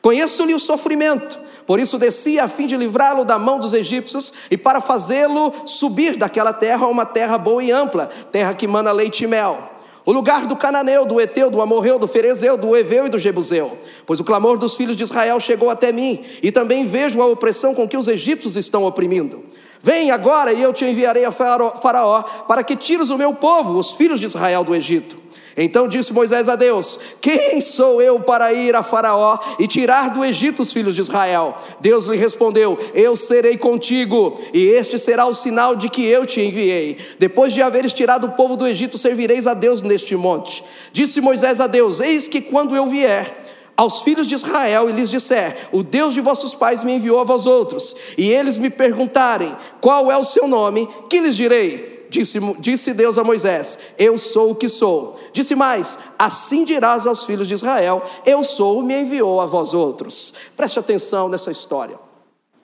Conheço-lhe 0.00 0.54
o 0.54 0.58
sofrimento, 0.58 1.38
por 1.66 1.78
isso 1.78 1.98
desci 1.98 2.38
a 2.38 2.48
fim 2.48 2.66
de 2.66 2.76
livrá-lo 2.76 3.24
da 3.24 3.38
mão 3.38 3.58
dos 3.58 3.72
egípcios 3.72 4.32
e 4.50 4.56
para 4.56 4.80
fazê-lo 4.80 5.52
subir 5.64 6.16
daquela 6.16 6.52
terra 6.52 6.86
a 6.86 6.88
uma 6.88 7.06
terra 7.06 7.38
boa 7.38 7.62
e 7.62 7.70
ampla, 7.70 8.10
terra 8.32 8.52
que 8.52 8.66
mana 8.66 8.90
leite 8.90 9.24
e 9.24 9.26
mel. 9.26 9.70
O 10.04 10.10
lugar 10.10 10.46
do 10.46 10.56
cananeu, 10.56 11.06
do 11.06 11.20
eteu, 11.20 11.48
do 11.48 11.62
amorreu, 11.62 11.98
do 11.98 12.08
ferezeu, 12.08 12.56
do 12.56 12.76
eveu 12.76 13.06
e 13.06 13.08
do 13.08 13.20
jebuseu. 13.20 13.78
Pois 14.04 14.18
o 14.18 14.24
clamor 14.24 14.58
dos 14.58 14.74
filhos 14.74 14.96
de 14.96 15.04
Israel 15.04 15.38
chegou 15.38 15.70
até 15.70 15.92
mim, 15.92 16.24
e 16.42 16.50
também 16.50 16.84
vejo 16.84 17.22
a 17.22 17.26
opressão 17.26 17.72
com 17.72 17.88
que 17.88 17.96
os 17.96 18.08
egípcios 18.08 18.56
estão 18.56 18.84
oprimindo. 18.84 19.44
Vem 19.82 20.10
agora 20.10 20.52
e 20.52 20.62
eu 20.62 20.72
te 20.72 20.84
enviarei 20.84 21.24
a 21.24 21.32
Faraó 21.32 22.22
para 22.46 22.62
que 22.62 22.76
tires 22.76 23.10
o 23.10 23.18
meu 23.18 23.34
povo, 23.34 23.78
os 23.78 23.92
filhos 23.92 24.20
de 24.20 24.26
Israel, 24.26 24.62
do 24.62 24.74
Egito. 24.74 25.22
Então 25.56 25.86
disse 25.86 26.12
Moisés 26.12 26.48
a 26.48 26.56
Deus: 26.56 27.16
Quem 27.20 27.60
sou 27.60 28.00
eu 28.00 28.20
para 28.20 28.52
ir 28.52 28.74
a 28.74 28.82
Faraó 28.82 29.38
e 29.58 29.66
tirar 29.66 30.10
do 30.10 30.24
Egito 30.24 30.62
os 30.62 30.72
filhos 30.72 30.94
de 30.94 31.02
Israel? 31.02 31.56
Deus 31.80 32.06
lhe 32.06 32.16
respondeu: 32.16 32.78
Eu 32.94 33.14
serei 33.16 33.56
contigo, 33.56 34.40
e 34.54 34.64
este 34.64 34.98
será 34.98 35.26
o 35.26 35.34
sinal 35.34 35.76
de 35.76 35.88
que 35.88 36.06
eu 36.06 36.24
te 36.24 36.40
enviei. 36.40 36.96
Depois 37.18 37.52
de 37.52 37.60
haveres 37.60 37.92
tirado 37.92 38.28
o 38.28 38.32
povo 38.32 38.56
do 38.56 38.66
Egito, 38.66 38.96
servireis 38.96 39.46
a 39.46 39.52
Deus 39.52 39.82
neste 39.82 40.16
monte. 40.16 40.64
Disse 40.92 41.20
Moisés 41.20 41.60
a 41.60 41.66
Deus: 41.66 42.00
Eis 42.00 42.28
que 42.28 42.40
quando 42.40 42.74
eu 42.74 42.86
vier, 42.86 43.42
aos 43.82 44.02
filhos 44.02 44.28
de 44.28 44.36
Israel 44.36 44.88
e 44.88 44.92
lhes 44.92 45.10
disser: 45.10 45.68
O 45.72 45.82
Deus 45.82 46.14
de 46.14 46.20
vossos 46.20 46.54
pais 46.54 46.84
me 46.84 46.92
enviou 46.94 47.18
a 47.18 47.24
vós 47.24 47.46
outros, 47.46 47.96
e 48.16 48.30
eles 48.30 48.56
me 48.56 48.70
perguntarem: 48.70 49.54
Qual 49.80 50.10
é 50.10 50.16
o 50.16 50.22
seu 50.22 50.46
nome? 50.46 50.88
Que 51.10 51.20
lhes 51.20 51.34
direi? 51.34 52.06
Disse, 52.08 52.38
disse 52.60 52.94
Deus 52.94 53.18
a 53.18 53.24
Moisés: 53.24 53.94
Eu 53.98 54.16
sou 54.16 54.52
o 54.52 54.54
que 54.54 54.68
sou. 54.68 55.18
Disse 55.32 55.56
mais: 55.56 55.98
Assim 56.16 56.64
dirás 56.64 57.08
aos 57.08 57.24
filhos 57.24 57.48
de 57.48 57.54
Israel: 57.54 58.04
Eu 58.24 58.44
sou, 58.44 58.82
me 58.82 59.00
enviou 59.00 59.40
a 59.40 59.46
vós 59.46 59.74
outros. 59.74 60.34
Preste 60.56 60.78
atenção 60.78 61.28
nessa 61.28 61.50
história. 61.50 61.98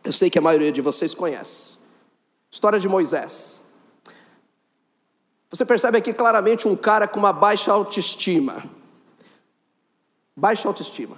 Eu 0.04 0.12
sei 0.12 0.30
que 0.30 0.38
a 0.38 0.42
maioria 0.42 0.70
de 0.70 0.80
vocês 0.80 1.14
conhece. 1.14 1.78
História 2.48 2.78
de 2.78 2.88
Moisés. 2.88 3.72
Você 5.50 5.64
percebe 5.64 5.98
aqui 5.98 6.12
claramente 6.12 6.68
um 6.68 6.76
cara 6.76 7.08
com 7.08 7.18
uma 7.18 7.32
baixa 7.32 7.72
autoestima 7.72 8.77
baixa 10.38 10.68
autoestima. 10.68 11.16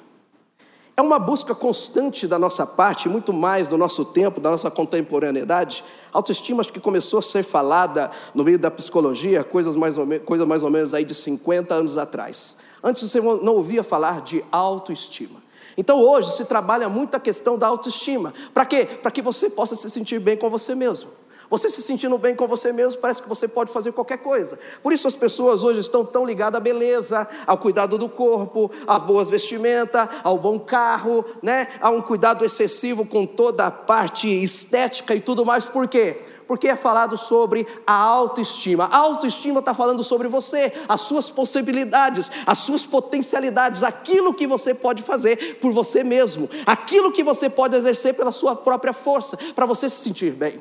É 0.97 1.03
uma 1.03 1.19
busca 1.19 1.55
constante 1.55 2.27
da 2.27 2.39
nossa 2.39 2.67
parte, 2.67 3.09
muito 3.09 3.33
mais 3.33 3.69
do 3.69 3.77
nosso 3.77 4.05
tempo, 4.07 4.41
da 4.41 4.51
nossa 4.51 4.71
contemporaneidade. 4.71 5.85
Autoestima 6.13 6.61
acho 6.61 6.73
que 6.73 6.81
começou 6.81 7.21
a 7.21 7.23
ser 7.23 7.43
falada 7.43 8.11
no 8.35 8.43
meio 8.43 8.59
da 8.59 8.71
psicologia, 8.71 9.45
coisas 9.45 9.77
mais 9.77 9.97
ou 9.97 10.07
menos, 10.07 10.25
coisa 10.25 10.45
mais 10.45 10.63
ou 10.63 10.71
menos 10.71 10.93
aí 10.93 11.05
de 11.05 11.15
50 11.15 11.75
anos 11.75 11.97
atrás. 11.97 12.61
Antes 12.83 13.11
você 13.11 13.21
não 13.21 13.55
ouvia 13.55 13.85
falar 13.85 14.23
de 14.23 14.45
autoestima. 14.51 15.41
Então 15.77 16.01
hoje 16.01 16.33
se 16.33 16.47
trabalha 16.47 16.89
muito 16.89 17.15
a 17.15 17.21
questão 17.21 17.57
da 17.59 17.67
autoestima. 17.67 18.35
Para 18.53 18.65
quê? 18.65 18.85
Para 18.85 19.11
que 19.11 19.23
você 19.23 19.49
possa 19.49 19.77
se 19.77 19.89
sentir 19.89 20.19
bem 20.19 20.37
com 20.37 20.51
você 20.51 20.75
mesmo. 20.75 21.11
Você 21.51 21.69
se 21.69 21.83
sentindo 21.83 22.17
bem 22.17 22.37
com 22.37 22.47
você 22.47 22.73
mesmo, 22.73 23.01
parece 23.01 23.21
que 23.21 23.29
você 23.29 23.49
pode 23.49 23.73
fazer 23.73 23.91
qualquer 23.91 24.19
coisa. 24.19 24.57
Por 24.81 24.93
isso 24.93 25.09
as 25.09 25.17
pessoas 25.17 25.65
hoje 25.65 25.81
estão 25.81 26.05
tão 26.05 26.25
ligadas 26.25 26.57
à 26.57 26.61
beleza, 26.61 27.29
ao 27.45 27.59
cuidado 27.59 27.99
do 27.99 28.09
corpo, 28.09 28.71
a 28.87 29.01
boas 29.01 29.29
vestimentas, 29.29 30.09
ao 30.23 30.39
bom 30.39 30.61
carro, 30.61 31.25
né? 31.43 31.67
A 31.81 31.91
um 31.91 32.01
cuidado 32.01 32.45
excessivo 32.45 33.05
com 33.05 33.27
toda 33.27 33.67
a 33.67 33.71
parte 33.71 34.29
estética 34.29 35.13
e 35.13 35.21
tudo 35.21 35.45
mais. 35.45 35.67
Por 35.67 35.89
quê? 35.89 36.17
porque 36.47 36.67
é 36.67 36.75
falado 36.75 37.17
sobre 37.17 37.65
a 37.87 37.95
autoestima. 37.95 38.87
A 38.87 38.97
autoestima 38.97 39.61
está 39.61 39.73
falando 39.73 40.03
sobre 40.03 40.27
você, 40.27 40.73
as 40.89 41.03
suas 41.03 41.31
possibilidades, 41.31 42.29
as 42.45 42.59
suas 42.59 42.85
potencialidades, 42.85 43.85
aquilo 43.85 44.35
que 44.35 44.49
você 44.49 44.75
pode 44.75 45.01
fazer 45.01 45.61
por 45.61 45.73
você 45.73 46.03
mesmo, 46.03 46.51
aquilo 46.67 47.13
que 47.13 47.23
você 47.23 47.49
pode 47.49 47.77
exercer 47.77 48.15
pela 48.15 48.33
sua 48.33 48.57
própria 48.57 48.93
força, 48.93 49.39
para 49.55 49.65
você 49.65 49.89
se 49.89 50.03
sentir 50.03 50.33
bem. 50.33 50.61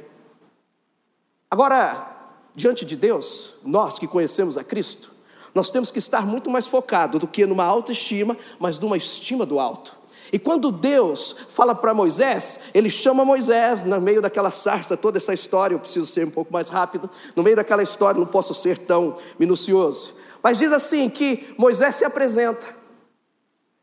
Agora, 1.51 2.17
diante 2.55 2.85
de 2.85 2.95
Deus, 2.95 3.59
nós 3.63 3.97
que 3.97 4.07
conhecemos 4.07 4.57
a 4.57 4.63
Cristo, 4.63 5.11
nós 5.53 5.69
temos 5.69 5.89
que 5.89 5.99
estar 5.99 6.25
muito 6.25 6.49
mais 6.49 6.67
focados 6.67 7.19
do 7.19 7.27
que 7.27 7.45
numa 7.45 7.63
autoestima, 7.63 8.37
mas 8.59 8.79
numa 8.79 8.95
estima 8.95 9.45
do 9.45 9.59
alto. 9.59 9.97
E 10.31 10.37
quando 10.37 10.71
Deus 10.71 11.31
fala 11.55 11.73
para 11.73 11.93
Moisés, 11.93 12.65
ele 12.73 12.89
chama 12.89 13.25
Moisés 13.25 13.83
no 13.83 13.99
meio 13.99 14.21
daquela 14.21 14.51
sarça, 14.51 14.95
toda 14.95 15.17
essa 15.17 15.33
história, 15.33 15.73
eu 15.73 15.79
preciso 15.79 16.05
ser 16.05 16.27
um 16.27 16.31
pouco 16.31 16.53
mais 16.53 16.69
rápido, 16.69 17.09
no 17.35 17.41
meio 17.41 17.55
daquela 17.55 17.81
história 17.81 18.19
não 18.19 18.27
posso 18.27 18.53
ser 18.53 18.77
tão 18.77 19.17
minucioso. 19.39 20.19
Mas 20.43 20.57
diz 20.57 20.71
assim 20.71 21.09
que 21.09 21.53
Moisés 21.57 21.95
se 21.95 22.05
apresenta, 22.05 22.77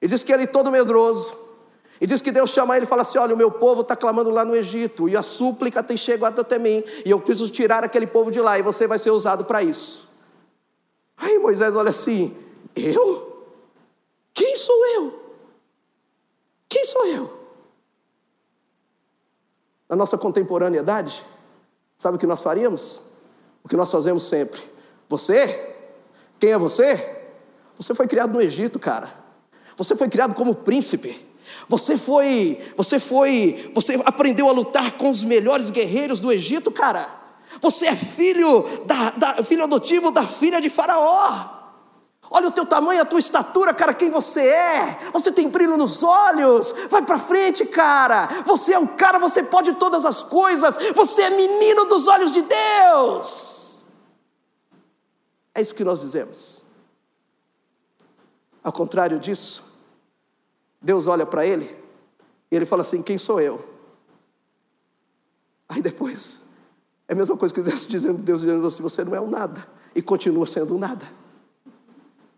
e 0.01 0.07
diz 0.07 0.23
que 0.23 0.33
ele 0.33 0.47
todo 0.47 0.71
medroso, 0.71 1.35
e 2.01 2.07
diz 2.07 2.21
que 2.21 2.31
Deus 2.31 2.51
chama 2.51 2.77
ele 2.77 2.85
e 2.85 2.89
fala 2.89 3.03
assim: 3.03 3.19
Olha, 3.19 3.35
o 3.35 3.39
meu 3.39 3.51
povo 3.51 3.81
está 3.81 3.97
clamando 3.97 4.31
lá 4.31 4.45
no 4.45 4.55
Egito, 4.55 5.09
e 5.09 5.17
a 5.17 5.23
súplica 5.23 5.83
tem 5.83 5.97
chegado 5.97 6.41
até 6.41 6.59
mim, 6.59 6.83
e 7.05 7.11
eu 7.11 7.21
preciso 7.21 7.51
tirar 7.51 7.85
aquele 7.85 8.07
povo 8.07 8.31
de 8.31 8.41
lá, 8.41 8.59
e 8.59 8.63
você 8.63 8.87
vai 8.87 8.99
ser 8.99 9.11
usado 9.11 9.45
para 9.45 9.63
isso. 9.63 10.21
Aí 11.17 11.39
Moisés 11.39 11.75
olha 11.75 11.91
assim: 11.91 12.37
Eu? 12.75 13.47
Quem 14.35 14.57
sou 14.57 14.87
eu? 14.95 15.27
Quem 16.69 16.85
sou 16.85 17.07
eu? 17.07 17.33
Na 19.89 19.97
nossa 19.97 20.19
contemporaneidade, 20.19 21.23
sabe 21.97 22.17
o 22.17 22.21
que 22.21 22.27
nós 22.27 22.43
faríamos? 22.43 23.13
O 23.65 23.69
que 23.69 23.77
nós 23.77 23.91
fazemos 23.91 24.25
sempre. 24.25 24.61
Você? 25.09 25.75
Quem 26.39 26.53
é 26.53 26.59
você? 26.59 27.25
Você 27.77 27.95
foi 27.95 28.07
criado 28.07 28.33
no 28.33 28.43
Egito, 28.43 28.79
cara. 28.79 29.11
Você 29.77 29.95
foi 29.97 30.09
criado 30.09 30.35
como 30.35 30.55
príncipe. 30.55 31.25
Você 31.69 31.97
foi, 31.97 32.61
você 32.77 32.99
foi, 32.99 33.71
você 33.75 34.01
aprendeu 34.05 34.49
a 34.49 34.53
lutar 34.53 34.93
com 34.93 35.11
os 35.11 35.23
melhores 35.23 35.71
guerreiros 35.71 36.21
do 36.21 36.33
Egito, 36.33 36.71
cara. 36.71 37.09
Você 37.61 37.87
é 37.87 37.97
filho 37.97 38.65
da, 38.85 39.11
da 39.11 39.43
filho 39.43 39.65
adotivo 39.65 40.11
da 40.11 40.27
filha 40.27 40.61
de 40.61 40.69
Faraó. 40.69 41.57
Olha 42.29 42.49
o 42.49 42.51
teu 42.51 42.67
tamanho, 42.67 43.01
a 43.01 43.05
tua 43.05 43.21
estatura, 43.21 43.73
cara, 43.73 43.95
quem 43.95 44.11
você 44.11 44.47
é. 44.47 45.11
Você 45.13 45.31
tem 45.31 45.49
brilho 45.49 45.77
nos 45.77 46.03
olhos. 46.03 46.75
Vai 46.91 47.03
para 47.03 47.19
frente, 47.19 47.65
cara. 47.67 48.27
Você 48.45 48.73
é 48.73 48.79
o 48.79 48.89
cara, 48.89 49.19
você 49.19 49.45
pode 49.45 49.73
todas 49.75 50.05
as 50.05 50.23
coisas. 50.25 50.77
Você 50.95 51.23
é 51.23 51.31
menino 51.31 51.85
dos 51.85 52.09
olhos 52.09 52.33
de 52.33 52.43
Deus. 52.43 53.85
É 55.55 55.61
isso 55.61 55.75
que 55.75 55.85
nós 55.85 56.01
dizemos. 56.01 56.63
Ao 58.63 58.73
contrário 58.73 59.21
disso, 59.21 59.76
Deus 60.87 61.09
olha 61.09 61.27
para 61.27 61.45
ele 61.45 61.69
e 62.49 62.55
ele 62.55 62.65
fala 62.65 62.83
assim: 62.83 63.03
Quem 63.03 63.19
sou 63.19 63.41
eu? 63.41 63.63
Aí 65.69 65.83
depois, 65.83 66.51
é 67.09 67.13
a 67.13 67.17
mesma 67.17 67.37
coisa 67.37 67.53
que 67.53 67.61
Deus 67.61 67.85
dizendo, 67.91 68.19
Deus 68.19 68.43
dizendo 68.43 68.65
assim: 68.65 68.85
Você 68.85 69.03
não 69.05 69.13
é 69.13 69.21
um 69.21 69.29
nada, 69.29 69.67
e 69.97 70.01
continua 70.01 70.47
sendo 70.47 70.77
um 70.77 70.79
nada. 70.79 71.05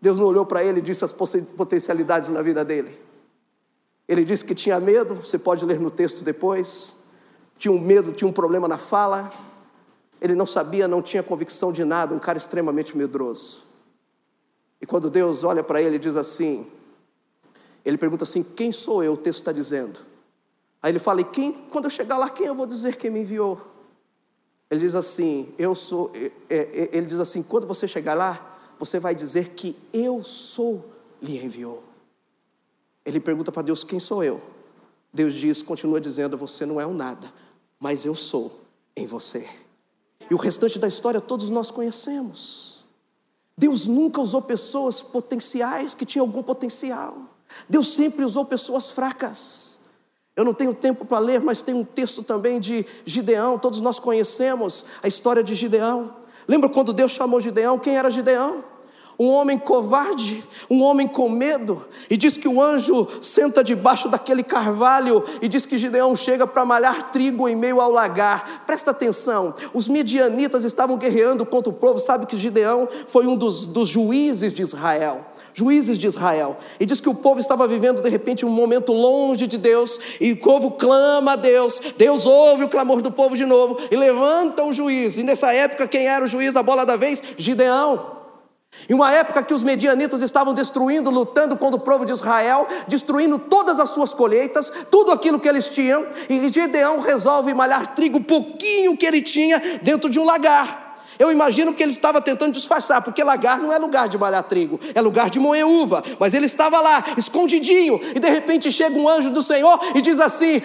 Deus 0.01 0.17
não 0.17 0.25
olhou 0.25 0.47
para 0.47 0.63
ele 0.63 0.79
e 0.79 0.81
disse 0.81 1.05
as 1.05 1.11
potencialidades 1.11 2.29
na 2.29 2.41
vida 2.41 2.65
dele. 2.65 2.99
Ele 4.07 4.25
disse 4.25 4.43
que 4.43 4.55
tinha 4.55 4.79
medo, 4.79 5.13
você 5.13 5.37
pode 5.37 5.63
ler 5.63 5.79
no 5.79 5.91
texto 5.91 6.23
depois. 6.23 7.09
Tinha 7.55 7.71
um 7.71 7.79
medo, 7.79 8.11
tinha 8.11 8.27
um 8.27 8.33
problema 8.33 8.67
na 8.67 8.79
fala. 8.79 9.31
Ele 10.19 10.33
não 10.33 10.47
sabia, 10.47 10.87
não 10.87 11.03
tinha 11.03 11.21
convicção 11.21 11.71
de 11.71 11.83
nada, 11.83 12.15
um 12.15 12.19
cara 12.19 12.37
extremamente 12.37 12.97
medroso. 12.97 13.65
E 14.81 14.87
quando 14.87 15.07
Deus 15.07 15.43
olha 15.43 15.63
para 15.63 15.81
ele 15.81 15.97
e 15.97 15.99
diz 15.99 16.15
assim: 16.15 16.65
ele 17.85 17.97
pergunta 17.97 18.23
assim: 18.23 18.43
Quem 18.43 18.71
sou 18.71 19.03
eu? 19.03 19.13
O 19.13 19.17
texto 19.17 19.39
está 19.39 19.51
dizendo. 19.51 19.99
Aí 20.81 20.91
ele 20.91 20.99
fala: 20.99 21.21
E 21.21 21.23
quem, 21.23 21.51
quando 21.51 21.85
eu 21.85 21.89
chegar 21.89 22.17
lá, 22.17 22.29
quem 22.29 22.47
eu 22.47 22.55
vou 22.55 22.65
dizer 22.65 22.97
quem 22.97 23.09
me 23.09 23.19
enviou? 23.19 23.59
Ele 24.69 24.79
diz 24.79 24.95
assim: 24.95 25.53
Eu 25.57 25.73
sou. 25.75 26.11
Ele 26.49 27.05
diz 27.05 27.19
assim: 27.19 27.43
quando 27.43 27.67
você 27.67 27.87
chegar 27.87 28.13
lá, 28.13 28.59
você 28.77 28.99
vai 28.99 29.15
dizer 29.15 29.49
que 29.49 29.75
eu 29.91 30.23
sou, 30.23 30.85
lhe 31.21 31.43
enviou. 31.43 31.83
Ele 33.05 33.19
pergunta 33.19 33.51
para 33.51 33.63
Deus: 33.63 33.83
Quem 33.83 33.99
sou 33.99 34.23
eu? 34.23 34.41
Deus 35.13 35.33
diz, 35.33 35.61
continua 35.61 35.99
dizendo: 35.99 36.37
Você 36.37 36.65
não 36.65 36.79
é 36.79 36.85
um 36.85 36.93
nada, 36.93 37.31
mas 37.79 38.05
eu 38.05 38.13
sou 38.13 38.61
em 38.95 39.05
você. 39.05 39.47
E 40.29 40.33
o 40.33 40.37
restante 40.37 40.77
da 40.77 40.87
história 40.87 41.19
todos 41.19 41.49
nós 41.49 41.71
conhecemos. 41.71 42.85
Deus 43.57 43.87
nunca 43.87 44.21
usou 44.21 44.41
pessoas 44.43 45.01
potenciais 45.01 45.93
que 45.93 46.05
tinham 46.05 46.25
algum 46.25 46.43
potencial. 46.43 47.28
Deus 47.67 47.93
sempre 47.93 48.23
usou 48.23 48.45
pessoas 48.45 48.89
fracas. 48.91 49.79
Eu 50.35 50.45
não 50.45 50.53
tenho 50.53 50.73
tempo 50.73 51.05
para 51.05 51.19
ler, 51.19 51.41
mas 51.41 51.61
tem 51.61 51.75
um 51.75 51.83
texto 51.83 52.23
também 52.23 52.59
de 52.59 52.85
Gideão, 53.05 53.59
todos 53.59 53.79
nós 53.81 53.99
conhecemos 53.99 54.85
a 55.03 55.07
história 55.07 55.43
de 55.43 55.53
Gideão. 55.53 56.15
Lembra 56.47 56.69
quando 56.69 56.93
Deus 56.93 57.11
chamou 57.11 57.41
Gideão? 57.41 57.77
Quem 57.77 57.97
era 57.97 58.09
Gideão? 58.09 58.63
um 59.19 59.27
homem 59.27 59.57
covarde, 59.57 60.41
um 60.69 60.81
homem 60.81 61.05
com 61.05 61.27
medo, 61.27 61.85
e 62.09 62.15
diz 62.15 62.37
que 62.37 62.47
o 62.47 62.61
anjo 62.61 63.05
senta 63.21 63.61
debaixo 63.61 64.07
daquele 64.07 64.41
carvalho 64.41 65.21
e 65.41 65.49
diz 65.49 65.65
que 65.65 65.77
Gideão 65.77 66.15
chega 66.15 66.47
para 66.47 66.63
malhar 66.63 67.11
trigo 67.11 67.49
em 67.49 67.55
meio 67.55 67.81
ao 67.81 67.91
lagar. 67.91 68.63
Presta 68.65 68.91
atenção, 68.91 69.53
os 69.73 69.89
medianitas 69.89 70.63
estavam 70.63 70.97
guerreando 70.97 71.45
contra 71.45 71.69
o 71.69 71.75
povo, 71.75 71.99
sabe 71.99 72.27
que 72.27 72.37
Gideão 72.37 72.87
foi 73.07 73.27
um 73.27 73.35
dos, 73.35 73.65
dos 73.65 73.89
juízes 73.89 74.53
de 74.53 74.61
Israel 74.61 75.25
juízes 75.53 75.97
de 75.97 76.07
Israel, 76.07 76.57
e 76.79 76.85
diz 76.85 76.99
que 76.99 77.09
o 77.09 77.15
povo 77.15 77.39
estava 77.39 77.67
vivendo 77.67 78.01
de 78.01 78.09
repente 78.09 78.45
um 78.45 78.49
momento 78.49 78.93
longe 78.93 79.47
de 79.47 79.57
Deus, 79.57 79.99
e 80.19 80.33
o 80.33 80.37
povo 80.37 80.71
clama 80.71 81.33
a 81.33 81.35
Deus, 81.35 81.79
Deus 81.97 82.25
ouve 82.25 82.63
o 82.63 82.69
clamor 82.69 83.01
do 83.01 83.11
povo 83.11 83.35
de 83.35 83.45
novo, 83.45 83.77
e 83.91 83.95
levanta 83.95 84.63
um 84.63 84.73
juiz, 84.73 85.17
e 85.17 85.23
nessa 85.23 85.53
época 85.53 85.87
quem 85.87 86.07
era 86.07 86.25
o 86.25 86.27
juiz, 86.27 86.55
a 86.55 86.63
bola 86.63 86.85
da 86.85 86.95
vez? 86.95 87.23
Gideão. 87.37 88.19
Em 88.87 88.93
uma 88.93 89.11
época 89.11 89.43
que 89.43 89.53
os 89.53 89.63
medianitas 89.63 90.21
estavam 90.21 90.53
destruindo, 90.53 91.09
lutando 91.09 91.57
contra 91.57 91.77
o 91.77 91.83
povo 91.83 92.05
de 92.05 92.13
Israel, 92.13 92.67
destruindo 92.87 93.37
todas 93.37 93.79
as 93.79 93.89
suas 93.89 94.13
colheitas, 94.13 94.87
tudo 94.91 95.11
aquilo 95.11 95.39
que 95.39 95.49
eles 95.49 95.69
tinham, 95.69 96.05
e 96.29 96.49
Gideão 96.49 96.99
resolve 97.01 97.53
malhar 97.53 97.95
trigo, 97.95 98.21
pouquinho 98.21 98.95
que 98.95 99.05
ele 99.05 99.21
tinha, 99.21 99.59
dentro 99.81 100.09
de 100.09 100.19
um 100.19 100.23
lagar. 100.25 100.88
Eu 101.19 101.29
imagino 101.29 101.73
que 101.73 101.83
ele 101.83 101.91
estava 101.91 102.21
tentando 102.21 102.53
disfarçar, 102.53 103.01
porque 103.01 103.21
lagar 103.21 103.59
não 103.59 103.73
é 103.73 103.77
lugar 103.77 104.07
de 104.07 104.17
malhar 104.17 104.41
trigo, 104.41 104.79
é 104.95 105.01
lugar 105.01 105.29
de 105.29 105.37
moer 105.37 105.67
uva. 105.67 106.01
Mas 106.17 106.33
ele 106.33 106.45
estava 106.45 106.79
lá, 106.79 107.03
escondidinho, 107.17 107.99
e 108.15 108.19
de 108.19 108.29
repente 108.29 108.71
chega 108.71 108.97
um 108.97 109.07
anjo 109.07 109.29
do 109.29 109.43
Senhor 109.43 109.77
e 109.93 110.01
diz 110.01 110.17
assim: 110.21 110.61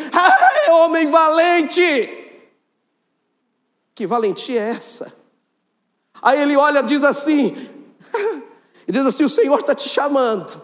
homem 0.70 1.08
valente! 1.08 2.20
Que 3.96 4.06
valentia 4.06 4.60
é 4.60 4.70
essa? 4.70 5.12
Aí 6.22 6.40
ele 6.40 6.56
olha 6.56 6.78
e 6.78 6.84
diz 6.84 7.02
assim: 7.02 7.52
e 8.86 8.92
diz 8.92 9.04
assim: 9.04 9.24
O 9.24 9.28
Senhor 9.28 9.58
está 9.58 9.74
te 9.74 9.88
chamando 9.88 10.62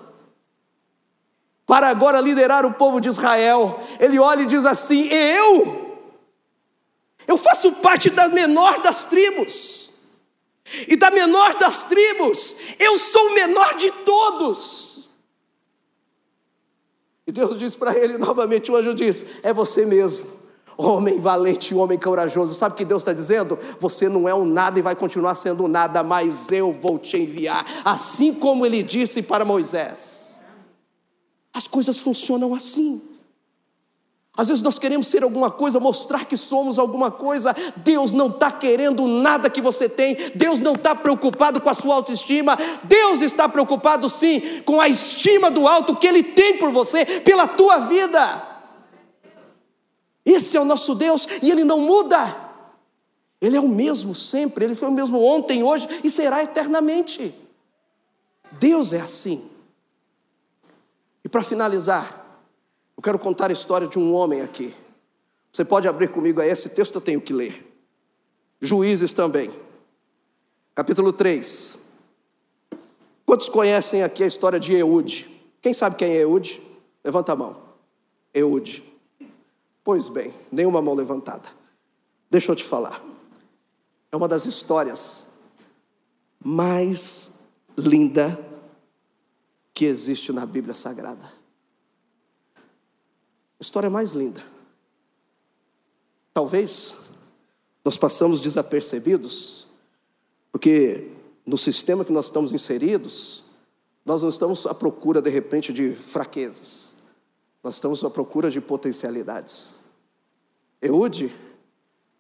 para 1.66 1.88
agora 1.88 2.20
liderar 2.20 2.64
o 2.64 2.74
povo 2.74 3.00
de 3.00 3.08
Israel. 3.08 3.80
Ele 3.98 4.20
olha 4.20 4.42
e 4.42 4.46
diz 4.46 4.64
assim: 4.64 5.08
Eu? 5.08 5.79
Eu 7.30 7.38
faço 7.38 7.70
parte 7.74 8.10
da 8.10 8.28
menor 8.28 8.82
das 8.82 9.04
tribos. 9.04 9.90
E 10.88 10.96
da 10.96 11.12
menor 11.12 11.56
das 11.58 11.84
tribos, 11.84 12.74
eu 12.80 12.98
sou 12.98 13.28
o 13.28 13.34
menor 13.34 13.76
de 13.76 13.88
todos. 14.04 15.10
E 17.24 17.30
Deus 17.30 17.56
diz 17.56 17.76
para 17.76 17.96
ele 17.96 18.18
novamente: 18.18 18.72
o 18.72 18.76
anjo 18.76 18.92
diz: 18.92 19.24
É 19.44 19.52
você 19.52 19.86
mesmo 19.86 20.40
homem 20.76 21.20
valente, 21.20 21.72
homem 21.72 21.96
corajoso. 21.96 22.52
Sabe 22.52 22.74
o 22.74 22.78
que 22.78 22.84
Deus 22.84 23.02
está 23.02 23.12
dizendo? 23.12 23.56
Você 23.78 24.08
não 24.08 24.28
é 24.28 24.34
um 24.34 24.44
nada 24.44 24.80
e 24.80 24.82
vai 24.82 24.96
continuar 24.96 25.36
sendo 25.36 25.64
um 25.64 25.68
nada, 25.68 26.02
mas 26.02 26.50
eu 26.50 26.72
vou 26.72 26.98
te 26.98 27.16
enviar, 27.16 27.64
assim 27.84 28.34
como 28.34 28.66
ele 28.66 28.82
disse 28.82 29.22
para 29.22 29.44
Moisés. 29.44 30.40
As 31.54 31.68
coisas 31.68 31.98
funcionam 31.98 32.56
assim. 32.56 33.09
Às 34.40 34.48
vezes 34.48 34.62
nós 34.62 34.78
queremos 34.78 35.06
ser 35.06 35.22
alguma 35.22 35.50
coisa, 35.50 35.78
mostrar 35.78 36.24
que 36.24 36.34
somos 36.34 36.78
alguma 36.78 37.10
coisa. 37.10 37.54
Deus 37.76 38.14
não 38.14 38.28
está 38.28 38.50
querendo 38.50 39.06
nada 39.06 39.50
que 39.50 39.60
você 39.60 39.86
tem. 39.86 40.16
Deus 40.34 40.58
não 40.58 40.72
está 40.72 40.94
preocupado 40.94 41.60
com 41.60 41.68
a 41.68 41.74
sua 41.74 41.96
autoestima. 41.96 42.58
Deus 42.84 43.20
está 43.20 43.46
preocupado 43.50 44.08
sim 44.08 44.62
com 44.64 44.80
a 44.80 44.88
estima 44.88 45.50
do 45.50 45.68
alto 45.68 45.94
que 45.94 46.06
Ele 46.06 46.22
tem 46.22 46.56
por 46.56 46.70
você, 46.70 47.04
pela 47.04 47.46
tua 47.46 47.80
vida. 47.80 48.48
Esse 50.24 50.56
é 50.56 50.60
o 50.60 50.64
nosso 50.64 50.94
Deus 50.94 51.28
e 51.42 51.50
ele 51.50 51.62
não 51.62 51.80
muda. 51.80 52.34
Ele 53.42 53.58
é 53.58 53.60
o 53.60 53.68
mesmo 53.68 54.14
sempre, 54.14 54.64
ele 54.64 54.74
foi 54.74 54.88
o 54.88 54.92
mesmo 54.92 55.22
ontem, 55.22 55.62
hoje 55.62 55.86
e 56.02 56.08
será 56.08 56.42
eternamente. 56.42 57.34
Deus 58.52 58.94
é 58.94 59.00
assim. 59.00 59.50
E 61.22 61.28
para 61.28 61.42
finalizar, 61.42 62.19
eu 63.00 63.02
quero 63.02 63.18
contar 63.18 63.48
a 63.48 63.52
história 63.54 63.88
de 63.88 63.98
um 63.98 64.12
homem 64.12 64.42
aqui. 64.42 64.74
Você 65.50 65.64
pode 65.64 65.88
abrir 65.88 66.08
comigo 66.08 66.38
aí, 66.38 66.50
esse 66.50 66.74
texto 66.74 66.96
eu 66.96 67.00
tenho 67.00 67.18
que 67.18 67.32
ler. 67.32 67.66
Juízes 68.60 69.14
também, 69.14 69.50
capítulo 70.74 71.10
3. 71.10 71.98
Quantos 73.24 73.48
conhecem 73.48 74.02
aqui 74.02 74.22
a 74.22 74.26
história 74.26 74.60
de 74.60 74.74
Eude? 74.74 75.30
Quem 75.62 75.72
sabe 75.72 75.96
quem 75.96 76.10
é 76.10 76.24
Eude? 76.24 76.60
Levanta 77.02 77.32
a 77.32 77.36
mão. 77.36 77.62
Eude. 78.34 78.84
Pois 79.82 80.08
bem, 80.08 80.34
nenhuma 80.52 80.82
mão 80.82 80.92
levantada. 80.92 81.48
Deixa 82.30 82.52
eu 82.52 82.56
te 82.56 82.64
falar. 82.64 83.02
É 84.12 84.16
uma 84.16 84.28
das 84.28 84.44
histórias 84.44 85.38
mais 86.38 87.44
linda 87.78 88.38
que 89.72 89.86
existe 89.86 90.34
na 90.34 90.44
Bíblia 90.44 90.74
Sagrada. 90.74 91.39
História 93.60 93.90
mais 93.90 94.12
linda. 94.12 94.42
Talvez 96.32 97.10
nós 97.84 97.98
passamos 97.98 98.40
desapercebidos, 98.40 99.68
porque 100.50 101.10
no 101.44 101.58
sistema 101.58 102.04
que 102.04 102.12
nós 102.12 102.26
estamos 102.26 102.52
inseridos, 102.52 103.56
nós 104.04 104.22
não 104.22 104.30
estamos 104.30 104.66
à 104.66 104.74
procura 104.74 105.20
de 105.20 105.28
repente 105.28 105.72
de 105.72 105.94
fraquezas. 105.94 106.96
Nós 107.62 107.74
estamos 107.74 108.02
à 108.02 108.08
procura 108.08 108.50
de 108.50 108.60
potencialidades. 108.60 109.80
Eude 110.80 111.30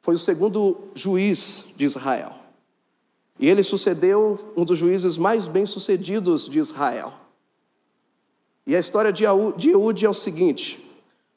foi 0.02 0.14
o 0.14 0.18
segundo 0.18 0.90
juiz 0.94 1.72
de 1.76 1.86
Israel. 1.86 2.34
E 3.38 3.48
ele 3.48 3.62
sucedeu 3.62 4.52
um 4.54 4.64
dos 4.66 4.78
juízes 4.78 5.16
mais 5.16 5.46
bem-sucedidos 5.46 6.46
de 6.46 6.58
Israel. 6.58 7.14
E 8.66 8.76
a 8.76 8.78
história 8.78 9.10
de 9.10 9.24
Eude 9.24 10.04
é 10.04 10.10
o 10.10 10.14
seguinte: 10.14 10.89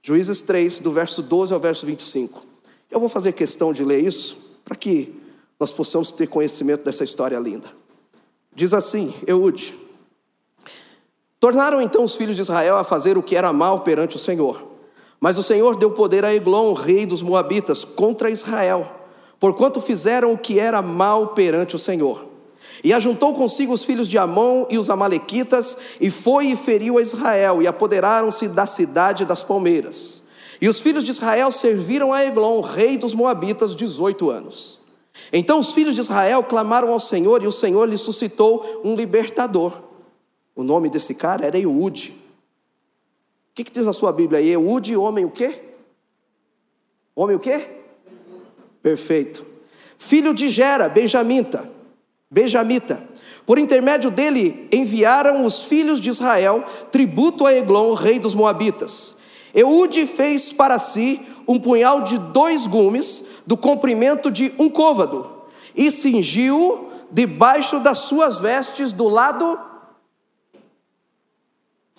Juízes 0.05 0.41
3, 0.41 0.81
do 0.81 0.91
verso 0.91 1.21
12 1.21 1.53
ao 1.53 1.59
verso 1.61 1.85
25. 1.85 2.45
Eu 2.91 2.99
vou 2.99 3.07
fazer 3.07 3.31
questão 3.31 3.71
de 3.71 3.85
ler 3.85 4.03
isso 4.03 4.59
para 4.65 4.75
que 4.75 5.15
nós 5.57 5.71
possamos 5.71 6.11
ter 6.11 6.27
conhecimento 6.27 6.83
dessa 6.83 7.05
história 7.05 7.39
linda. 7.39 7.69
Diz 8.53 8.73
assim: 8.73 9.13
Eude. 9.25 9.73
Tornaram 11.39 11.81
então 11.81 12.03
os 12.03 12.17
filhos 12.17 12.35
de 12.35 12.41
Israel 12.41 12.77
a 12.77 12.83
fazer 12.83 13.17
o 13.17 13.23
que 13.23 13.33
era 13.33 13.53
mal 13.53 13.79
perante 13.79 14.17
o 14.17 14.19
Senhor. 14.19 14.61
Mas 15.21 15.37
o 15.37 15.43
Senhor 15.43 15.77
deu 15.77 15.91
poder 15.91 16.25
a 16.25 16.35
Eglon, 16.35 16.73
rei 16.73 17.05
dos 17.05 17.21
Moabitas, 17.21 17.85
contra 17.85 18.29
Israel, 18.29 18.85
porquanto 19.39 19.79
fizeram 19.79 20.33
o 20.33 20.37
que 20.37 20.59
era 20.59 20.81
mal 20.81 21.29
perante 21.29 21.77
o 21.77 21.79
Senhor. 21.79 22.32
E 22.83 22.91
ajuntou 22.91 23.33
consigo 23.33 23.73
os 23.73 23.85
filhos 23.85 24.07
de 24.07 24.17
Amon 24.17 24.65
e 24.69 24.77
os 24.77 24.89
Amalequitas, 24.89 25.77
e 26.01 26.11
foi 26.11 26.47
e 26.47 26.55
feriu 26.55 26.97
a 26.97 27.01
Israel, 27.01 27.61
e 27.61 27.67
apoderaram-se 27.67 28.49
da 28.49 28.65
cidade 28.65 29.25
das 29.25 29.41
palmeiras. 29.41 30.23
E 30.59 30.67
os 30.67 30.81
filhos 30.81 31.03
de 31.03 31.11
Israel 31.11 31.51
serviram 31.51 32.11
a 32.11 32.23
Eglon, 32.25 32.61
rei 32.61 32.97
dos 32.97 33.13
Moabitas, 33.13 33.75
18 33.75 34.29
anos. 34.29 34.79
Então 35.31 35.59
os 35.59 35.73
filhos 35.73 35.95
de 35.95 36.01
Israel 36.01 36.43
clamaram 36.43 36.91
ao 36.91 36.99
Senhor, 36.99 37.41
e 37.41 37.47
o 37.47 37.51
Senhor 37.51 37.87
lhe 37.87 37.97
suscitou 37.97 38.81
um 38.83 38.95
libertador 38.95 39.93
o 40.55 40.63
nome 40.63 40.89
desse 40.89 41.15
cara 41.15 41.45
era 41.45 41.57
Eude. 41.57 42.11
O 42.11 43.55
que, 43.55 43.63
que 43.63 43.71
diz 43.71 43.85
na 43.85 43.93
sua 43.93 44.11
Bíblia 44.11 44.39
aí? 44.39 44.49
Eude, 44.49 44.95
homem 44.95 45.25
o 45.25 45.31
quê? 45.31 45.59
Homem 47.15 47.35
o 47.35 47.39
quê? 47.39 47.65
Perfeito. 48.81 49.45
Filho 49.97 50.33
de 50.33 50.49
Gera, 50.49 50.89
Benjamita. 50.89 51.69
Benjamita. 52.33 53.01
Por 53.45 53.57
intermédio 53.57 54.11
dele 54.11 54.67
enviaram 54.71 55.45
os 55.45 55.63
filhos 55.63 55.99
de 55.99 56.09
Israel 56.09 56.63
tributo 56.91 57.45
a 57.45 57.53
Eglon, 57.53 57.93
rei 57.93 58.19
dos 58.19 58.33
Moabitas. 58.33 59.19
Eude 59.53 60.05
fez 60.05 60.51
para 60.51 60.77
si 60.79 61.25
um 61.47 61.59
punhal 61.59 62.01
de 62.01 62.17
dois 62.17 62.65
gumes, 62.65 63.43
do 63.45 63.55
comprimento 63.55 64.31
de 64.31 64.51
um 64.57 64.69
côvado, 64.69 65.29
e 65.75 65.91
cingiu 65.91 66.89
debaixo 67.11 67.79
das 67.79 67.99
suas 67.99 68.39
vestes 68.39 68.91
do 68.91 69.07
lado 69.07 69.59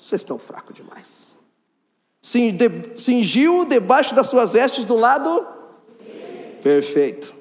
vocês 0.05 0.21
estão 0.21 0.39
fracos 0.39 0.75
demais. 0.75 1.35
Cingiu 2.21 3.65
debaixo 3.65 4.15
das 4.15 4.29
suas 4.29 4.53
vestes 4.53 4.85
do 4.85 4.97
lado? 4.97 5.47
Perfeito. 6.63 7.34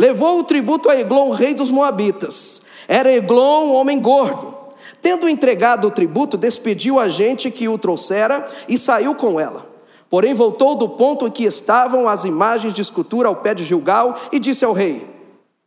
Levou 0.00 0.38
o 0.38 0.44
tributo 0.44 0.88
a 0.88 0.98
Eglon, 0.98 1.30
rei 1.30 1.52
dos 1.52 1.70
Moabitas. 1.70 2.62
Era 2.88 3.12
Eglon 3.12 3.66
um 3.66 3.74
homem 3.74 4.00
gordo. 4.00 4.54
Tendo 5.02 5.28
entregado 5.28 5.88
o 5.88 5.90
tributo, 5.90 6.38
despediu 6.38 6.98
a 6.98 7.10
gente 7.10 7.50
que 7.50 7.68
o 7.68 7.76
trouxera 7.76 8.48
e 8.66 8.78
saiu 8.78 9.14
com 9.14 9.38
ela. 9.38 9.68
Porém, 10.08 10.32
voltou 10.32 10.74
do 10.74 10.88
ponto 10.88 11.26
em 11.26 11.30
que 11.30 11.44
estavam 11.44 12.08
as 12.08 12.24
imagens 12.24 12.72
de 12.72 12.80
escultura 12.80 13.28
ao 13.28 13.36
pé 13.36 13.52
de 13.52 13.62
Gilgal 13.62 14.18
e 14.32 14.38
disse 14.38 14.64
ao 14.64 14.72
rei: 14.72 15.06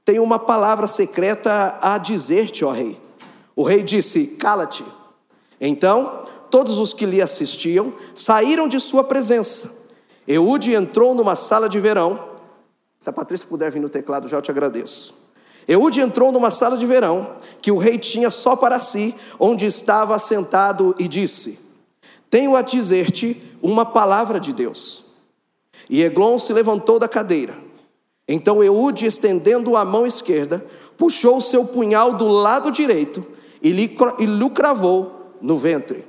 Tenho 0.04 0.24
uma 0.24 0.40
palavra 0.40 0.88
secreta 0.88 1.78
a 1.80 2.00
dizer-te, 2.00 2.66
ó 2.66 2.72
rei. 2.72 3.00
O 3.56 3.62
rei 3.62 3.84
disse: 3.84 4.36
Cala-te. 4.40 4.84
Então, 5.62 6.22
todos 6.50 6.80
os 6.80 6.92
que 6.92 7.06
lhe 7.06 7.22
assistiam 7.22 7.94
saíram 8.16 8.68
de 8.68 8.80
sua 8.80 9.04
presença. 9.04 9.92
Eude 10.28 10.74
entrou 10.74 11.14
numa 11.14 11.36
sala 11.36 11.70
de 11.70 11.80
verão 11.80 12.33
se 13.04 13.10
a 13.10 13.12
Patrícia 13.12 13.46
puder 13.50 13.70
vir 13.70 13.82
no 13.82 13.90
teclado, 13.90 14.30
já 14.30 14.38
eu 14.38 14.42
te 14.42 14.50
agradeço. 14.50 15.34
Eude 15.68 16.00
entrou 16.00 16.32
numa 16.32 16.50
sala 16.50 16.78
de 16.78 16.86
verão 16.86 17.36
que 17.62 17.70
o 17.70 17.78
rei 17.78 17.98
tinha 17.98 18.30
só 18.30 18.56
para 18.56 18.80
si, 18.80 19.14
onde 19.38 19.66
estava 19.66 20.18
sentado, 20.18 20.96
e 20.98 21.06
disse: 21.06 21.82
Tenho 22.30 22.56
a 22.56 22.62
dizer-te 22.62 23.44
uma 23.62 23.86
palavra 23.86 24.40
de 24.40 24.54
Deus. 24.54 25.16
E 25.90 26.02
Eglon 26.02 26.40
se 26.40 26.54
levantou 26.54 26.98
da 26.98 27.10
cadeira. 27.10 27.54
Então 28.26 28.64
Eude, 28.64 29.06
estendendo 29.06 29.76
a 29.76 29.84
mão 29.84 30.08
esquerda, 30.08 30.66
puxou 30.98 31.36
o 31.36 31.42
seu 31.42 31.66
punhal 31.66 32.14
do 32.14 32.30
lado 32.30 32.72
direito 32.72 33.22
e 33.62 33.74
lhe, 33.74 34.50
cravou 34.50 35.34
no 35.42 35.58
ventre, 35.58 36.08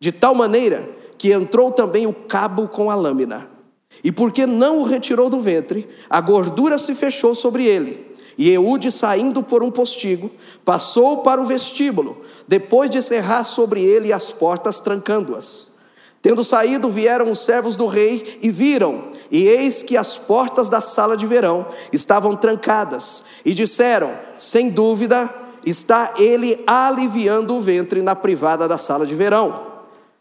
de 0.00 0.10
tal 0.12 0.34
maneira 0.34 0.82
que 1.18 1.30
entrou 1.30 1.70
também 1.70 2.06
o 2.06 2.14
cabo 2.14 2.68
com 2.68 2.90
a 2.90 2.94
lâmina. 2.94 3.55
E 4.04 4.12
porque 4.12 4.46
não 4.46 4.80
o 4.80 4.84
retirou 4.84 5.28
do 5.28 5.40
ventre, 5.40 5.88
a 6.08 6.20
gordura 6.20 6.78
se 6.78 6.94
fechou 6.94 7.34
sobre 7.34 7.66
ele. 7.66 8.06
E 8.38 8.50
Eude, 8.50 8.90
saindo 8.90 9.42
por 9.42 9.62
um 9.62 9.70
postigo, 9.70 10.30
passou 10.64 11.18
para 11.18 11.40
o 11.40 11.44
vestíbulo, 11.44 12.20
depois 12.46 12.90
de 12.90 13.00
cerrar 13.00 13.44
sobre 13.44 13.82
ele 13.82 14.12
as 14.12 14.30
portas, 14.30 14.78
trancando-as. 14.78 15.76
Tendo 16.20 16.44
saído, 16.44 16.90
vieram 16.90 17.30
os 17.30 17.38
servos 17.38 17.76
do 17.76 17.86
rei 17.86 18.38
e 18.42 18.50
viram, 18.50 19.04
e 19.30 19.46
eis 19.46 19.82
que 19.82 19.96
as 19.96 20.16
portas 20.16 20.68
da 20.68 20.80
sala 20.80 21.16
de 21.16 21.26
verão 21.26 21.66
estavam 21.92 22.36
trancadas, 22.36 23.26
e 23.44 23.54
disseram: 23.54 24.10
Sem 24.36 24.70
dúvida, 24.70 25.32
está 25.64 26.14
ele 26.18 26.62
aliviando 26.66 27.56
o 27.56 27.60
ventre 27.60 28.02
na 28.02 28.14
privada 28.14 28.68
da 28.68 28.76
sala 28.76 29.06
de 29.06 29.14
verão. 29.14 29.66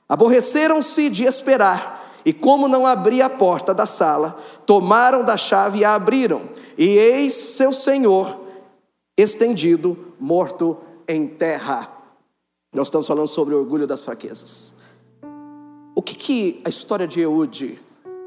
Aborreceram-se 0.08 1.10
de 1.10 1.26
esperar 1.26 2.05
e 2.26 2.34
como 2.34 2.68
não 2.68 2.88
abria 2.88 3.28
a 3.28 3.30
porta 3.30 3.74
da 3.74 3.86
sala, 3.86 4.42
tomaram 4.66 5.24
da 5.24 5.38
chave 5.38 5.80
e 5.80 5.86
a 5.86 5.94
abriram, 5.94 6.42
e 6.78 6.98
eis 6.98 7.34
seu 7.34 7.72
senhor 7.72 8.36
estendido, 9.16 9.96
morto 10.20 10.78
em 11.08 11.28
terra. 11.28 11.90
Nós 12.74 12.88
estamos 12.88 13.08
falando 13.08 13.28
sobre 13.28 13.54
o 13.54 13.60
orgulho 13.60 13.88
das 13.88 14.04
fraquezas. 14.04 14.74
O 15.96 16.02
que, 16.02 16.16
que 16.16 16.62
a 16.66 16.70
história 16.70 17.08
de 17.08 17.22
Eude 17.22 17.80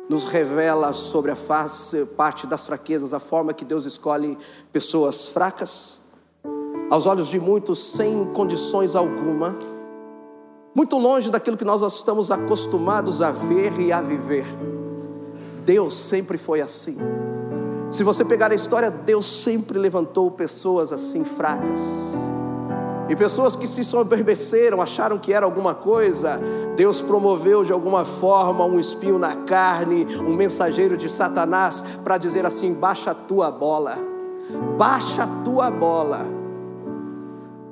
nos 0.09 0.25
revela 0.25 0.95
sobre 0.95 1.31
a 1.31 1.37
face, 1.37 2.07
parte 2.17 2.47
das 2.47 2.65
fraquezas, 2.65 3.13
a 3.13 3.21
forma 3.21 3.53
que 3.53 3.65
Deus 3.65 3.85
escolhe 3.85 4.39
pessoas 4.73 5.27
fracas? 5.27 6.13
Aos 6.89 7.05
olhos 7.05 7.29
de 7.29 7.39
muitos, 7.39 7.79
sem 7.79 8.33
condições 8.33 8.97
alguma, 8.97 9.55
muito 10.79 10.97
longe 10.97 11.29
daquilo 11.29 11.57
que 11.57 11.65
nós 11.65 11.83
estamos 11.83 12.31
acostumados 12.31 13.21
a 13.21 13.33
ver 13.33 13.81
e 13.81 13.91
a 13.91 14.01
viver. 14.01 14.47
Deus 15.65 15.93
sempre 15.93 16.39
foi 16.39 16.61
assim. 16.61 16.97
Se 17.91 18.05
você 18.05 18.25
pegar 18.25 18.53
a 18.53 18.55
história, 18.55 18.89
Deus 18.89 19.27
sempre 19.27 19.77
levantou 19.77 20.31
pessoas 20.31 20.93
assim 20.93 21.25
fracas. 21.25 22.15
E 23.09 23.17
pessoas 23.17 23.57
que 23.57 23.67
se 23.67 23.83
soberbeceram, 23.83 24.81
acharam 24.81 25.19
que 25.19 25.33
era 25.33 25.45
alguma 25.45 25.75
coisa, 25.75 26.39
Deus 26.77 27.01
promoveu 27.01 27.65
de 27.65 27.73
alguma 27.73 28.05
forma 28.05 28.65
um 28.65 28.79
espinho 28.79 29.19
na 29.19 29.35
carne, 29.35 30.07
um 30.21 30.33
mensageiro 30.33 30.97
de 30.97 31.11
Satanás, 31.11 31.99
para 32.05 32.19
dizer 32.19 32.47
assim: 32.47 32.75
baixa 32.75 33.11
a 33.11 33.15
tua 33.15 33.51
bola, 33.51 33.99
baixa 34.79 35.25
a 35.25 35.45
tua 35.45 35.73
bola. 35.73 36.25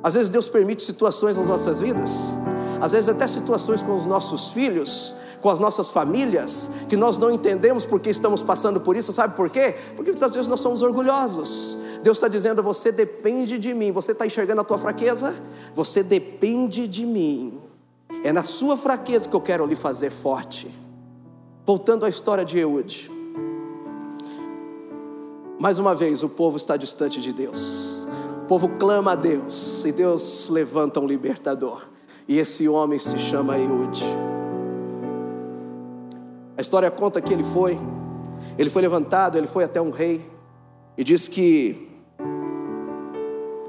Às 0.03 0.15
vezes 0.15 0.29
Deus 0.29 0.49
permite 0.49 0.83
situações 0.83 1.37
nas 1.37 1.47
nossas 1.47 1.79
vidas 1.79 2.35
às 2.87 2.93
vezes 2.93 3.09
até 3.09 3.27
situações 3.27 3.83
com 3.83 3.97
os 3.97 4.07
nossos 4.07 4.51
filhos, 4.51 5.17
com 5.43 5.51
as 5.51 5.59
nossas 5.59 5.91
famílias, 5.91 6.71
que 6.89 6.97
nós 6.97 7.19
não 7.19 7.31
entendemos 7.31 7.85
porque 7.85 8.09
estamos 8.09 8.43
passando 8.43 8.81
por 8.81 8.97
isso, 8.97 9.13
sabe 9.13 9.37
por 9.37 9.51
quê? 9.51 9.75
Porque 9.95 10.13
muitas 10.13 10.33
vezes 10.33 10.49
nós 10.49 10.61
somos 10.61 10.83
orgulhosos. 10.83 11.79
Deus 12.03 12.19
está 12.19 12.29
dizendo: 12.29 12.63
você 12.63 12.93
depende 12.93 13.59
de 13.59 13.75
mim. 13.75 13.91
Você 13.91 14.13
está 14.13 14.25
enxergando 14.25 14.61
a 14.61 14.65
tua 14.65 14.79
fraqueza? 14.79 15.35
Você 15.75 16.03
depende 16.03 16.87
de 16.87 17.05
mim. 17.05 17.61
É 18.23 18.33
na 18.33 18.45
sua 18.45 18.77
fraqueza 18.77 19.29
que 19.29 19.35
eu 19.35 19.41
quero 19.41 19.67
lhe 19.67 19.77
fazer 19.77 20.11
forte. 20.11 20.73
Voltando 21.65 22.07
à 22.07 22.09
história 22.09 22.45
de 22.45 22.59
Eude. 22.59 23.11
Mais 25.59 25.79
uma 25.79 25.95
vez, 25.95 26.23
o 26.23 26.29
povo 26.29 26.57
está 26.57 26.77
distante 26.77 27.21
de 27.21 27.33
Deus. 27.33 28.07
O 28.45 28.47
povo 28.47 28.69
clama 28.79 29.13
a 29.13 29.17
Deus 29.17 29.85
e 29.85 29.91
Deus 29.91 30.49
levanta 30.49 31.01
um 31.01 31.07
libertador. 31.07 31.96
E 32.29 32.39
esse 32.39 32.69
homem 32.69 32.99
se 32.99 33.19
chama 33.19 33.57
Eude. 33.57 34.05
A 36.59 36.61
história 36.61 36.91
conta 36.91 37.21
que 37.21 37.33
ele 37.33 37.45
foi, 37.45 37.79
ele 38.59 38.69
foi 38.69 38.83
levantado, 38.83 39.39
ele 39.39 39.47
foi 39.47 39.63
até 39.63 39.81
um 39.81 39.91
rei 39.91 40.25
e 40.97 41.05
diz 41.05 41.29
que 41.29 41.87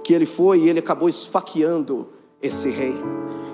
que 0.03 0.13
ele 0.13 0.25
foi 0.25 0.61
e 0.61 0.69
ele 0.69 0.79
acabou 0.79 1.09
esfaqueando 1.09 2.07
esse 2.41 2.69
rei, 2.69 2.95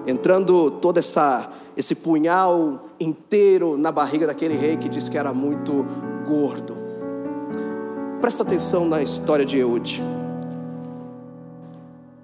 entrando 0.06 0.70
toda 0.70 1.00
essa 1.00 1.52
esse 1.76 1.96
punhal 1.96 2.84
inteiro 3.00 3.76
na 3.76 3.92
barriga 3.92 4.28
daquele 4.28 4.56
rei 4.56 4.78
que 4.78 4.88
diz 4.88 5.10
que 5.10 5.18
era 5.18 5.34
muito 5.34 5.84
gordo. 6.28 6.78
Presta 8.22 8.44
atenção 8.44 8.86
na 8.86 9.02
história 9.02 9.44
de 9.44 9.58
Eude. 9.58 10.02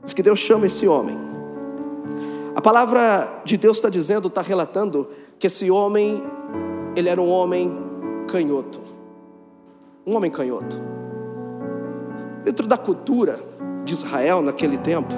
Diz 0.03 0.13
que 0.13 0.21
Deus 0.21 0.39
chama 0.39 0.67
esse 0.67 0.87
homem 0.87 1.28
a 2.59 2.61
palavra 2.61 3.41
de 3.45 3.55
Deus 3.55 3.77
está 3.77 3.87
dizendo, 3.87 4.27
está 4.27 4.41
relatando 4.41 5.07
que 5.39 5.47
esse 5.47 5.71
homem, 5.71 6.21
ele 6.93 7.07
era 7.07 7.21
um 7.21 7.29
homem 7.29 7.71
canhoto. 8.27 8.81
Um 10.05 10.17
homem 10.17 10.29
canhoto. 10.29 10.77
Dentro 12.43 12.67
da 12.67 12.77
cultura 12.77 13.39
de 13.85 13.93
Israel 13.93 14.41
naquele 14.41 14.77
tempo, 14.77 15.13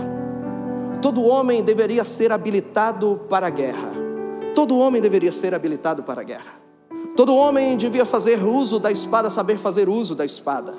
todo 1.01 1.23
homem 1.23 1.63
deveria 1.63 2.05
ser 2.05 2.31
habilitado 2.31 3.21
para 3.27 3.47
a 3.47 3.49
guerra. 3.49 3.91
Todo 4.53 4.77
homem 4.77 5.01
deveria 5.01 5.31
ser 5.31 5.55
habilitado 5.55 6.03
para 6.03 6.21
a 6.21 6.23
guerra. 6.23 6.61
Todo 7.15 7.35
homem 7.35 7.75
devia 7.75 8.05
fazer 8.05 8.43
uso 8.43 8.77
da 8.77 8.91
espada, 8.91 9.31
saber 9.31 9.57
fazer 9.57 9.89
uso 9.89 10.13
da 10.13 10.25
espada. 10.25 10.75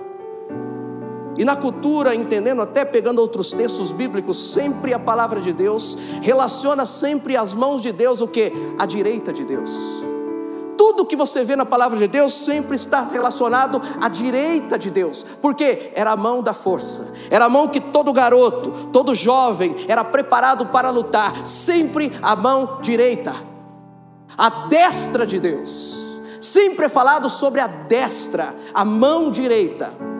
E 1.42 1.44
na 1.44 1.56
cultura, 1.56 2.14
entendendo, 2.14 2.62
até 2.62 2.84
pegando 2.84 3.18
outros 3.20 3.50
textos 3.50 3.90
bíblicos, 3.90 4.52
sempre 4.52 4.94
a 4.94 4.98
palavra 5.00 5.40
de 5.40 5.52
Deus 5.52 5.98
relaciona 6.20 6.86
sempre 6.86 7.36
as 7.36 7.52
mãos 7.52 7.82
de 7.82 7.90
Deus 7.90 8.20
o 8.20 8.28
que? 8.28 8.52
A 8.78 8.86
direita 8.86 9.32
de 9.32 9.42
Deus. 9.42 9.76
Tudo 10.78 11.04
que 11.04 11.16
você 11.16 11.42
vê 11.42 11.56
na 11.56 11.66
palavra 11.66 11.98
de 11.98 12.06
Deus 12.06 12.32
sempre 12.32 12.76
está 12.76 13.00
relacionado 13.00 13.82
à 14.00 14.08
direita 14.08 14.78
de 14.78 14.88
Deus, 14.88 15.26
porque 15.42 15.90
era 15.96 16.12
a 16.12 16.16
mão 16.16 16.44
da 16.44 16.54
força, 16.54 17.12
era 17.28 17.46
a 17.46 17.48
mão 17.48 17.66
que 17.66 17.80
todo 17.80 18.12
garoto, 18.12 18.90
todo 18.92 19.12
jovem 19.12 19.74
era 19.88 20.04
preparado 20.04 20.66
para 20.66 20.90
lutar, 20.90 21.44
sempre 21.44 22.12
a 22.22 22.36
mão 22.36 22.78
direita, 22.80 23.34
a 24.38 24.48
destra 24.68 25.26
de 25.26 25.40
Deus. 25.40 26.20
Sempre 26.40 26.86
é 26.86 26.88
falado 26.88 27.28
sobre 27.28 27.58
a 27.60 27.66
destra, 27.66 28.54
a 28.72 28.84
mão 28.84 29.28
direita. 29.28 30.11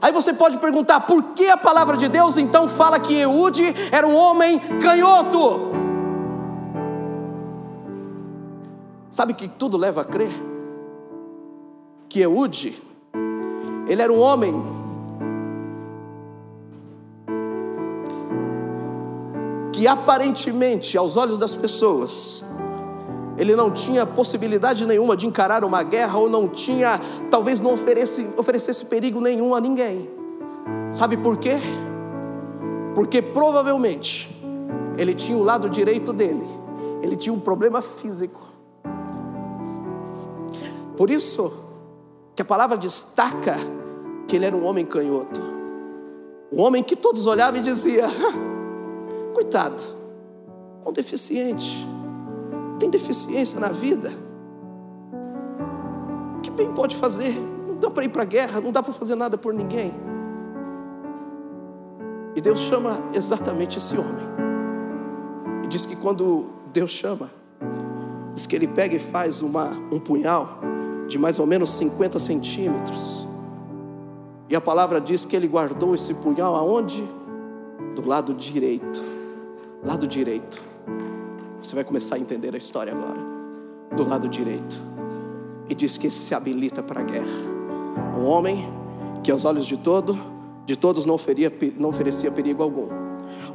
Aí 0.00 0.12
você 0.12 0.34
pode 0.34 0.58
perguntar, 0.58 1.00
por 1.00 1.22
que 1.34 1.48
a 1.48 1.56
palavra 1.56 1.96
de 1.96 2.08
Deus 2.08 2.36
então 2.36 2.68
fala 2.68 3.00
que 3.00 3.14
Eude 3.14 3.74
era 3.90 4.06
um 4.06 4.14
homem 4.14 4.58
canhoto? 4.80 5.72
Sabe 9.10 9.32
que 9.32 9.48
tudo 9.48 9.76
leva 9.76 10.02
a 10.02 10.04
crer? 10.04 10.32
Que 12.08 12.20
Eude, 12.20 12.76
ele 13.88 14.02
era 14.02 14.12
um 14.12 14.20
homem 14.20 14.54
que 19.72 19.86
aparentemente, 19.86 20.96
aos 20.96 21.16
olhos 21.16 21.38
das 21.38 21.54
pessoas, 21.54 22.44
ele 23.38 23.54
não 23.54 23.70
tinha 23.70 24.06
possibilidade 24.06 24.86
nenhuma 24.86 25.16
de 25.16 25.26
encarar 25.26 25.64
uma 25.64 25.82
guerra, 25.82 26.18
ou 26.18 26.28
não 26.28 26.48
tinha, 26.48 27.00
talvez 27.30 27.60
não 27.60 27.74
oferecesse, 27.74 28.86
perigo 28.86 29.20
nenhum 29.20 29.54
a 29.54 29.60
ninguém. 29.60 30.10
Sabe 30.90 31.16
por 31.16 31.36
quê? 31.36 31.54
Porque 32.94 33.20
provavelmente 33.20 34.42
ele 34.96 35.14
tinha 35.14 35.36
o 35.36 35.42
lado 35.42 35.68
direito 35.68 36.12
dele, 36.12 36.46
ele 37.02 37.16
tinha 37.16 37.32
um 37.32 37.40
problema 37.40 37.82
físico. 37.82 38.40
Por 40.96 41.10
isso 41.10 41.52
que 42.34 42.40
a 42.40 42.44
palavra 42.44 42.76
destaca 42.78 43.56
que 44.26 44.36
ele 44.36 44.46
era 44.46 44.56
um 44.56 44.64
homem 44.64 44.84
canhoto. 44.84 45.40
Um 46.50 46.62
homem 46.62 46.82
que 46.82 46.96
todos 46.96 47.26
olhavam 47.26 47.60
e 47.60 47.62
diziam: 47.62 48.10
coitado, 49.34 49.82
um 50.86 50.92
deficiente, 50.92 51.86
tem 52.78 52.90
deficiência 52.90 53.58
na 53.60 53.68
vida. 53.68 54.12
Que 56.42 56.50
bem 56.50 56.72
pode 56.72 56.96
fazer? 56.96 57.34
Não 57.66 57.76
dá 57.76 57.90
para 57.90 58.04
ir 58.04 58.08
para 58.08 58.22
a 58.22 58.26
guerra, 58.26 58.60
não 58.60 58.72
dá 58.72 58.82
para 58.82 58.92
fazer 58.92 59.14
nada 59.14 59.36
por 59.36 59.52
ninguém. 59.52 59.92
E 62.34 62.40
Deus 62.40 62.60
chama 62.60 62.98
exatamente 63.14 63.78
esse 63.78 63.96
homem. 63.96 64.26
E 65.64 65.66
diz 65.66 65.86
que 65.86 65.96
quando 65.96 66.50
Deus 66.72 66.90
chama, 66.90 67.30
diz 68.34 68.46
que 68.46 68.54
ele 68.54 68.68
pega 68.68 68.94
e 68.94 68.98
faz 68.98 69.40
uma, 69.40 69.70
um 69.90 69.98
punhal 69.98 70.60
de 71.08 71.18
mais 71.18 71.38
ou 71.38 71.46
menos 71.46 71.70
50 71.70 72.18
centímetros. 72.18 73.26
E 74.48 74.54
a 74.54 74.60
palavra 74.60 75.00
diz 75.00 75.24
que 75.24 75.34
ele 75.34 75.48
guardou 75.48 75.94
esse 75.94 76.14
punhal 76.14 76.54
aonde? 76.54 77.02
Do 77.94 78.06
lado 78.06 78.34
direito. 78.34 79.02
Lado 79.84 80.06
direito. 80.06 80.60
Você 81.66 81.74
vai 81.74 81.82
começar 81.82 82.14
a 82.14 82.18
entender 82.20 82.54
a 82.54 82.58
história 82.58 82.92
agora. 82.92 83.18
Do 83.96 84.08
lado 84.08 84.28
direito. 84.28 84.80
E 85.68 85.74
diz 85.74 85.96
que 85.96 86.08
se 86.12 86.32
habilita 86.32 86.80
para 86.80 87.00
a 87.00 87.02
guerra. 87.02 87.26
Um 88.16 88.24
homem 88.24 88.64
que 89.24 89.32
aos 89.32 89.44
olhos 89.44 89.66
de 89.66 89.76
todo, 89.76 90.16
de 90.64 90.76
todos 90.76 91.04
não, 91.04 91.14
oferia, 91.14 91.52
não 91.76 91.88
oferecia 91.88 92.30
perigo 92.30 92.62
algum. 92.62 92.86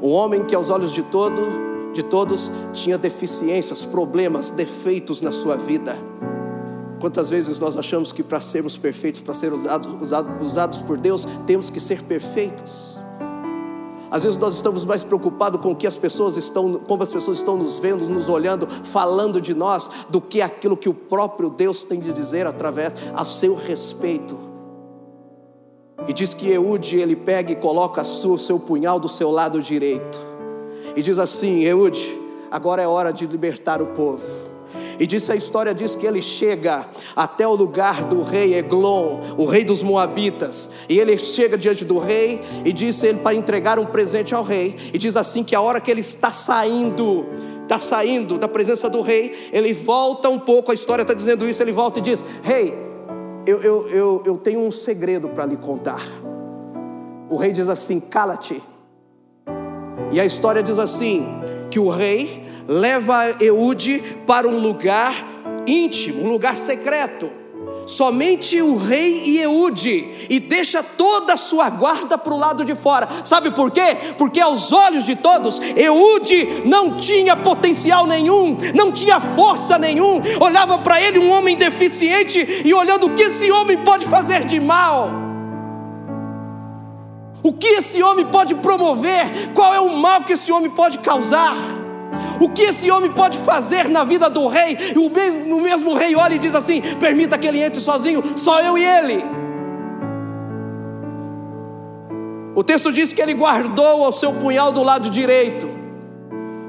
Um 0.01 0.09
homem 0.09 0.43
que 0.43 0.53
aos 0.53 0.69
olhos 0.69 0.91
de 0.91 1.03
todo 1.03 1.71
de 1.93 2.03
todos 2.03 2.51
tinha 2.73 2.97
deficiências, 2.97 3.83
problemas, 3.83 4.49
defeitos 4.49 5.21
na 5.21 5.31
sua 5.31 5.55
vida. 5.55 5.97
Quantas 6.99 7.29
vezes 7.29 7.61
nós 7.61 7.77
achamos 7.77 8.11
que 8.11 8.23
para 8.23 8.41
sermos 8.41 8.75
perfeitos, 8.75 9.21
para 9.21 9.33
ser 9.33 9.53
usados, 9.53 10.01
usados, 10.01 10.41
usados 10.41 10.79
por 10.79 10.97
Deus, 10.97 11.25
temos 11.47 11.69
que 11.69 11.79
ser 11.79 12.01
perfeitos? 12.03 13.00
Às 14.11 14.23
vezes 14.23 14.37
nós 14.37 14.55
estamos 14.55 14.83
mais 14.83 15.01
preocupados 15.01 15.61
com 15.61 15.71
o 15.71 15.75
que 15.75 15.87
as 15.87 15.95
pessoas 15.95 16.35
estão, 16.35 16.73
como 16.79 17.01
as 17.01 17.11
pessoas 17.11 17.37
estão 17.37 17.55
nos 17.55 17.77
vendo, 17.77 18.09
nos 18.09 18.27
olhando, 18.27 18.67
falando 18.83 19.39
de 19.39 19.53
nós, 19.53 19.89
do 20.09 20.19
que 20.19 20.41
aquilo 20.41 20.75
que 20.75 20.89
o 20.89 20.93
próprio 20.93 21.49
Deus 21.49 21.81
tem 21.81 22.01
de 22.01 22.11
dizer 22.11 22.45
através 22.45 22.93
a 23.15 23.23
seu 23.23 23.55
respeito. 23.55 24.37
E 26.07 26.13
diz 26.13 26.33
que 26.33 26.49
Eude 26.51 26.97
ele 26.97 27.15
pega 27.15 27.53
e 27.53 27.55
coloca 27.55 28.01
o 28.01 28.37
seu 28.37 28.59
punhal 28.59 28.99
do 28.99 29.07
seu 29.07 29.31
lado 29.31 29.61
direito 29.61 30.31
e 30.95 31.01
diz 31.01 31.17
assim: 31.17 31.61
Eude, 31.61 32.17
agora 32.49 32.81
é 32.81 32.87
hora 32.87 33.11
de 33.11 33.25
libertar 33.25 33.81
o 33.81 33.87
povo. 33.87 34.50
E 34.99 35.07
disse 35.07 35.31
a 35.31 35.35
história 35.35 35.73
diz 35.73 35.95
que 35.95 36.05
ele 36.05 36.21
chega 36.21 36.85
até 37.15 37.47
o 37.47 37.53
lugar 37.55 38.03
do 38.05 38.21
rei 38.23 38.55
Eglon, 38.55 39.19
o 39.37 39.45
rei 39.45 39.63
dos 39.63 39.81
moabitas, 39.81 40.73
e 40.87 40.99
ele 40.99 41.17
chega 41.17 41.57
diante 41.57 41.83
do 41.83 41.97
rei 41.97 42.41
e 42.63 42.71
disse 42.71 43.07
ele 43.07 43.19
para 43.19 43.35
entregar 43.35 43.79
um 43.79 43.85
presente 43.85 44.33
ao 44.33 44.43
rei. 44.43 44.75
E 44.93 44.97
diz 44.97 45.15
assim 45.15 45.43
que 45.43 45.55
a 45.55 45.61
hora 45.61 45.79
que 45.79 45.89
ele 45.89 46.01
está 46.01 46.31
saindo, 46.31 47.25
está 47.63 47.79
saindo 47.79 48.37
da 48.37 48.47
presença 48.47 48.89
do 48.89 49.01
rei, 49.01 49.49
ele 49.51 49.73
volta 49.73 50.29
um 50.29 50.39
pouco, 50.39 50.71
a 50.71 50.73
história 50.73 51.01
está 51.01 51.13
dizendo 51.13 51.47
isso, 51.47 51.61
ele 51.61 51.71
volta 51.71 51.99
e 51.99 52.01
diz: 52.01 52.23
Rei, 52.43 52.73
eu, 53.45 53.61
eu, 53.61 53.87
eu, 53.89 54.23
eu 54.25 54.37
tenho 54.37 54.59
um 54.59 54.71
segredo 54.71 55.29
para 55.29 55.45
lhe 55.45 55.57
contar. 55.57 56.01
O 57.29 57.37
rei 57.37 57.51
diz 57.51 57.69
assim: 57.69 57.99
cala-te 57.99 58.61
e 60.11 60.19
a 60.19 60.25
história 60.25 60.61
diz 60.61 60.77
assim: 60.77 61.25
que 61.71 61.79
o 61.79 61.89
rei 61.89 62.40
leva 62.71 63.35
Eude 63.41 64.01
para 64.25 64.47
um 64.47 64.57
lugar 64.57 65.13
íntimo, 65.67 66.23
um 66.23 66.29
lugar 66.29 66.57
secreto. 66.57 67.29
Somente 67.85 68.61
o 68.61 68.77
rei 68.77 69.23
e 69.25 69.41
Eude, 69.41 70.27
e 70.29 70.39
deixa 70.39 70.81
toda 70.81 71.33
a 71.33 71.37
sua 71.37 71.69
guarda 71.69 72.17
para 72.17 72.33
o 72.33 72.37
lado 72.37 72.63
de 72.63 72.73
fora. 72.73 73.09
Sabe 73.25 73.51
por 73.51 73.71
quê? 73.71 73.97
Porque 74.17 74.39
aos 74.39 74.71
olhos 74.71 75.03
de 75.03 75.15
todos, 75.17 75.59
Eude 75.75 76.61
não 76.63 76.97
tinha 76.97 77.35
potencial 77.35 78.07
nenhum, 78.07 78.57
não 78.73 78.93
tinha 78.93 79.19
força 79.19 79.77
nenhum. 79.77 80.21
Olhava 80.39 80.77
para 80.77 81.01
ele 81.01 81.19
um 81.19 81.31
homem 81.31 81.57
deficiente 81.57 82.61
e 82.63 82.73
olhando 82.73 83.07
o 83.07 83.13
que 83.15 83.23
esse 83.23 83.51
homem 83.51 83.77
pode 83.79 84.05
fazer 84.05 84.45
de 84.45 84.59
mal. 84.61 85.09
O 87.43 87.51
que 87.51 87.67
esse 87.67 88.01
homem 88.01 88.25
pode 88.27 88.55
promover? 88.55 89.51
Qual 89.53 89.73
é 89.73 89.79
o 89.81 89.97
mal 89.97 90.21
que 90.21 90.33
esse 90.33 90.51
homem 90.51 90.69
pode 90.69 90.99
causar? 90.99 91.80
O 92.41 92.49
que 92.49 92.63
esse 92.63 92.89
homem 92.89 93.11
pode 93.11 93.37
fazer 93.37 93.87
na 93.87 94.03
vida 94.03 94.27
do 94.27 94.47
rei? 94.47 94.75
E 94.95 94.97
o 94.97 95.11
mesmo, 95.11 95.57
o 95.57 95.61
mesmo 95.61 95.93
rei 95.93 96.15
olha 96.15 96.33
e 96.33 96.39
diz 96.39 96.55
assim: 96.55 96.81
permita 96.99 97.37
que 97.37 97.45
ele 97.45 97.61
entre 97.61 97.79
sozinho, 97.79 98.23
só 98.35 98.59
eu 98.61 98.75
e 98.79 98.83
ele. 98.83 99.23
O 102.55 102.63
texto 102.63 102.91
diz 102.91 103.13
que 103.13 103.21
ele 103.21 103.35
guardou 103.35 104.07
o 104.07 104.11
seu 104.11 104.33
punhal 104.33 104.71
do 104.71 104.81
lado 104.81 105.11
direito. 105.11 105.69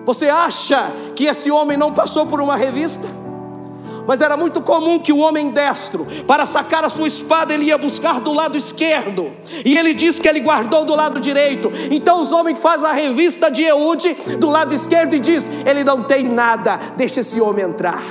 Você 0.04 0.28
acha 0.28 0.92
que 1.16 1.24
esse 1.24 1.50
homem 1.50 1.78
não 1.78 1.90
passou 1.90 2.26
por 2.26 2.42
uma 2.42 2.54
revista? 2.54 3.08
Mas 4.06 4.20
era 4.20 4.36
muito 4.36 4.60
comum 4.60 4.98
que 4.98 5.12
o 5.12 5.18
homem 5.18 5.50
destro, 5.50 6.06
para 6.26 6.44
sacar 6.44 6.84
a 6.84 6.90
sua 6.90 7.06
espada, 7.06 7.54
ele 7.54 7.66
ia 7.66 7.78
buscar 7.78 8.20
do 8.20 8.32
lado 8.32 8.56
esquerdo. 8.56 9.30
E 9.64 9.78
ele 9.78 9.94
diz 9.94 10.18
que 10.18 10.28
ele 10.28 10.40
guardou 10.40 10.84
do 10.84 10.94
lado 10.94 11.20
direito. 11.20 11.70
Então 11.90 12.20
os 12.20 12.32
homens 12.32 12.58
fazem 12.58 12.88
a 12.88 12.92
revista 12.92 13.50
de 13.50 13.62
Eude 13.62 14.14
do 14.38 14.50
lado 14.50 14.74
esquerdo 14.74 15.14
e 15.14 15.20
diz: 15.20 15.48
ele 15.64 15.84
não 15.84 16.02
tem 16.02 16.24
nada, 16.24 16.78
deixa 16.96 17.20
esse 17.20 17.40
homem 17.40 17.64
entrar. 17.64 18.02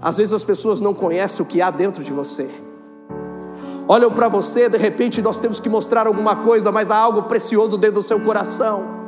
Às 0.00 0.16
vezes 0.16 0.32
as 0.32 0.42
pessoas 0.42 0.80
não 0.80 0.92
conhecem 0.92 1.46
o 1.46 1.48
que 1.48 1.62
há 1.62 1.70
dentro 1.70 2.02
de 2.02 2.12
você. 2.12 2.50
Olham 3.86 4.10
para 4.10 4.26
você, 4.26 4.68
de 4.68 4.78
repente 4.78 5.22
nós 5.22 5.38
temos 5.38 5.60
que 5.60 5.68
mostrar 5.68 6.08
alguma 6.08 6.36
coisa, 6.36 6.72
mas 6.72 6.90
há 6.90 6.96
algo 6.96 7.22
precioso 7.24 7.78
dentro 7.78 8.00
do 8.00 8.02
seu 8.02 8.18
coração 8.18 9.01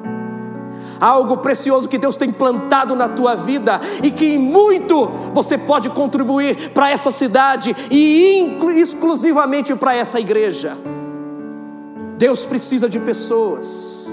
algo 1.00 1.38
precioso 1.38 1.88
que 1.88 1.98
Deus 1.98 2.16
tem 2.16 2.30
plantado 2.30 2.94
na 2.94 3.08
tua 3.08 3.34
vida 3.34 3.80
e 4.02 4.10
que 4.10 4.34
em 4.34 4.38
muito 4.38 5.06
você 5.32 5.58
pode 5.58 5.90
contribuir 5.90 6.70
para 6.70 6.90
essa 6.90 7.10
cidade 7.10 7.74
e 7.90 8.56
exclusivamente 8.76 9.74
para 9.74 9.94
essa 9.94 10.20
igreja. 10.20 10.76
Deus 12.16 12.44
precisa 12.44 12.88
de 12.88 13.00
pessoas. 13.00 14.08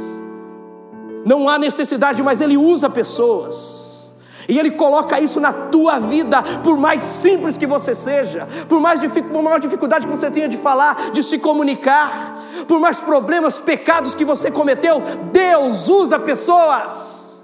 Não 1.25 1.47
há 1.47 1.59
necessidade, 1.59 2.23
mas 2.23 2.41
Ele 2.41 2.57
usa 2.57 2.89
pessoas. 2.89 4.13
E 4.49 4.57
Ele 4.57 4.71
coloca 4.71 5.19
isso 5.19 5.39
na 5.39 5.53
tua 5.53 5.99
vida, 5.99 6.41
por 6.63 6.77
mais 6.77 7.03
simples 7.03 7.57
que 7.57 7.67
você 7.67 7.93
seja, 7.93 8.47
por 8.67 8.81
mais 8.81 8.99
por 9.21 9.43
maior 9.43 9.59
dificuldade 9.59 10.07
que 10.07 10.11
você 10.15 10.31
tenha 10.31 10.49
de 10.49 10.57
falar, 10.57 11.11
de 11.11 11.23
se 11.23 11.37
comunicar 11.37 12.40
por 12.67 12.79
mais 12.79 12.99
problemas, 12.99 13.59
pecados 13.59 14.15
que 14.15 14.25
você 14.25 14.51
cometeu, 14.51 15.01
Deus 15.31 15.87
usa 15.87 16.19
pessoas. 16.19 17.43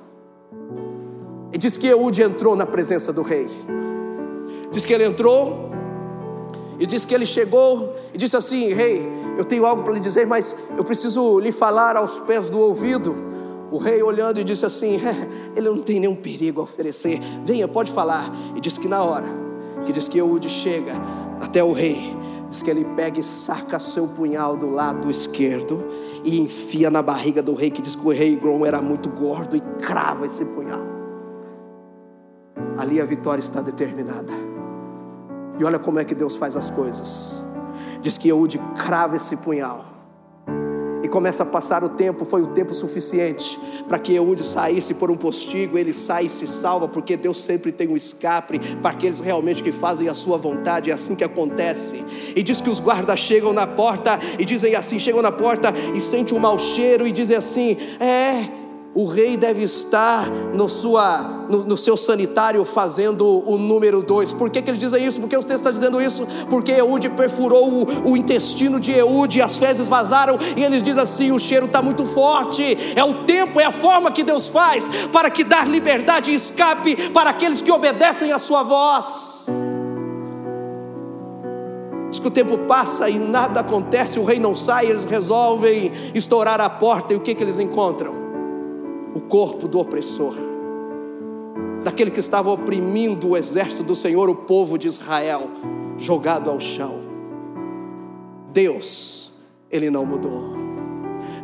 E 1.52 1.58
diz 1.58 1.78
que 1.78 1.88
Eude 1.88 2.22
entrou 2.24 2.56
na 2.56 2.66
presença 2.66 3.12
do 3.14 3.22
rei. 3.22 3.50
Diz 4.72 4.86
que 4.86 4.94
ele 4.94 5.06
entrou 5.06 5.72
e 6.80 6.86
diz 6.86 7.06
que 7.06 7.16
ele 7.16 7.26
chegou 7.26 7.96
e 8.14 8.18
disse 8.18 8.36
assim: 8.36 8.74
Rei, 8.74 9.02
eu 9.38 9.46
tenho 9.46 9.66
algo 9.66 9.84
para 9.84 9.94
lhe 9.94 10.00
dizer, 10.00 10.28
mas 10.28 10.70
eu 10.78 10.84
preciso 10.84 11.40
lhe 11.40 11.52
falar 11.52 11.96
aos 11.96 12.20
pés 12.20 12.50
do 12.50 12.60
ouvido. 12.60 13.16
O 13.72 13.78
rei 13.78 14.02
olhando 14.02 14.40
e 14.40 14.44
disse 14.44 14.66
assim: 14.66 15.00
Ele 15.56 15.70
não 15.70 15.78
tem 15.78 16.00
nenhum 16.00 16.16
perigo 16.16 16.62
a 16.62 16.64
oferecer, 16.64 17.20
venha, 17.44 17.68
pode 17.68 17.92
falar. 17.92 18.32
E 18.56 18.62
diz 18.62 18.78
que 18.78 18.88
na 18.88 19.04
hora 19.04 19.28
que 19.86 19.92
diz 19.92 20.08
que 20.08 20.18
Eude 20.18 20.50
chega 20.50 20.94
até 21.42 21.64
o 21.64 21.72
rei, 21.72 22.14
Diz 22.48 22.62
que 22.62 22.70
ele 22.70 22.86
pega 22.96 23.20
e 23.20 23.24
saca 23.24 23.80
seu 23.80 24.08
punhal 24.08 24.56
do 24.56 24.70
lado 24.70 25.12
esquerdo 25.12 25.84
e 26.24 26.40
enfia 26.40 26.90
na 26.90 27.02
barriga 27.02 27.42
do 27.42 27.54
rei, 27.54 27.70
que 27.70 27.82
diz 27.82 27.96
que 27.96 28.06
o 28.06 28.12
rei 28.12 28.36
Grom 28.36 28.66
era 28.66 28.82
muito 28.82 29.10
gordo, 29.10 29.56
e 29.56 29.62
crava 29.82 30.26
esse 30.26 30.46
punhal. 30.46 30.82
Ali 32.78 33.02
a 33.02 33.06
vitória 33.06 33.42
está 33.42 33.62
determinada. 33.62 34.32
E 35.60 35.64
olha 35.64 35.80
como 35.80 36.00
é 36.00 36.04
que 36.04 36.16
Deus 36.16 36.36
faz 36.36 36.56
as 36.56 36.70
coisas. 36.70 37.44
Diz 38.02 38.18
que 38.18 38.30
Eude 38.30 38.60
crava 38.78 39.16
esse 39.16 39.38
punhal. 39.38 39.86
E 41.02 41.08
começa 41.08 41.44
a 41.44 41.46
passar 41.46 41.84
o 41.84 41.90
tempo, 41.90 42.26
foi 42.26 42.42
o 42.42 42.48
tempo 42.48 42.74
suficiente 42.74 43.60
para 43.88 44.00
que 44.00 44.14
Eude 44.14 44.44
saísse 44.44 44.96
por 44.96 45.10
um 45.10 45.18
postigo, 45.18 45.78
ele 45.78 45.94
sai 45.94 46.26
e 46.26 46.30
se 46.30 46.48
salva, 46.48 46.88
porque 46.88 47.16
Deus 47.16 47.42
sempre 47.42 47.72
tem 47.72 47.88
um 47.88 47.96
escape 47.96 48.60
para 48.82 48.92
aqueles 48.92 49.20
realmente 49.20 49.64
que 49.64 49.72
fazem 49.72 50.10
a 50.10 50.14
sua 50.14 50.38
vontade, 50.38 50.92
é 50.92 50.94
assim 50.94 51.16
que 51.16 51.24
acontece. 51.24 52.04
E 52.36 52.44
diz 52.44 52.62
que 52.62 52.70
os 52.70 52.80
guardas 52.80 53.20
chegam 53.20 53.54
na 53.54 53.66
porta 53.66 54.20
e 54.38 54.46
dizem 54.46 54.76
assim: 54.76 55.00
chegam 55.00 55.22
na 55.22 55.32
porta 55.32 55.74
e 55.96 56.02
sentem 56.02 56.38
um 56.38 56.40
mau 56.40 56.58
cheiro 56.60 57.08
e 57.08 57.12
dizem 57.12 57.38
assim: 57.38 57.78
é 58.00 58.57
o 58.98 59.06
rei 59.06 59.38
deve 59.38 59.62
estar 59.62 60.28
no, 60.28 60.68
sua, 60.68 61.46
no, 61.48 61.64
no 61.64 61.78
seu 61.78 61.96
sanitário 61.96 62.66
fazendo 62.66 63.48
o 63.48 63.56
número 63.56 64.02
dois. 64.02 64.32
Por 64.32 64.50
que, 64.50 64.60
que 64.60 64.72
ele 64.72 64.78
diz 64.80 64.92
isso? 64.92 65.20
Porque 65.20 65.38
o 65.38 65.44
texto 65.44 65.60
está 65.60 65.70
dizendo 65.70 66.02
isso? 66.02 66.28
Porque 66.50 66.72
Eude 66.72 67.08
perfurou 67.10 67.84
o, 67.84 68.10
o 68.10 68.18
intestino 68.18 68.80
de 68.80 68.92
Eude, 68.92 69.40
as 69.40 69.56
fezes 69.56 69.88
vazaram, 69.88 70.40
e 70.56 70.64
ele 70.64 70.82
diz 70.82 70.98
assim: 70.98 71.32
o 71.32 71.38
cheiro 71.38 71.68
está 71.68 71.80
muito 71.80 72.08
forte. 72.08 72.76
É 72.96 73.04
o 73.04 73.24
tempo, 73.26 73.60
é 73.60 73.66
a 73.66 73.72
forma 73.72 74.12
que 74.12 74.24
Deus 74.24 74.48
faz 74.48 74.90
para 75.14 75.30
que 75.30 75.44
dar 75.44 75.68
liberdade 75.68 76.32
e 76.32 76.34
escape 76.34 77.12
para 77.12 77.30
aqueles 77.30 77.62
que 77.62 77.72
obedecem 77.72 78.32
à 78.32 78.40
sua 78.40 78.64
voz. 78.64 79.46
que 82.20 82.28
o 82.28 82.32
tempo 82.32 82.58
passa 82.68 83.08
e 83.12 83.20
nada 83.20 83.60
acontece, 83.60 84.18
o 84.18 84.26
rei 84.26 84.40
não 84.40 84.56
sai, 84.56 84.88
eles 84.88 85.06
resolvem 85.06 85.92
estourar 86.16 86.60
a 86.60 86.70
porta 86.70 87.14
e 87.14 87.16
o 87.16 87.20
que, 87.20 87.36
que 87.36 87.44
eles 87.44 87.60
encontram? 87.60 88.27
O 89.14 89.22
corpo 89.22 89.68
do 89.68 89.80
opressor, 89.80 90.36
daquele 91.84 92.12
que 92.12 92.20
estava 92.20 92.52
oprimindo 92.52 93.30
o 93.30 93.38
exército 93.38 93.84
do 93.84 93.96
Senhor, 93.96 94.30
o 94.30 94.36
povo 94.36 94.78
de 94.78 94.88
Israel, 94.88 95.50
jogado 95.98 96.50
ao 96.50 96.60
chão. 96.60 96.96
Deus, 98.52 99.46
Ele 99.72 99.90
não 99.90 100.06
mudou. 100.06 100.56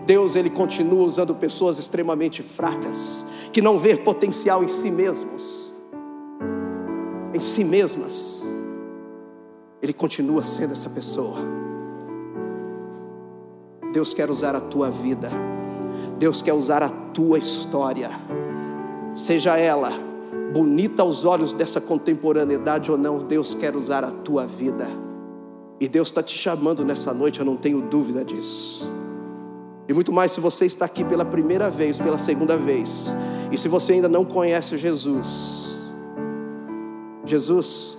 Deus, 0.06 0.36
Ele 0.36 0.50
continua 0.50 1.04
usando 1.04 1.34
pessoas 1.36 1.78
extremamente 1.78 2.44
fracas, 2.44 3.28
que 3.52 3.62
não 3.62 3.78
vê 3.78 3.96
potencial 3.96 4.64
em 4.64 4.68
si 4.68 4.92
mesmos, 4.92 5.74
em 7.34 7.40
si 7.40 7.64
mesmas. 7.64 8.44
Ele 9.82 9.94
continua 9.94 10.44
sendo 10.44 10.74
essa 10.74 10.90
pessoa. 10.90 11.38
Deus 13.92 14.14
quer 14.14 14.30
usar 14.30 14.56
a 14.56 14.62
tua 14.62 14.90
vida, 14.90 15.30
Deus 16.24 16.42
quer 16.42 16.54
usar 16.54 16.82
a 16.82 16.88
tua 16.88 17.38
história, 17.38 18.10
seja 19.14 19.58
ela 19.58 19.92
bonita 20.54 21.02
aos 21.02 21.26
olhos 21.26 21.52
dessa 21.52 21.82
contemporaneidade 21.82 22.90
ou 22.90 22.98
não, 22.98 23.18
Deus 23.18 23.54
quer 23.54 23.76
usar 23.76 24.06
a 24.06 24.10
tua 24.10 24.46
vida. 24.46 24.88
E 25.82 25.88
Deus 25.90 26.08
está 26.08 26.24
te 26.24 26.34
chamando 26.38 26.86
nessa 26.86 27.14
noite, 27.14 27.42
eu 27.42 27.46
não 27.46 27.58
tenho 27.58 27.82
dúvida 27.82 28.24
disso. 28.24 28.90
E 29.86 29.92
muito 29.92 30.14
mais 30.14 30.32
se 30.32 30.40
você 30.40 30.66
está 30.66 30.86
aqui 30.86 31.04
pela 31.04 31.26
primeira 31.26 31.70
vez, 31.70 31.98
pela 31.98 32.18
segunda 32.18 32.56
vez, 32.56 33.14
e 33.52 33.58
se 33.58 33.68
você 33.68 33.92
ainda 33.92 34.08
não 34.08 34.24
conhece 34.24 34.78
Jesus. 34.78 35.92
Jesus, 37.26 37.98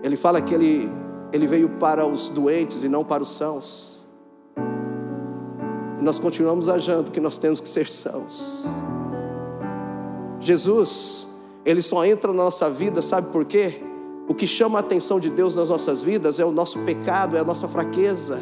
ele 0.00 0.14
fala 0.14 0.40
que 0.40 0.54
ele, 0.54 0.88
ele 1.32 1.48
veio 1.48 1.70
para 1.70 2.06
os 2.06 2.28
doentes 2.28 2.84
e 2.84 2.88
não 2.88 3.02
para 3.02 3.24
os 3.24 3.30
sãos. 3.30 3.85
Nós 6.00 6.18
continuamos 6.18 6.68
achando 6.68 7.10
que 7.10 7.20
nós 7.20 7.38
temos 7.38 7.60
que 7.60 7.68
ser 7.68 7.88
sãos. 7.88 8.64
Jesus, 10.40 11.26
ele 11.64 11.82
só 11.82 12.04
entra 12.04 12.32
na 12.32 12.44
nossa 12.44 12.68
vida, 12.70 13.00
sabe 13.02 13.32
por 13.32 13.44
quê? 13.44 13.82
O 14.28 14.34
que 14.34 14.46
chama 14.46 14.78
a 14.78 14.80
atenção 14.80 15.18
de 15.18 15.30
Deus 15.30 15.56
nas 15.56 15.68
nossas 15.68 16.02
vidas 16.02 16.38
é 16.38 16.44
o 16.44 16.52
nosso 16.52 16.80
pecado, 16.80 17.36
é 17.36 17.40
a 17.40 17.44
nossa 17.44 17.66
fraqueza. 17.66 18.40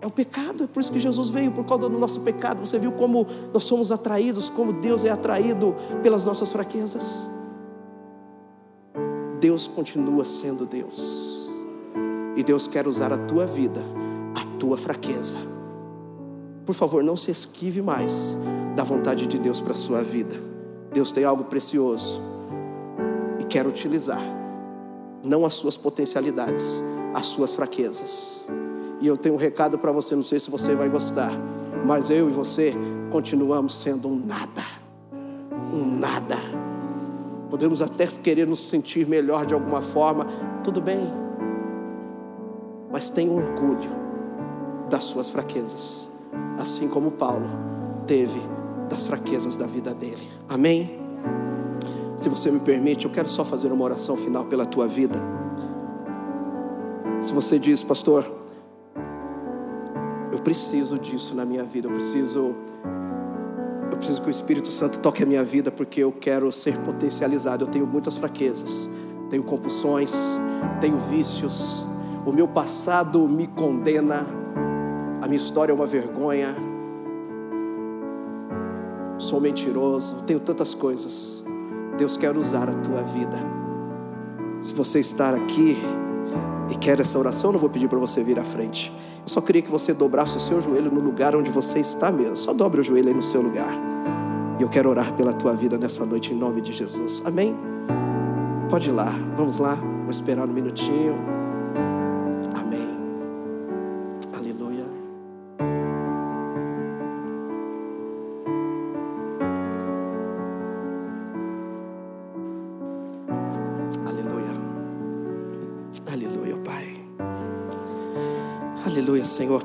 É 0.00 0.06
o 0.06 0.10
pecado, 0.10 0.64
é 0.64 0.66
por 0.66 0.80
isso 0.80 0.92
que 0.92 1.00
Jesus 1.00 1.30
veio, 1.30 1.50
por 1.50 1.64
causa 1.64 1.88
do 1.88 1.98
nosso 1.98 2.20
pecado. 2.22 2.64
Você 2.64 2.78
viu 2.78 2.92
como 2.92 3.26
nós 3.52 3.64
somos 3.64 3.90
atraídos, 3.90 4.48
como 4.48 4.72
Deus 4.74 5.04
é 5.04 5.10
atraído 5.10 5.74
pelas 6.02 6.24
nossas 6.24 6.52
fraquezas. 6.52 7.26
Deus 9.40 9.66
continua 9.66 10.24
sendo 10.24 10.66
Deus, 10.66 11.48
e 12.36 12.42
Deus 12.42 12.66
quer 12.66 12.88
usar 12.88 13.12
a 13.12 13.18
tua 13.26 13.46
vida, 13.46 13.80
a 14.34 14.58
tua 14.58 14.76
fraqueza. 14.76 15.57
Por 16.68 16.74
favor, 16.74 17.02
não 17.02 17.16
se 17.16 17.30
esquive 17.30 17.80
mais 17.80 18.36
da 18.76 18.84
vontade 18.84 19.26
de 19.26 19.38
Deus 19.38 19.58
para 19.58 19.72
a 19.72 19.74
sua 19.74 20.02
vida. 20.02 20.36
Deus 20.92 21.10
tem 21.10 21.24
algo 21.24 21.44
precioso 21.44 22.20
e 23.40 23.44
quer 23.44 23.66
utilizar, 23.66 24.20
não 25.24 25.46
as 25.46 25.54
suas 25.54 25.78
potencialidades, 25.78 26.78
as 27.14 27.24
suas 27.24 27.54
fraquezas. 27.54 28.44
E 29.00 29.06
eu 29.06 29.16
tenho 29.16 29.34
um 29.34 29.38
recado 29.38 29.78
para 29.78 29.90
você, 29.90 30.14
não 30.14 30.22
sei 30.22 30.38
se 30.38 30.50
você 30.50 30.74
vai 30.74 30.90
gostar, 30.90 31.32
mas 31.86 32.10
eu 32.10 32.28
e 32.28 32.32
você 32.32 32.74
continuamos 33.10 33.74
sendo 33.74 34.06
um 34.06 34.26
nada. 34.26 34.62
Um 35.72 35.98
nada. 35.98 36.36
Podemos 37.48 37.80
até 37.80 38.06
querer 38.06 38.46
nos 38.46 38.68
sentir 38.68 39.06
melhor 39.06 39.46
de 39.46 39.54
alguma 39.54 39.80
forma, 39.80 40.26
tudo 40.62 40.82
bem. 40.82 41.00
Mas 42.92 43.08
tenha 43.08 43.32
orgulho 43.32 43.88
das 44.90 45.04
suas 45.04 45.30
fraquezas, 45.30 46.07
assim 46.58 46.88
como 46.88 47.12
Paulo 47.12 47.46
teve 48.06 48.40
das 48.88 49.06
fraquezas 49.06 49.56
da 49.56 49.66
vida 49.66 49.94
dele. 49.94 50.28
Amém? 50.48 50.98
Se 52.16 52.28
você 52.28 52.50
me 52.50 52.60
permite, 52.60 53.04
eu 53.04 53.10
quero 53.10 53.28
só 53.28 53.44
fazer 53.44 53.70
uma 53.70 53.84
oração 53.84 54.16
final 54.16 54.44
pela 54.46 54.66
tua 54.66 54.88
vida. 54.88 55.18
Se 57.20 57.32
você 57.32 57.58
diz, 57.58 57.82
pastor, 57.82 58.28
eu 60.32 60.38
preciso 60.40 60.98
disso 60.98 61.34
na 61.34 61.44
minha 61.44 61.64
vida, 61.64 61.86
eu 61.86 61.92
preciso 61.92 62.54
eu 63.90 63.96
preciso 63.96 64.22
que 64.22 64.28
o 64.28 64.30
Espírito 64.30 64.70
Santo 64.70 65.00
toque 65.00 65.22
a 65.24 65.26
minha 65.26 65.42
vida 65.42 65.72
porque 65.72 66.00
eu 66.00 66.12
quero 66.12 66.52
ser 66.52 66.76
potencializado. 66.84 67.64
Eu 67.64 67.68
tenho 67.68 67.86
muitas 67.86 68.16
fraquezas, 68.16 68.88
tenho 69.28 69.42
compulsões, 69.42 70.14
tenho 70.80 70.96
vícios. 70.98 71.84
O 72.24 72.32
meu 72.32 72.46
passado 72.46 73.28
me 73.28 73.46
condena, 73.48 74.26
minha 75.28 75.36
história 75.36 75.72
é 75.72 75.74
uma 75.74 75.86
vergonha. 75.86 76.54
Sou 79.18 79.40
mentiroso, 79.40 80.24
tenho 80.26 80.40
tantas 80.40 80.72
coisas. 80.72 81.44
Deus 81.98 82.16
quer 82.16 82.34
usar 82.36 82.68
a 82.68 82.72
tua 82.72 83.02
vida. 83.02 83.36
Se 84.60 84.72
você 84.72 85.00
estar 85.00 85.34
aqui 85.34 85.76
e 86.70 86.76
quer 86.76 86.98
essa 86.98 87.18
oração, 87.18 87.50
eu 87.50 87.52
não 87.52 87.60
vou 87.60 87.68
pedir 87.68 87.88
para 87.88 87.98
você 87.98 88.24
vir 88.24 88.38
à 88.38 88.44
frente. 88.44 88.90
Eu 89.22 89.28
só 89.28 89.42
queria 89.42 89.60
que 89.60 89.70
você 89.70 89.92
dobrasse 89.92 90.36
o 90.38 90.40
seu 90.40 90.62
joelho 90.62 90.90
no 90.90 91.00
lugar 91.00 91.36
onde 91.36 91.50
você 91.50 91.78
está 91.78 92.10
mesmo. 92.10 92.36
Só 92.36 92.54
dobre 92.54 92.80
o 92.80 92.84
joelho 92.84 93.08
aí 93.08 93.14
no 93.14 93.22
seu 93.22 93.42
lugar. 93.42 93.72
E 94.58 94.62
eu 94.62 94.68
quero 94.68 94.88
orar 94.88 95.12
pela 95.14 95.34
tua 95.34 95.52
vida 95.52 95.76
nessa 95.76 96.06
noite 96.06 96.32
em 96.32 96.36
nome 96.36 96.62
de 96.62 96.72
Jesus. 96.72 97.22
Amém? 97.26 97.54
Pode 98.70 98.88
ir 98.88 98.92
lá. 98.92 99.12
Vamos 99.36 99.58
lá. 99.58 99.74
Vou 99.74 100.10
esperar 100.10 100.48
um 100.48 100.52
minutinho. 100.52 101.37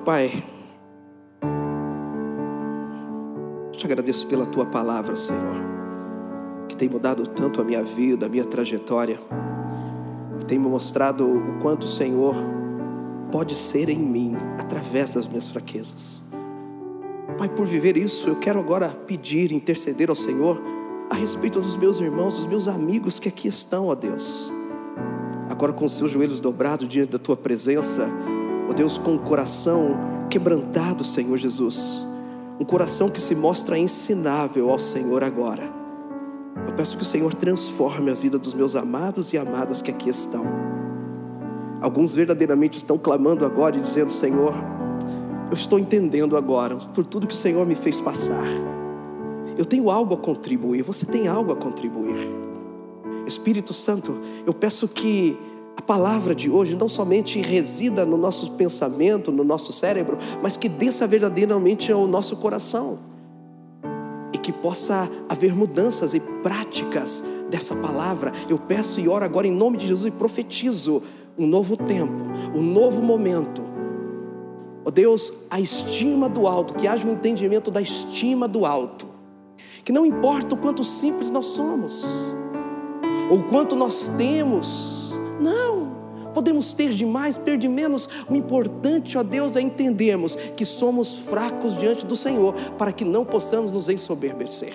Pai. 0.05 0.43
Te 3.71 3.85
agradeço 3.85 4.27
pela 4.27 4.45
tua 4.45 4.65
palavra, 4.65 5.15
Senhor, 5.15 5.55
que 6.67 6.75
tem 6.75 6.89
mudado 6.89 7.25
tanto 7.25 7.61
a 7.61 7.63
minha 7.63 7.81
vida, 7.83 8.25
a 8.25 8.29
minha 8.29 8.43
trajetória, 8.43 9.17
e 10.41 10.45
tem 10.45 10.59
me 10.59 10.67
mostrado 10.67 11.25
o 11.25 11.59
quanto 11.59 11.83
o 11.83 11.87
Senhor 11.87 12.35
pode 13.31 13.55
ser 13.55 13.87
em 13.87 13.97
mim 13.97 14.35
através 14.59 15.13
das 15.13 15.25
minhas 15.25 15.47
fraquezas. 15.47 16.23
Pai, 17.37 17.47
por 17.47 17.65
viver 17.65 17.95
isso, 17.95 18.27
eu 18.27 18.35
quero 18.35 18.59
agora 18.59 18.89
pedir, 18.89 19.53
interceder 19.53 20.09
ao 20.09 20.15
Senhor 20.17 20.59
a 21.09 21.15
respeito 21.15 21.61
dos 21.61 21.77
meus 21.77 22.01
irmãos, 22.01 22.35
dos 22.35 22.45
meus 22.45 22.67
amigos 22.67 23.19
que 23.19 23.29
aqui 23.29 23.47
estão, 23.47 23.87
ó 23.87 23.95
Deus. 23.95 24.51
Agora 25.49 25.71
com 25.71 25.85
os 25.85 25.93
seus 25.93 26.11
joelhos 26.11 26.41
dobrados 26.41 26.89
diante 26.89 27.11
da 27.11 27.19
tua 27.19 27.37
presença, 27.37 28.09
ó 28.69 28.73
Deus, 28.73 28.97
com 28.97 29.15
o 29.15 29.19
coração 29.19 30.27
quebrantado, 30.29 31.03
Senhor 31.03 31.37
Jesus. 31.37 32.05
Um 32.59 32.65
coração 32.65 33.09
que 33.09 33.21
se 33.21 33.35
mostra 33.35 33.77
ensinável 33.77 34.69
ao 34.69 34.79
Senhor 34.79 35.23
agora. 35.23 35.63
Eu 36.67 36.73
peço 36.73 36.97
que 36.97 37.03
o 37.03 37.05
Senhor 37.05 37.33
transforme 37.33 38.11
a 38.11 38.13
vida 38.13 38.37
dos 38.37 38.53
meus 38.53 38.75
amados 38.75 39.33
e 39.33 39.37
amadas 39.37 39.81
que 39.81 39.91
aqui 39.91 40.09
estão. 40.09 40.45
Alguns 41.81 42.13
verdadeiramente 42.13 42.77
estão 42.77 42.97
clamando 42.97 43.45
agora 43.45 43.75
e 43.75 43.79
dizendo: 43.79 44.11
Senhor, 44.11 44.53
eu 45.47 45.53
estou 45.53 45.77
entendendo 45.77 46.37
agora 46.37 46.75
por 46.75 47.03
tudo 47.03 47.27
que 47.27 47.33
o 47.33 47.37
Senhor 47.37 47.65
me 47.65 47.75
fez 47.75 47.99
passar. 47.99 48.47
Eu 49.57 49.65
tenho 49.65 49.91
algo 49.91 50.13
a 50.13 50.17
contribuir, 50.17 50.81
você 50.81 51.05
tem 51.05 51.27
algo 51.27 51.51
a 51.51 51.55
contribuir. 51.55 52.27
Espírito 53.27 53.73
Santo, 53.73 54.17
eu 54.45 54.53
peço 54.53 54.87
que 54.87 55.37
palavra 55.85 56.33
de 56.33 56.49
hoje 56.49 56.75
não 56.75 56.89
somente 56.89 57.41
resida 57.41 58.05
no 58.05 58.17
nosso 58.17 58.51
pensamento, 58.51 59.31
no 59.31 59.43
nosso 59.43 59.73
cérebro, 59.73 60.17
mas 60.41 60.57
que 60.57 60.69
desça 60.69 61.05
verdadeiramente 61.05 61.91
ao 61.91 62.07
nosso 62.07 62.37
coração 62.37 62.99
e 64.33 64.37
que 64.37 64.51
possa 64.51 65.09
haver 65.29 65.53
mudanças 65.55 66.13
e 66.13 66.19
práticas 66.41 67.25
dessa 67.49 67.75
palavra. 67.75 68.31
Eu 68.49 68.57
peço 68.57 68.99
e 68.99 69.07
oro 69.07 69.25
agora 69.25 69.47
em 69.47 69.51
nome 69.51 69.77
de 69.77 69.87
Jesus 69.87 70.13
e 70.13 70.17
profetizo 70.17 71.03
um 71.37 71.45
novo 71.47 71.75
tempo, 71.75 72.23
um 72.55 72.61
novo 72.61 73.01
momento. 73.01 73.61
Ó 74.85 74.89
oh 74.89 74.91
Deus, 74.91 75.47
a 75.49 75.59
estima 75.59 76.27
do 76.27 76.47
alto, 76.47 76.73
que 76.73 76.87
haja 76.87 77.07
um 77.07 77.13
entendimento 77.13 77.71
da 77.71 77.81
estima 77.81 78.47
do 78.47 78.65
alto, 78.65 79.07
que 79.83 79.91
não 79.91 80.05
importa 80.05 80.55
o 80.55 80.57
quanto 80.57 80.83
simples 80.83 81.31
nós 81.31 81.45
somos, 81.45 82.05
ou 83.29 83.43
quanto 83.43 83.75
nós 83.75 84.09
temos, 84.17 85.02
podemos 86.33 86.73
ter 86.73 86.89
de 86.89 87.05
mais, 87.05 87.35
ter 87.37 87.57
de 87.57 87.67
menos, 87.67 88.09
o 88.29 88.35
importante, 88.35 89.17
ó 89.17 89.23
Deus, 89.23 89.55
é 89.55 89.61
entendermos 89.61 90.35
que 90.35 90.65
somos 90.65 91.15
fracos 91.15 91.77
diante 91.77 92.05
do 92.05 92.15
Senhor, 92.15 92.53
para 92.77 92.91
que 92.91 93.05
não 93.05 93.23
possamos 93.23 93.71
nos 93.71 93.89
ensoberbecer. 93.89 94.73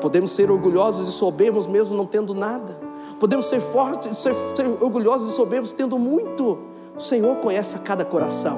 Podemos 0.00 0.30
ser 0.30 0.50
orgulhosos 0.50 1.08
e 1.08 1.12
soberbos 1.12 1.66
mesmo 1.66 1.96
não 1.96 2.06
tendo 2.06 2.34
nada, 2.34 2.76
podemos 3.18 3.46
ser 3.46 3.60
fortes, 3.60 4.18
ser, 4.18 4.34
ser 4.54 4.66
orgulhosos 4.80 5.32
e 5.32 5.36
soberbos, 5.36 5.72
tendo 5.72 5.98
muito. 5.98 6.58
O 6.96 7.00
Senhor 7.00 7.36
conhece 7.36 7.76
a 7.76 7.80
cada 7.80 8.04
coração. 8.04 8.56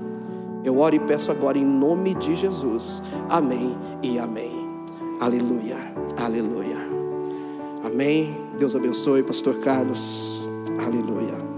Eu 0.64 0.80
oro 0.80 0.96
e 0.96 1.00
peço 1.00 1.32
agora 1.32 1.58
em 1.58 1.66
nome 1.66 2.14
de 2.14 2.36
Jesus. 2.36 3.04
Amém 3.30 3.76
e 4.02 4.20
amém. 4.20 4.63
Aleluia, 5.24 5.78
aleluia. 6.18 6.76
Amém. 7.86 8.36
Deus 8.60 8.76
abençoe, 8.76 9.24
Pastor 9.24 9.56
Carlos. 9.62 10.50
Aleluia. 10.86 11.53